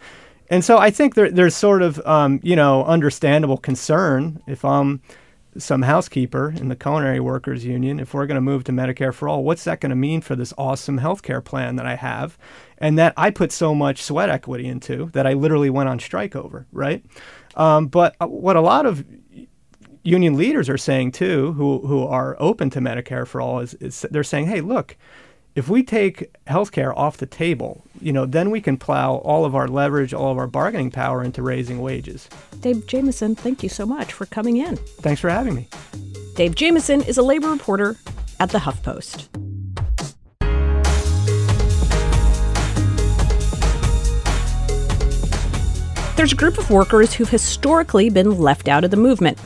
And 0.48 0.64
so 0.64 0.78
I 0.78 0.90
think 0.90 1.14
there, 1.14 1.30
there's 1.30 1.56
sort 1.56 1.82
of, 1.82 2.04
um, 2.06 2.40
you 2.42 2.56
know, 2.56 2.84
understandable 2.84 3.58
concern 3.58 4.42
if 4.46 4.64
I'm. 4.64 5.00
Some 5.58 5.80
housekeeper 5.80 6.50
in 6.50 6.68
the 6.68 6.76
culinary 6.76 7.18
workers 7.18 7.64
union 7.64 7.98
if 7.98 8.12
we're 8.12 8.26
going 8.26 8.34
to 8.34 8.42
move 8.42 8.64
to 8.64 8.72
medicare 8.72 9.14
for 9.14 9.26
all 9.26 9.42
what's 9.42 9.64
that 9.64 9.80
going 9.80 9.88
to 9.88 9.96
mean 9.96 10.20
for 10.20 10.36
this 10.36 10.52
awesome 10.58 11.00
healthcare 11.00 11.42
plan 11.42 11.76
that 11.76 11.86
i 11.86 11.94
have 11.94 12.36
and 12.76 12.98
that 12.98 13.14
i 13.16 13.30
put 13.30 13.50
so 13.50 13.74
much 13.74 14.02
sweat 14.02 14.28
equity 14.28 14.66
into 14.66 15.08
that 15.14 15.26
i 15.26 15.32
literally 15.32 15.70
went 15.70 15.88
on 15.88 15.98
strike 15.98 16.36
over 16.36 16.66
right 16.72 17.02
um, 17.54 17.86
but 17.86 18.14
uh, 18.20 18.26
what 18.26 18.54
a 18.54 18.60
lot 18.60 18.84
of 18.84 19.02
union 20.06 20.36
leaders 20.36 20.68
are 20.68 20.78
saying 20.78 21.10
too 21.10 21.52
who, 21.54 21.80
who 21.86 22.06
are 22.06 22.36
open 22.38 22.70
to 22.70 22.80
medicare 22.80 23.26
for 23.26 23.40
all 23.40 23.58
is, 23.60 23.74
is 23.74 24.06
they're 24.10 24.24
saying 24.24 24.46
hey 24.46 24.60
look 24.60 24.96
If 25.56 25.68
we 25.70 25.82
take 25.82 26.34
healthcare 26.44 26.92
off 26.94 27.16
the 27.16 27.24
table, 27.24 27.82
you 27.98 28.12
know, 28.12 28.26
then 28.26 28.50
we 28.50 28.60
can 28.60 28.76
plow 28.76 29.14
all 29.24 29.46
of 29.46 29.54
our 29.54 29.66
leverage, 29.66 30.12
all 30.12 30.30
of 30.30 30.36
our 30.36 30.46
bargaining 30.46 30.90
power 30.90 31.24
into 31.24 31.40
raising 31.40 31.80
wages. 31.80 32.28
Dave 32.60 32.86
Jamieson, 32.86 33.36
thank 33.36 33.62
you 33.62 33.70
so 33.70 33.86
much 33.86 34.12
for 34.12 34.26
coming 34.26 34.58
in. 34.58 34.76
Thanks 35.00 35.22
for 35.22 35.30
having 35.30 35.54
me. 35.54 35.66
Dave 36.34 36.54
Jamieson 36.54 37.00
is 37.04 37.16
a 37.16 37.22
labor 37.22 37.50
reporter 37.50 37.96
at 38.38 38.50
the 38.50 38.58
HuffPost. 38.58 39.28
There's 46.16 46.32
a 46.32 46.36
group 46.36 46.58
of 46.58 46.70
workers 46.70 47.14
who've 47.14 47.30
historically 47.30 48.10
been 48.10 48.38
left 48.38 48.68
out 48.68 48.84
of 48.84 48.90
the 48.90 48.98
movement. 48.98 49.38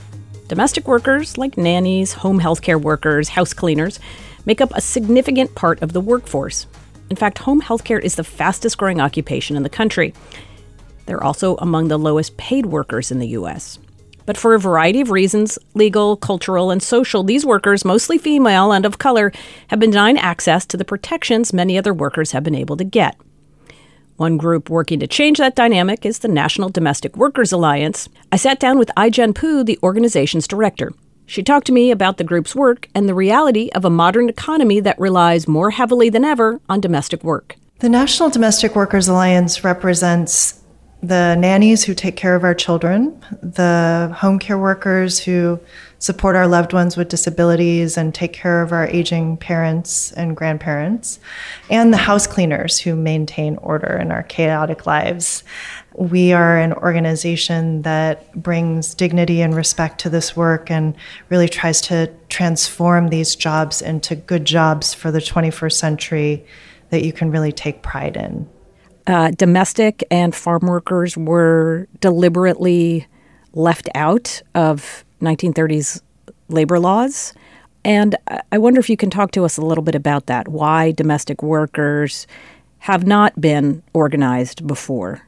Domestic 0.50 0.88
workers, 0.88 1.38
like 1.38 1.56
nannies, 1.56 2.12
home 2.12 2.40
healthcare 2.40 2.82
workers, 2.82 3.28
house 3.28 3.54
cleaners, 3.54 4.00
make 4.46 4.60
up 4.60 4.72
a 4.74 4.80
significant 4.80 5.54
part 5.54 5.80
of 5.80 5.92
the 5.92 6.00
workforce. 6.00 6.66
In 7.08 7.14
fact, 7.14 7.38
home 7.38 7.62
healthcare 7.62 8.00
is 8.00 8.16
the 8.16 8.24
fastest 8.24 8.76
growing 8.76 9.00
occupation 9.00 9.56
in 9.56 9.62
the 9.62 9.68
country. 9.68 10.12
They're 11.06 11.22
also 11.22 11.54
among 11.58 11.86
the 11.86 12.00
lowest 12.00 12.36
paid 12.36 12.66
workers 12.66 13.12
in 13.12 13.20
the 13.20 13.28
U.S. 13.28 13.78
But 14.26 14.36
for 14.36 14.52
a 14.54 14.58
variety 14.58 15.00
of 15.00 15.12
reasons 15.12 15.56
legal, 15.74 16.16
cultural, 16.16 16.72
and 16.72 16.82
social 16.82 17.22
these 17.22 17.46
workers, 17.46 17.84
mostly 17.84 18.18
female 18.18 18.72
and 18.72 18.84
of 18.84 18.98
color, 18.98 19.30
have 19.68 19.78
been 19.78 19.90
denied 19.90 20.16
access 20.16 20.66
to 20.66 20.76
the 20.76 20.84
protections 20.84 21.52
many 21.52 21.78
other 21.78 21.94
workers 21.94 22.32
have 22.32 22.42
been 22.42 22.56
able 22.56 22.76
to 22.76 22.84
get. 22.84 23.16
One 24.20 24.36
group 24.36 24.68
working 24.68 25.00
to 25.00 25.06
change 25.06 25.38
that 25.38 25.54
dynamic 25.54 26.04
is 26.04 26.18
the 26.18 26.28
National 26.28 26.68
Domestic 26.68 27.16
Workers 27.16 27.52
Alliance. 27.52 28.06
I 28.30 28.36
sat 28.36 28.60
down 28.60 28.78
with 28.78 28.90
Ai-jen 28.94 29.32
Poo, 29.32 29.64
the 29.64 29.78
organization's 29.82 30.46
director. 30.46 30.92
She 31.24 31.42
talked 31.42 31.66
to 31.68 31.72
me 31.72 31.90
about 31.90 32.18
the 32.18 32.24
group's 32.24 32.54
work 32.54 32.86
and 32.94 33.08
the 33.08 33.14
reality 33.14 33.70
of 33.74 33.86
a 33.86 33.88
modern 33.88 34.28
economy 34.28 34.78
that 34.80 35.00
relies 35.00 35.48
more 35.48 35.70
heavily 35.70 36.10
than 36.10 36.22
ever 36.22 36.60
on 36.68 36.82
domestic 36.82 37.24
work. 37.24 37.56
The 37.78 37.88
National 37.88 38.28
Domestic 38.28 38.76
Workers 38.76 39.08
Alliance 39.08 39.64
represents 39.64 40.60
the 41.02 41.34
nannies 41.36 41.84
who 41.84 41.94
take 41.94 42.16
care 42.16 42.34
of 42.34 42.44
our 42.44 42.54
children, 42.54 43.18
the 43.40 44.14
home 44.18 44.38
care 44.38 44.58
workers 44.58 45.18
who 45.18 45.58
support 46.00 46.34
our 46.34 46.48
loved 46.48 46.72
ones 46.72 46.96
with 46.96 47.10
disabilities 47.10 47.96
and 47.96 48.14
take 48.14 48.32
care 48.32 48.62
of 48.62 48.72
our 48.72 48.86
aging 48.88 49.36
parents 49.36 50.10
and 50.12 50.34
grandparents, 50.34 51.20
and 51.68 51.92
the 51.92 51.98
house 51.98 52.26
cleaners 52.26 52.78
who 52.78 52.96
maintain 52.96 53.56
order 53.58 53.98
in 53.98 54.10
our 54.10 54.22
chaotic 54.24 54.86
lives. 54.86 55.44
We 55.94 56.32
are 56.32 56.58
an 56.58 56.72
organization 56.72 57.82
that 57.82 58.32
brings 58.34 58.94
dignity 58.94 59.42
and 59.42 59.54
respect 59.54 60.00
to 60.00 60.10
this 60.10 60.34
work 60.34 60.70
and 60.70 60.96
really 61.28 61.48
tries 61.48 61.82
to 61.82 62.10
transform 62.30 63.08
these 63.08 63.36
jobs 63.36 63.82
into 63.82 64.16
good 64.16 64.46
jobs 64.46 64.94
for 64.94 65.10
the 65.10 65.20
21st 65.20 65.74
century 65.74 66.46
that 66.88 67.04
you 67.04 67.12
can 67.12 67.30
really 67.30 67.52
take 67.52 67.82
pride 67.82 68.16
in. 68.16 68.48
Uh, 69.06 69.32
domestic 69.32 70.02
and 70.10 70.34
farm 70.34 70.62
workers 70.62 71.16
were 71.16 71.88
deliberately 72.00 73.06
left 73.52 73.88
out 73.94 74.40
of 74.54 75.04
1930s 75.20 76.02
labor 76.48 76.78
laws. 76.78 77.32
And 77.84 78.16
I 78.52 78.58
wonder 78.58 78.80
if 78.80 78.90
you 78.90 78.96
can 78.96 79.10
talk 79.10 79.30
to 79.32 79.44
us 79.44 79.56
a 79.56 79.62
little 79.62 79.84
bit 79.84 79.94
about 79.94 80.26
that. 80.26 80.48
Why 80.48 80.92
domestic 80.92 81.42
workers 81.42 82.26
have 82.80 83.06
not 83.06 83.40
been 83.40 83.82
organized 83.94 84.66
before? 84.66 85.22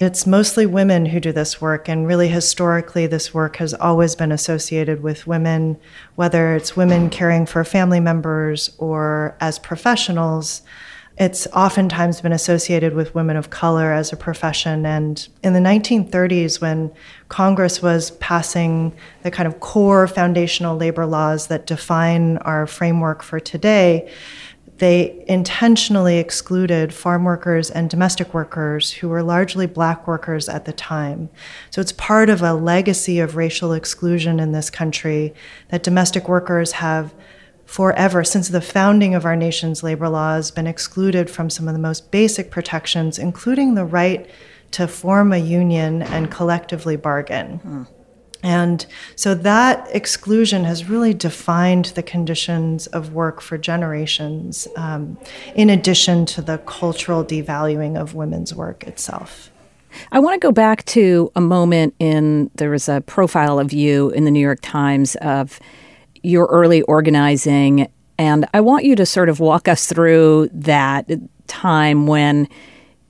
It's 0.00 0.26
mostly 0.26 0.66
women 0.66 1.06
who 1.06 1.20
do 1.20 1.30
this 1.30 1.60
work, 1.60 1.88
and 1.88 2.06
really 2.06 2.28
historically, 2.28 3.06
this 3.06 3.32
work 3.32 3.56
has 3.56 3.72
always 3.74 4.16
been 4.16 4.32
associated 4.32 5.02
with 5.02 5.26
women, 5.26 5.78
whether 6.16 6.56
it's 6.56 6.76
women 6.76 7.10
caring 7.10 7.46
for 7.46 7.62
family 7.62 8.00
members 8.00 8.74
or 8.78 9.36
as 9.40 9.60
professionals. 9.60 10.62
It's 11.16 11.46
oftentimes 11.48 12.20
been 12.20 12.32
associated 12.32 12.94
with 12.94 13.14
women 13.14 13.36
of 13.36 13.50
color 13.50 13.92
as 13.92 14.12
a 14.12 14.16
profession. 14.16 14.84
And 14.84 15.26
in 15.44 15.52
the 15.52 15.60
1930s, 15.60 16.60
when 16.60 16.90
Congress 17.28 17.80
was 17.80 18.10
passing 18.12 18.92
the 19.22 19.30
kind 19.30 19.46
of 19.46 19.60
core 19.60 20.08
foundational 20.08 20.76
labor 20.76 21.06
laws 21.06 21.46
that 21.46 21.66
define 21.66 22.38
our 22.38 22.66
framework 22.66 23.22
for 23.22 23.38
today, 23.38 24.10
they 24.78 25.24
intentionally 25.28 26.18
excluded 26.18 26.92
farm 26.92 27.22
workers 27.22 27.70
and 27.70 27.88
domestic 27.88 28.34
workers 28.34 28.90
who 28.90 29.08
were 29.08 29.22
largely 29.22 29.66
black 29.66 30.08
workers 30.08 30.48
at 30.48 30.64
the 30.64 30.72
time. 30.72 31.28
So 31.70 31.80
it's 31.80 31.92
part 31.92 32.28
of 32.28 32.42
a 32.42 32.54
legacy 32.54 33.20
of 33.20 33.36
racial 33.36 33.72
exclusion 33.72 34.40
in 34.40 34.50
this 34.50 34.70
country 34.70 35.32
that 35.68 35.84
domestic 35.84 36.28
workers 36.28 36.72
have 36.72 37.14
forever, 37.66 38.24
since 38.24 38.48
the 38.48 38.60
founding 38.60 39.14
of 39.14 39.24
our 39.24 39.36
nation's 39.36 39.82
labor 39.82 40.08
laws, 40.08 40.50
been 40.50 40.66
excluded 40.66 41.30
from 41.30 41.50
some 41.50 41.68
of 41.68 41.74
the 41.74 41.80
most 41.80 42.10
basic 42.10 42.50
protections, 42.50 43.18
including 43.18 43.74
the 43.74 43.84
right 43.84 44.28
to 44.72 44.88
form 44.88 45.32
a 45.32 45.38
union 45.38 46.02
and 46.02 46.30
collectively 46.30 46.96
bargain. 46.96 47.58
Hmm. 47.58 47.82
And 48.42 48.84
so 49.16 49.34
that 49.34 49.88
exclusion 49.90 50.64
has 50.64 50.88
really 50.88 51.14
defined 51.14 51.86
the 51.86 52.02
conditions 52.02 52.86
of 52.88 53.14
work 53.14 53.40
for 53.40 53.56
generations, 53.56 54.68
um, 54.76 55.16
in 55.54 55.70
addition 55.70 56.26
to 56.26 56.42
the 56.42 56.58
cultural 56.58 57.24
devaluing 57.24 57.98
of 57.98 58.14
women's 58.14 58.54
work 58.54 58.84
itself. 58.84 59.50
I 60.12 60.18
want 60.18 60.34
to 60.34 60.46
go 60.46 60.52
back 60.52 60.84
to 60.86 61.32
a 61.34 61.40
moment 61.40 61.94
in 61.98 62.50
there 62.54 62.70
was 62.70 62.86
a 62.88 63.00
profile 63.00 63.58
of 63.58 63.72
you 63.72 64.10
in 64.10 64.24
the 64.24 64.30
New 64.30 64.40
York 64.40 64.58
Times 64.60 65.14
of 65.16 65.58
your 66.24 66.46
early 66.46 66.82
organizing. 66.82 67.88
And 68.18 68.46
I 68.54 68.60
want 68.60 68.84
you 68.84 68.96
to 68.96 69.06
sort 69.06 69.28
of 69.28 69.40
walk 69.40 69.68
us 69.68 69.86
through 69.86 70.48
that 70.52 71.10
time 71.46 72.06
when 72.06 72.48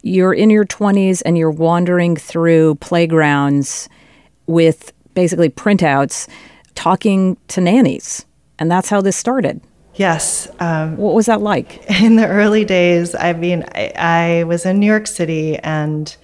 you're 0.02 0.34
in 0.34 0.50
your 0.50 0.66
20s 0.66 1.22
and 1.24 1.38
you're 1.38 1.50
wandering 1.50 2.16
through 2.16 2.74
playgrounds 2.76 3.88
with 4.46 4.92
basically 5.14 5.48
printouts 5.48 6.28
talking 6.74 7.36
to 7.48 7.60
nannies. 7.60 8.26
And 8.58 8.70
that's 8.70 8.88
how 8.88 9.00
this 9.00 9.16
started. 9.16 9.60
Yes. 9.94 10.48
Um, 10.58 10.96
what 10.96 11.14
was 11.14 11.26
that 11.26 11.40
like? 11.40 11.88
In 12.02 12.16
the 12.16 12.26
early 12.26 12.64
days, 12.64 13.14
I 13.14 13.32
mean, 13.32 13.64
I, 13.74 13.92
I 13.96 14.44
was 14.44 14.66
in 14.66 14.80
New 14.80 14.86
York 14.86 15.06
City 15.06 15.56
and 15.58 16.16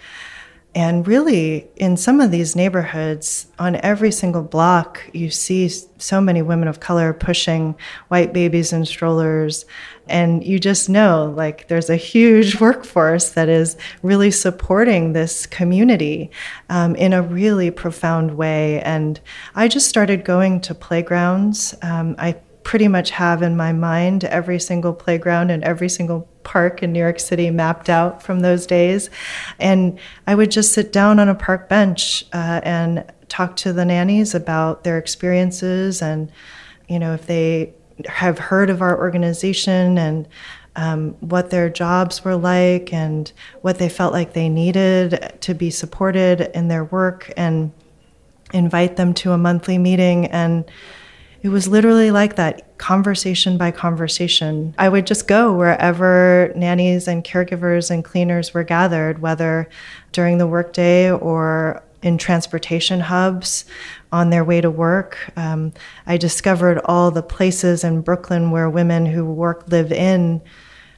and 0.75 1.07
really, 1.07 1.69
in 1.75 1.97
some 1.97 2.21
of 2.21 2.31
these 2.31 2.55
neighborhoods, 2.55 3.49
on 3.59 3.75
every 3.77 4.13
single 4.13 4.43
block, 4.43 5.03
you 5.13 5.29
see 5.29 5.69
so 5.69 6.21
many 6.21 6.43
women 6.43 6.69
of 6.69 6.79
color 6.79 7.13
pushing 7.13 7.75
white 8.07 8.33
babies 8.33 8.73
in 8.73 8.85
strollers. 8.85 9.65
And 10.09 10.45
you 10.45 10.61
just 10.61 10.89
know, 10.89 11.35
like, 11.37 11.67
there's 11.67 11.91
a 11.91 11.97
huge 11.97 12.61
workforce 12.61 13.31
that 13.31 13.49
is 13.49 13.77
really 14.05 14.31
supporting 14.31 15.13
this 15.13 15.45
community 15.45 16.31
um, 16.69 16.95
in 16.95 17.13
a 17.13 17.23
really 17.23 17.73
profound 17.73 18.37
way. 18.37 18.81
And 18.83 19.21
I 19.57 19.67
just 19.67 19.89
started 19.89 20.25
going 20.25 20.61
to 20.63 20.75
playgrounds. 20.75 21.75
Um, 21.83 22.15
I 22.17 22.37
pretty 22.63 22.87
much 22.87 23.11
have 23.11 23.43
in 23.43 23.57
my 23.57 23.73
mind 23.73 24.23
every 24.25 24.61
single 24.61 24.93
playground 24.93 25.51
and 25.51 25.65
every 25.65 25.89
single 25.89 26.29
park 26.43 26.83
in 26.83 26.93
New 26.93 26.99
York 26.99 27.21
City 27.21 27.51
mapped 27.51 27.89
out 27.89 28.23
from 28.23 28.41
those 28.41 28.67
days. 28.67 29.11
And 29.59 29.99
I 30.27 30.35
would 30.35 30.51
just 30.51 30.73
sit 30.73 30.93
down 30.93 31.19
on 31.19 31.29
a 31.29 31.35
park 31.35 31.69
bench 31.69 32.25
uh, 32.33 32.61
and 32.65 33.05
talk 33.29 33.57
to 33.57 33.73
the 33.73 33.85
nannies 33.85 34.35
about 34.35 34.85
their 34.85 34.99
experiences 34.99 36.03
and, 36.03 36.31
you 36.89 36.99
know, 36.99 37.15
if 37.15 37.27
they 37.27 37.73
have 38.07 38.39
heard 38.39 38.71
of 38.71 38.83
our 38.83 38.99
organization 38.99 39.99
and 39.99 40.27
um, 40.77 41.11
what 41.21 41.51
their 41.51 41.69
jobs 41.69 42.25
were 42.25 42.37
like 42.37 42.93
and 42.93 43.33
what 43.61 43.79
they 43.79 43.89
felt 43.89 44.13
like 44.13 44.33
they 44.33 44.49
needed 44.49 45.35
to 45.41 45.55
be 45.55 45.71
supported 45.71 46.51
in 46.55 46.69
their 46.69 46.85
work 46.85 47.31
and 47.37 47.73
invite 48.53 48.97
them 48.97 49.15
to 49.15 49.33
a 49.33 49.39
monthly 49.39 49.79
meeting 49.79 50.27
and 50.27 50.71
it 51.43 51.49
was 51.49 51.69
literally 51.69 52.11
like 52.11 52.37
that, 52.37 52.77
conversation 52.79 53.57
by 53.57 53.71
conversation. 53.71 54.75
I 54.79 54.89
would 54.89 55.07
just 55.07 55.27
go 55.27 55.55
wherever 55.55 56.53
nannies 56.55 57.09
and 57.09 57.25
caregivers 57.25 57.91
and 57.91 58.05
cleaners 58.05 58.53
were 58.53 58.65
gathered, 58.65 59.21
whether 59.21 59.69
during 60.13 60.39
the 60.39 60.47
workday 60.47 61.11
or 61.11 61.83
in 62.03 62.19
transportation 62.19 63.01
hubs 63.01 63.65
on 64.13 64.31
their 64.31 64.45
way 64.45 64.61
to 64.61 64.71
work. 64.71 65.19
Um, 65.37 65.73
I 66.07 66.17
discovered 66.17 66.81
all 66.85 67.11
the 67.11 67.23
places 67.23 67.85
in 67.85 68.01
Brooklyn 68.01 68.51
where 68.51 68.69
women 68.69 69.07
who 69.07 69.25
work 69.25 69.69
live 69.69 69.93
in 69.93 70.43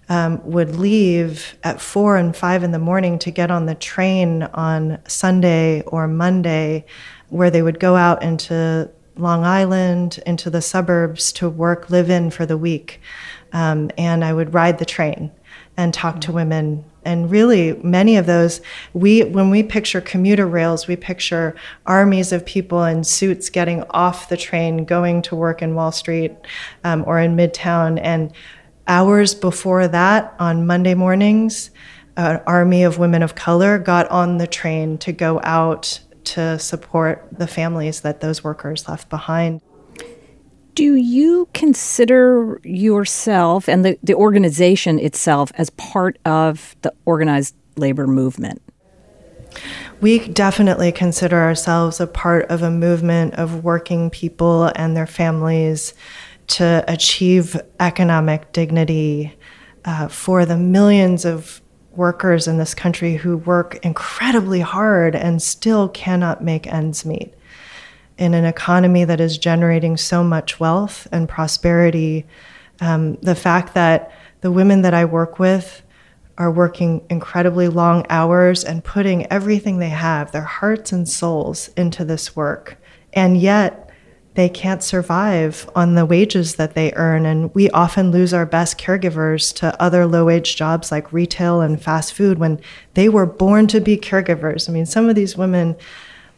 um, 0.08 0.40
would 0.44 0.76
leave 0.76 1.56
at 1.62 1.80
four 1.80 2.16
and 2.16 2.36
five 2.36 2.62
in 2.62 2.72
the 2.72 2.78
morning 2.78 3.18
to 3.20 3.30
get 3.30 3.50
on 3.50 3.66
the 3.66 3.74
train 3.74 4.42
on 4.42 4.98
Sunday 5.06 5.82
or 5.82 6.06
Monday, 6.06 6.84
where 7.28 7.50
they 7.50 7.62
would 7.62 7.80
go 7.80 7.96
out 7.96 8.22
into 8.22 8.90
Long 9.16 9.44
Island 9.44 10.20
into 10.26 10.50
the 10.50 10.62
suburbs 10.62 11.32
to 11.32 11.48
work, 11.48 11.90
live 11.90 12.10
in 12.10 12.30
for 12.30 12.46
the 12.46 12.56
week. 12.56 13.00
Um, 13.52 13.90
and 13.98 14.24
I 14.24 14.32
would 14.32 14.54
ride 14.54 14.78
the 14.78 14.84
train 14.84 15.30
and 15.76 15.92
talk 15.92 16.20
to 16.22 16.32
women. 16.32 16.84
And 17.04 17.30
really, 17.30 17.74
many 17.82 18.16
of 18.16 18.26
those, 18.26 18.60
we 18.92 19.24
when 19.24 19.50
we 19.50 19.62
picture 19.62 20.00
commuter 20.00 20.46
rails, 20.46 20.86
we 20.86 20.96
picture 20.96 21.56
armies 21.84 22.32
of 22.32 22.46
people 22.46 22.84
in 22.84 23.04
suits 23.04 23.50
getting 23.50 23.82
off 23.90 24.28
the 24.28 24.36
train, 24.36 24.84
going 24.84 25.22
to 25.22 25.36
work 25.36 25.62
in 25.62 25.74
Wall 25.74 25.92
Street 25.92 26.32
um, 26.84 27.04
or 27.06 27.18
in 27.18 27.36
Midtown, 27.36 27.98
and 28.00 28.32
Hours 28.88 29.34
before 29.34 29.86
that, 29.86 30.34
on 30.40 30.66
Monday 30.66 30.94
mornings, 30.94 31.70
an 32.16 32.40
army 32.46 32.82
of 32.82 32.98
women 32.98 33.22
of 33.22 33.36
color 33.36 33.78
got 33.78 34.10
on 34.10 34.38
the 34.38 34.46
train 34.46 34.98
to 34.98 35.12
go 35.12 35.40
out 35.44 36.00
to 36.24 36.58
support 36.58 37.26
the 37.32 37.46
families 37.46 38.00
that 38.00 38.20
those 38.20 38.42
workers 38.44 38.88
left 38.88 39.08
behind. 39.08 39.60
Do 40.74 40.94
you 40.94 41.48
consider 41.52 42.60
yourself 42.64 43.68
and 43.68 43.84
the, 43.84 43.98
the 44.02 44.14
organization 44.14 44.98
itself 44.98 45.52
as 45.56 45.68
part 45.70 46.18
of 46.24 46.74
the 46.82 46.94
organized 47.04 47.54
labor 47.76 48.06
movement? 48.06 48.62
We 50.00 50.28
definitely 50.28 50.90
consider 50.90 51.38
ourselves 51.38 52.00
a 52.00 52.06
part 52.06 52.46
of 52.46 52.62
a 52.62 52.70
movement 52.70 53.34
of 53.34 53.62
working 53.62 54.10
people 54.10 54.72
and 54.74 54.96
their 54.96 55.06
families 55.06 55.94
to 56.48 56.84
achieve 56.88 57.60
economic 57.78 58.52
dignity 58.52 59.36
uh, 59.84 60.08
for 60.08 60.44
the 60.44 60.56
millions 60.56 61.24
of 61.24 61.60
workers 61.96 62.48
in 62.48 62.58
this 62.58 62.74
country 62.74 63.16
who 63.16 63.36
work 63.36 63.78
incredibly 63.84 64.60
hard 64.60 65.14
and 65.14 65.42
still 65.42 65.88
cannot 65.88 66.42
make 66.42 66.66
ends 66.66 67.04
meet. 67.04 67.34
In 68.18 68.34
an 68.34 68.44
economy 68.44 69.04
that 69.04 69.20
is 69.20 69.38
generating 69.38 69.96
so 69.96 70.22
much 70.22 70.60
wealth 70.60 71.08
and 71.12 71.28
prosperity, 71.28 72.26
um, 72.80 73.14
the 73.16 73.34
fact 73.34 73.74
that 73.74 74.12
the 74.40 74.50
women 74.50 74.82
that 74.82 74.94
I 74.94 75.04
work 75.04 75.38
with 75.38 75.82
are 76.38 76.50
working 76.50 77.04
incredibly 77.10 77.68
long 77.68 78.06
hours 78.08 78.64
and 78.64 78.82
putting 78.82 79.26
everything 79.26 79.78
they 79.78 79.90
have, 79.90 80.32
their 80.32 80.42
hearts 80.42 80.92
and 80.92 81.08
souls, 81.08 81.68
into 81.76 82.04
this 82.04 82.34
work. 82.34 82.76
And 83.12 83.36
yet, 83.36 83.90
they 84.34 84.48
can't 84.48 84.82
survive 84.82 85.68
on 85.74 85.94
the 85.94 86.06
wages 86.06 86.54
that 86.56 86.74
they 86.74 86.92
earn. 86.94 87.26
And 87.26 87.54
we 87.54 87.68
often 87.70 88.10
lose 88.10 88.32
our 88.32 88.46
best 88.46 88.78
caregivers 88.78 89.54
to 89.56 89.80
other 89.80 90.06
low 90.06 90.26
wage 90.26 90.56
jobs 90.56 90.90
like 90.90 91.12
retail 91.12 91.60
and 91.60 91.82
fast 91.82 92.14
food 92.14 92.38
when 92.38 92.60
they 92.94 93.08
were 93.08 93.26
born 93.26 93.66
to 93.68 93.80
be 93.80 93.96
caregivers. 93.96 94.68
I 94.68 94.72
mean, 94.72 94.86
some 94.86 95.08
of 95.08 95.14
these 95.14 95.36
women 95.36 95.76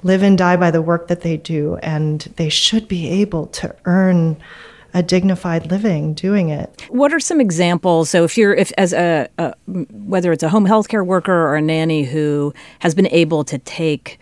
live 0.03 0.23
and 0.23 0.37
die 0.37 0.57
by 0.57 0.71
the 0.71 0.83
work 0.83 1.09
that 1.09 1.23
they 1.23 1.37
do, 1.37 1.77
and 1.83 2.21
they 2.37 2.49
should 2.49 2.89
be 2.89 3.09
able 3.09 3.47
to 3.47 3.75
earn 3.85 4.37
a 4.93 5.03
dignified 5.03 5.71
living 5.71 6.15
doing 6.15 6.51
it. 6.51 6.85
What 6.89 7.13
are 7.13 7.19
some 7.19 7.41
examples? 7.41 8.11
So, 8.11 8.23
if 8.25 8.37
you're, 8.39 8.55
if 8.55 8.73
as 8.79 8.93
a, 8.93 9.29
a 9.39 9.55
whether 9.67 10.31
it's 10.33 10.43
a 10.43 10.49
home 10.49 10.67
health 10.67 10.89
care 10.89 11.03
worker 11.03 11.33
or 11.33 11.57
a 11.57 11.63
nanny 11.63 12.05
who 12.05 12.55
has 12.81 12.95
been 12.95 13.09
able 13.09 13.45
to 13.45 13.59
take 13.59 14.21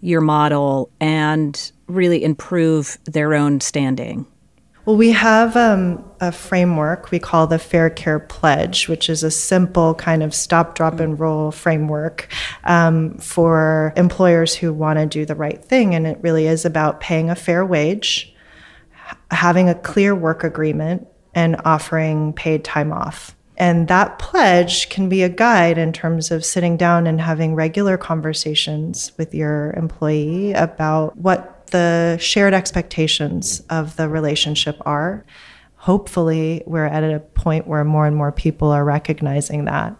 your 0.00 0.20
model 0.20 0.90
and 1.00 1.72
really 1.86 2.22
improve 2.22 2.98
their 3.04 3.34
own 3.34 3.60
standing? 3.60 4.26
Well, 4.84 4.96
we 4.96 5.12
have 5.12 5.56
um, 5.56 6.04
a 6.20 6.30
framework 6.30 7.10
we 7.10 7.18
call 7.18 7.46
the 7.46 7.58
Fair 7.58 7.88
Care 7.88 8.18
Pledge, 8.18 8.86
which 8.86 9.08
is 9.08 9.22
a 9.22 9.30
simple 9.30 9.94
kind 9.94 10.22
of 10.22 10.34
stop, 10.34 10.74
drop, 10.74 11.00
and 11.00 11.18
roll 11.18 11.50
framework 11.50 12.28
um, 12.64 13.16
for 13.16 13.94
employers 13.96 14.54
who 14.54 14.74
want 14.74 14.98
to 14.98 15.06
do 15.06 15.24
the 15.24 15.34
right 15.34 15.64
thing. 15.64 15.94
And 15.94 16.06
it 16.06 16.18
really 16.20 16.46
is 16.46 16.66
about 16.66 17.00
paying 17.00 17.30
a 17.30 17.34
fair 17.34 17.64
wage, 17.64 18.34
having 19.30 19.70
a 19.70 19.74
clear 19.74 20.14
work 20.14 20.44
agreement, 20.44 21.08
and 21.34 21.56
offering 21.64 22.34
paid 22.34 22.62
time 22.62 22.92
off. 22.92 23.34
And 23.56 23.88
that 23.88 24.18
pledge 24.18 24.90
can 24.90 25.08
be 25.08 25.22
a 25.22 25.28
guide 25.28 25.78
in 25.78 25.92
terms 25.92 26.30
of 26.30 26.44
sitting 26.44 26.76
down 26.76 27.06
and 27.06 27.20
having 27.20 27.54
regular 27.54 27.96
conversations 27.96 29.12
with 29.16 29.34
your 29.34 29.72
employee 29.72 30.52
about 30.52 31.16
what 31.16 31.53
the 31.68 32.16
shared 32.20 32.54
expectations 32.54 33.62
of 33.70 33.96
the 33.96 34.08
relationship 34.08 34.80
are. 34.86 35.24
Hopefully, 35.76 36.62
we're 36.66 36.86
at 36.86 37.04
a 37.04 37.20
point 37.20 37.66
where 37.66 37.84
more 37.84 38.06
and 38.06 38.16
more 38.16 38.32
people 38.32 38.70
are 38.70 38.84
recognizing 38.84 39.66
that. 39.66 39.94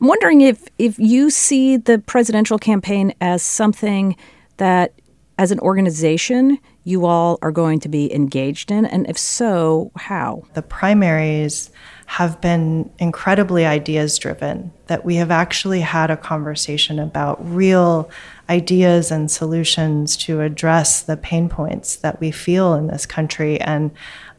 I'm 0.00 0.08
wondering 0.08 0.40
if, 0.40 0.66
if 0.78 0.98
you 0.98 1.30
see 1.30 1.76
the 1.76 1.98
presidential 1.98 2.58
campaign 2.58 3.14
as 3.20 3.42
something 3.42 4.16
that, 4.56 4.94
as 5.38 5.50
an 5.50 5.60
organization, 5.60 6.58
you 6.84 7.06
all 7.06 7.38
are 7.42 7.52
going 7.52 7.78
to 7.80 7.88
be 7.88 8.12
engaged 8.12 8.70
in, 8.70 8.84
and 8.86 9.08
if 9.08 9.16
so, 9.16 9.92
how? 9.96 10.42
The 10.54 10.62
primaries 10.62 11.70
have 12.06 12.40
been 12.40 12.90
incredibly 12.98 13.64
ideas 13.64 14.18
driven, 14.18 14.72
that 14.88 15.04
we 15.04 15.14
have 15.16 15.30
actually 15.30 15.80
had 15.80 16.10
a 16.10 16.16
conversation 16.16 16.98
about 16.98 17.38
real 17.54 18.10
ideas 18.52 19.10
and 19.10 19.30
solutions 19.30 20.14
to 20.18 20.42
address 20.42 21.00
the 21.00 21.16
pain 21.16 21.48
points 21.48 21.96
that 21.96 22.20
we 22.20 22.30
feel 22.30 22.74
in 22.74 22.86
this 22.86 23.06
country. 23.06 23.58
And 23.60 23.90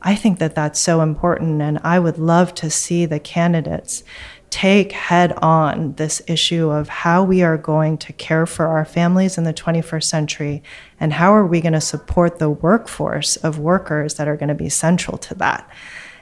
I 0.04 0.16
think 0.16 0.38
that 0.38 0.54
that's 0.54 0.80
so 0.80 1.02
important. 1.02 1.62
And 1.64 1.80
I 1.84 1.98
would 2.00 2.20
love 2.20 2.54
to 2.56 2.70
see 2.70 3.08
the 3.08 3.20
candidates 3.20 4.04
take 4.52 4.92
head 4.92 5.32
on 5.42 5.94
this 5.94 6.22
issue 6.28 6.70
of 6.70 6.88
how 6.88 7.24
we 7.24 7.42
are 7.42 7.58
going 7.58 7.98
to 7.98 8.14
care 8.14 8.46
for 8.46 8.68
our 8.68 8.86
families 8.86 9.36
in 9.36 9.46
the 9.46 9.54
21st 9.54 10.04
century 10.04 10.62
and 11.00 11.12
how 11.14 11.34
are 11.34 11.48
we 11.48 11.60
going 11.60 11.74
to 11.74 11.82
support 11.82 12.38
the 12.38 12.52
workforce 12.52 13.36
of 13.38 13.58
workers 13.58 14.14
that 14.14 14.28
are 14.28 14.38
going 14.38 14.50
to 14.56 14.64
be 14.66 14.70
central 14.70 15.18
to 15.18 15.34
that. 15.34 15.68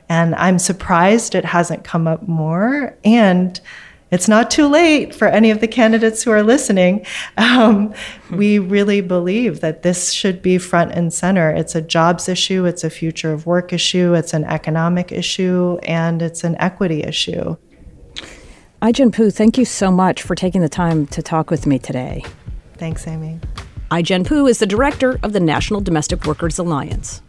And 0.08 0.34
I'm 0.36 0.60
surprised 0.60 1.36
it 1.36 1.44
hasn't 1.44 1.84
come 1.84 2.08
up 2.08 2.26
more. 2.26 2.98
And 3.04 3.60
it's 4.12 4.28
not 4.28 4.52
too 4.52 4.68
late 4.68 5.16
for 5.16 5.28
any 5.28 5.52
of 5.52 5.62
the 5.62 5.68
candidates 5.68 6.22
who 6.22 6.32
are 6.32 6.44
listening. 6.44 7.06
Um, 7.38 7.94
we 8.30 8.60
really 8.60 9.02
believe 9.02 9.62
that 9.62 9.84
this 9.84 10.12
should 10.12 10.42
be 10.42 10.58
front 10.58 10.92
and 10.92 11.14
center. 11.14 11.50
It's 11.50 11.76
a 11.76 11.82
jobs 11.82 12.28
issue, 12.28 12.66
it's 12.66 12.84
a 12.84 12.90
future 12.90 13.32
of 13.32 13.46
work 13.46 13.72
issue, 13.72 14.14
it's 14.14 14.34
an 14.34 14.44
economic 14.44 15.12
issue, 15.12 15.78
and 15.84 16.22
it's 16.22 16.44
an 16.44 16.56
equity 16.60 17.04
issue. 17.04 17.56
Ai-jen 18.82 19.12
Poo, 19.12 19.30
thank 19.30 19.58
you 19.58 19.66
so 19.66 19.92
much 19.92 20.24
for 20.24 20.36
taking 20.36 20.62
the 20.62 20.70
time 20.70 21.08
to 21.08 21.22
talk 21.22 21.50
with 21.50 21.66
me 21.66 21.80
today. 21.80 22.26
Thanks, 22.78 23.08
Amy. 23.08 23.40
Ai-jen 23.92 24.26
Poo 24.26 24.48
is 24.48 24.60
the 24.60 24.66
director 24.66 25.20
of 25.24 25.34
the 25.34 25.40
National 25.40 25.82
Domestic 25.82 26.26
Workers 26.26 26.58
Alliance. 26.58 27.22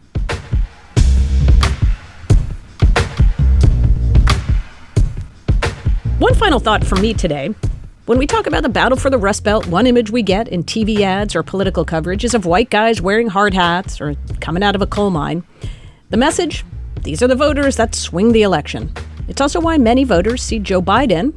One 6.23 6.35
final 6.35 6.61
thought 6.61 6.85
from 6.85 7.01
me 7.01 7.13
today. 7.13 7.53
When 8.05 8.17
we 8.17 8.27
talk 8.27 8.47
about 8.47 8.63
the 8.63 8.69
battle 8.69 8.97
for 8.97 9.09
the 9.09 9.17
Rust 9.17 9.43
Belt, 9.43 9.67
one 9.67 9.85
image 9.85 10.09
we 10.09 10.21
get 10.21 10.47
in 10.47 10.63
TV 10.63 11.01
ads 11.01 11.35
or 11.35 11.43
political 11.43 11.83
coverage 11.83 12.23
is 12.23 12.33
of 12.33 12.45
white 12.45 12.69
guys 12.69 13.01
wearing 13.01 13.27
hard 13.27 13.53
hats 13.53 13.99
or 13.99 14.15
coming 14.39 14.63
out 14.63 14.73
of 14.73 14.81
a 14.81 14.87
coal 14.87 15.09
mine. 15.09 15.43
The 16.11 16.15
message 16.15 16.63
these 17.01 17.21
are 17.21 17.27
the 17.27 17.35
voters 17.35 17.75
that 17.75 17.93
swing 17.93 18.31
the 18.31 18.41
election. 18.41 18.93
It's 19.27 19.41
also 19.41 19.59
why 19.59 19.77
many 19.77 20.05
voters 20.05 20.41
see 20.41 20.59
Joe 20.59 20.81
Biden, 20.81 21.33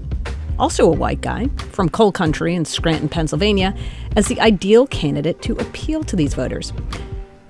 also 0.57 0.87
a 0.87 0.95
white 0.95 1.21
guy 1.21 1.49
from 1.73 1.89
coal 1.89 2.13
country 2.13 2.55
in 2.55 2.65
Scranton, 2.65 3.09
Pennsylvania, 3.09 3.75
as 4.15 4.29
the 4.29 4.41
ideal 4.41 4.87
candidate 4.87 5.43
to 5.43 5.57
appeal 5.57 6.05
to 6.05 6.15
these 6.15 6.35
voters. 6.35 6.73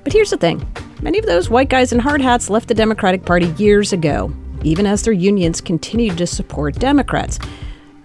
But 0.04 0.14
here's 0.14 0.30
the 0.30 0.38
thing 0.38 0.66
many 1.02 1.18
of 1.18 1.26
those 1.26 1.50
white 1.50 1.68
guys 1.68 1.92
in 1.92 1.98
hard 1.98 2.22
hats 2.22 2.48
left 2.48 2.68
the 2.68 2.72
Democratic 2.74 3.26
Party 3.26 3.48
years 3.58 3.92
ago 3.92 4.34
even 4.66 4.84
as 4.84 5.02
their 5.02 5.12
unions 5.12 5.60
continued 5.60 6.18
to 6.18 6.26
support 6.26 6.74
Democrats. 6.74 7.38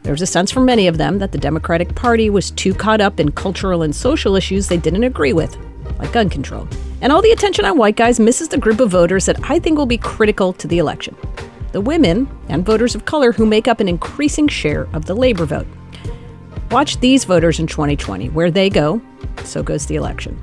There 0.03 0.14
was 0.14 0.22
a 0.22 0.28
sense 0.28 0.51
from 0.51 0.66
many 0.66 0.88
of 0.88 0.97
them 0.97 1.20
that 1.20 1.32
the 1.32 1.38
Democratic 1.38 1.95
Party 1.95 2.30
was 2.30 2.51
too 2.51 2.74
caught 2.74 3.01
up 3.01 3.20
in 3.20 3.32
cultural 3.32 3.82
and 3.82 3.95
social 3.95 4.36
issues 4.36 4.68
they 4.68 4.78
didn't 4.78 5.03
agree 5.03 5.34
with, 5.34 5.57
like 5.99 6.14
gun 6.14 6.30
control. 6.30 6.68
And 7.01 7.12
all 7.12 7.22
the 7.22 7.32
attention 7.32 7.66
on 7.66 7.78
white 7.78 7.95
guys 7.95 8.20
misses 8.20 8.47
the 8.47 8.57
group 8.57 8.80
of 8.80 8.91
voters 8.91 9.26
that 9.26 9.49
I 9.49 9.59
think 9.59 9.78
will 9.78 9.86
be 9.86 9.97
critical 9.97 10.53
to 10.53 10.68
the 10.68 10.78
election 10.78 11.16
the 11.72 11.82
women 11.82 12.28
and 12.49 12.66
voters 12.66 12.95
of 12.95 13.05
color 13.05 13.32
who 13.32 13.45
make 13.45 13.66
up 13.66 13.80
an 13.80 13.88
increasing 13.88 14.47
share 14.47 14.89
of 14.93 15.05
the 15.05 15.16
labor 15.16 15.45
vote. 15.45 15.68
Watch 16.70 16.99
these 16.99 17.24
voters 17.24 17.59
in 17.59 17.68
2020. 17.68 18.30
Where 18.30 18.51
they 18.51 18.70
go, 18.70 19.01
so 19.45 19.64
goes 19.64 19.86
the 19.86 19.95
election. 19.95 20.38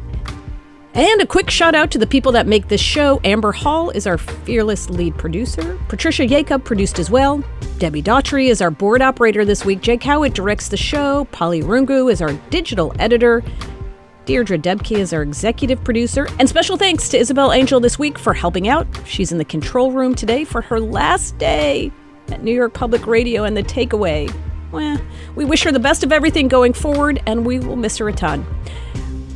And 0.99 1.21
a 1.21 1.27
quick 1.27 1.49
shout 1.49 1.77
out 1.77 1.93
to 1.93 1.99
the 1.99 2.09
people 2.09 2.33
that 2.33 2.49
make 2.49 2.67
this 2.67 2.81
show. 2.81 3.21
Amber 3.23 3.53
Hall 3.53 3.91
is 3.91 4.05
our 4.05 4.19
fearless 4.19 4.91
lead 4.91 5.17
producer. 5.17 5.79
Patricia 5.87 6.27
Jacob 6.27 6.65
produced 6.65 6.99
as 6.99 7.09
well. 7.09 7.41
Debbie 7.79 8.03
Daughtry 8.03 8.49
is 8.49 8.61
our 8.61 8.73
board 8.73 9.01
operator 9.01 9.45
this 9.45 9.65
week. 9.65 9.81
Jay 9.81 9.97
Cowit 9.97 10.35
directs 10.35 10.67
the 10.67 10.77
show. 10.77 11.27
Polly 11.27 11.63
Irungu 11.63 12.11
is 12.11 12.21
our 12.21 12.33
digital 12.51 12.93
editor. 12.99 13.45
Deirdre 14.25 14.59
Debke 14.59 14.99
is 14.99 15.13
our 15.13 15.23
executive 15.23 15.85
producer. 15.85 16.27
And 16.41 16.49
special 16.49 16.77
thanks 16.77 17.09
to 17.11 17.17
Isabel 17.17 17.53
Angel 17.53 17.79
this 17.79 17.97
week 17.97 18.19
for 18.19 18.35
helping 18.35 18.67
out. 18.67 18.89
She's 19.07 19.31
in 19.31 19.39
the 19.39 19.45
control 19.45 19.93
room 19.93 20.17
today 20.17 20.43
for 20.43 20.63
her 20.63 20.81
last 20.81 21.39
day 21.39 21.93
at 22.33 22.43
New 22.43 22.53
York 22.53 22.75
Public 22.75 23.07
Radio 23.07 23.45
and 23.45 23.57
the 23.57 23.63
takeaway. 23.63 24.35
Well, 24.73 25.01
we 25.37 25.45
wish 25.45 25.63
her 25.63 25.71
the 25.71 25.79
best 25.79 26.03
of 26.03 26.11
everything 26.11 26.49
going 26.49 26.73
forward, 26.73 27.23
and 27.25 27.47
we 27.47 27.61
will 27.61 27.77
miss 27.77 27.99
her 27.99 28.09
a 28.09 28.13
ton. 28.13 28.45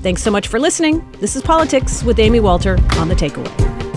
Thanks 0.03 0.21
so 0.21 0.33
much 0.33 0.49
for 0.49 0.59
listening. 0.59 1.09
This 1.21 1.37
is 1.37 1.43
Politics 1.43 2.03
with 2.03 2.19
Amy 2.19 2.41
Walter 2.41 2.77
on 2.97 3.09
The 3.09 3.15
Takeaway. 3.15 3.92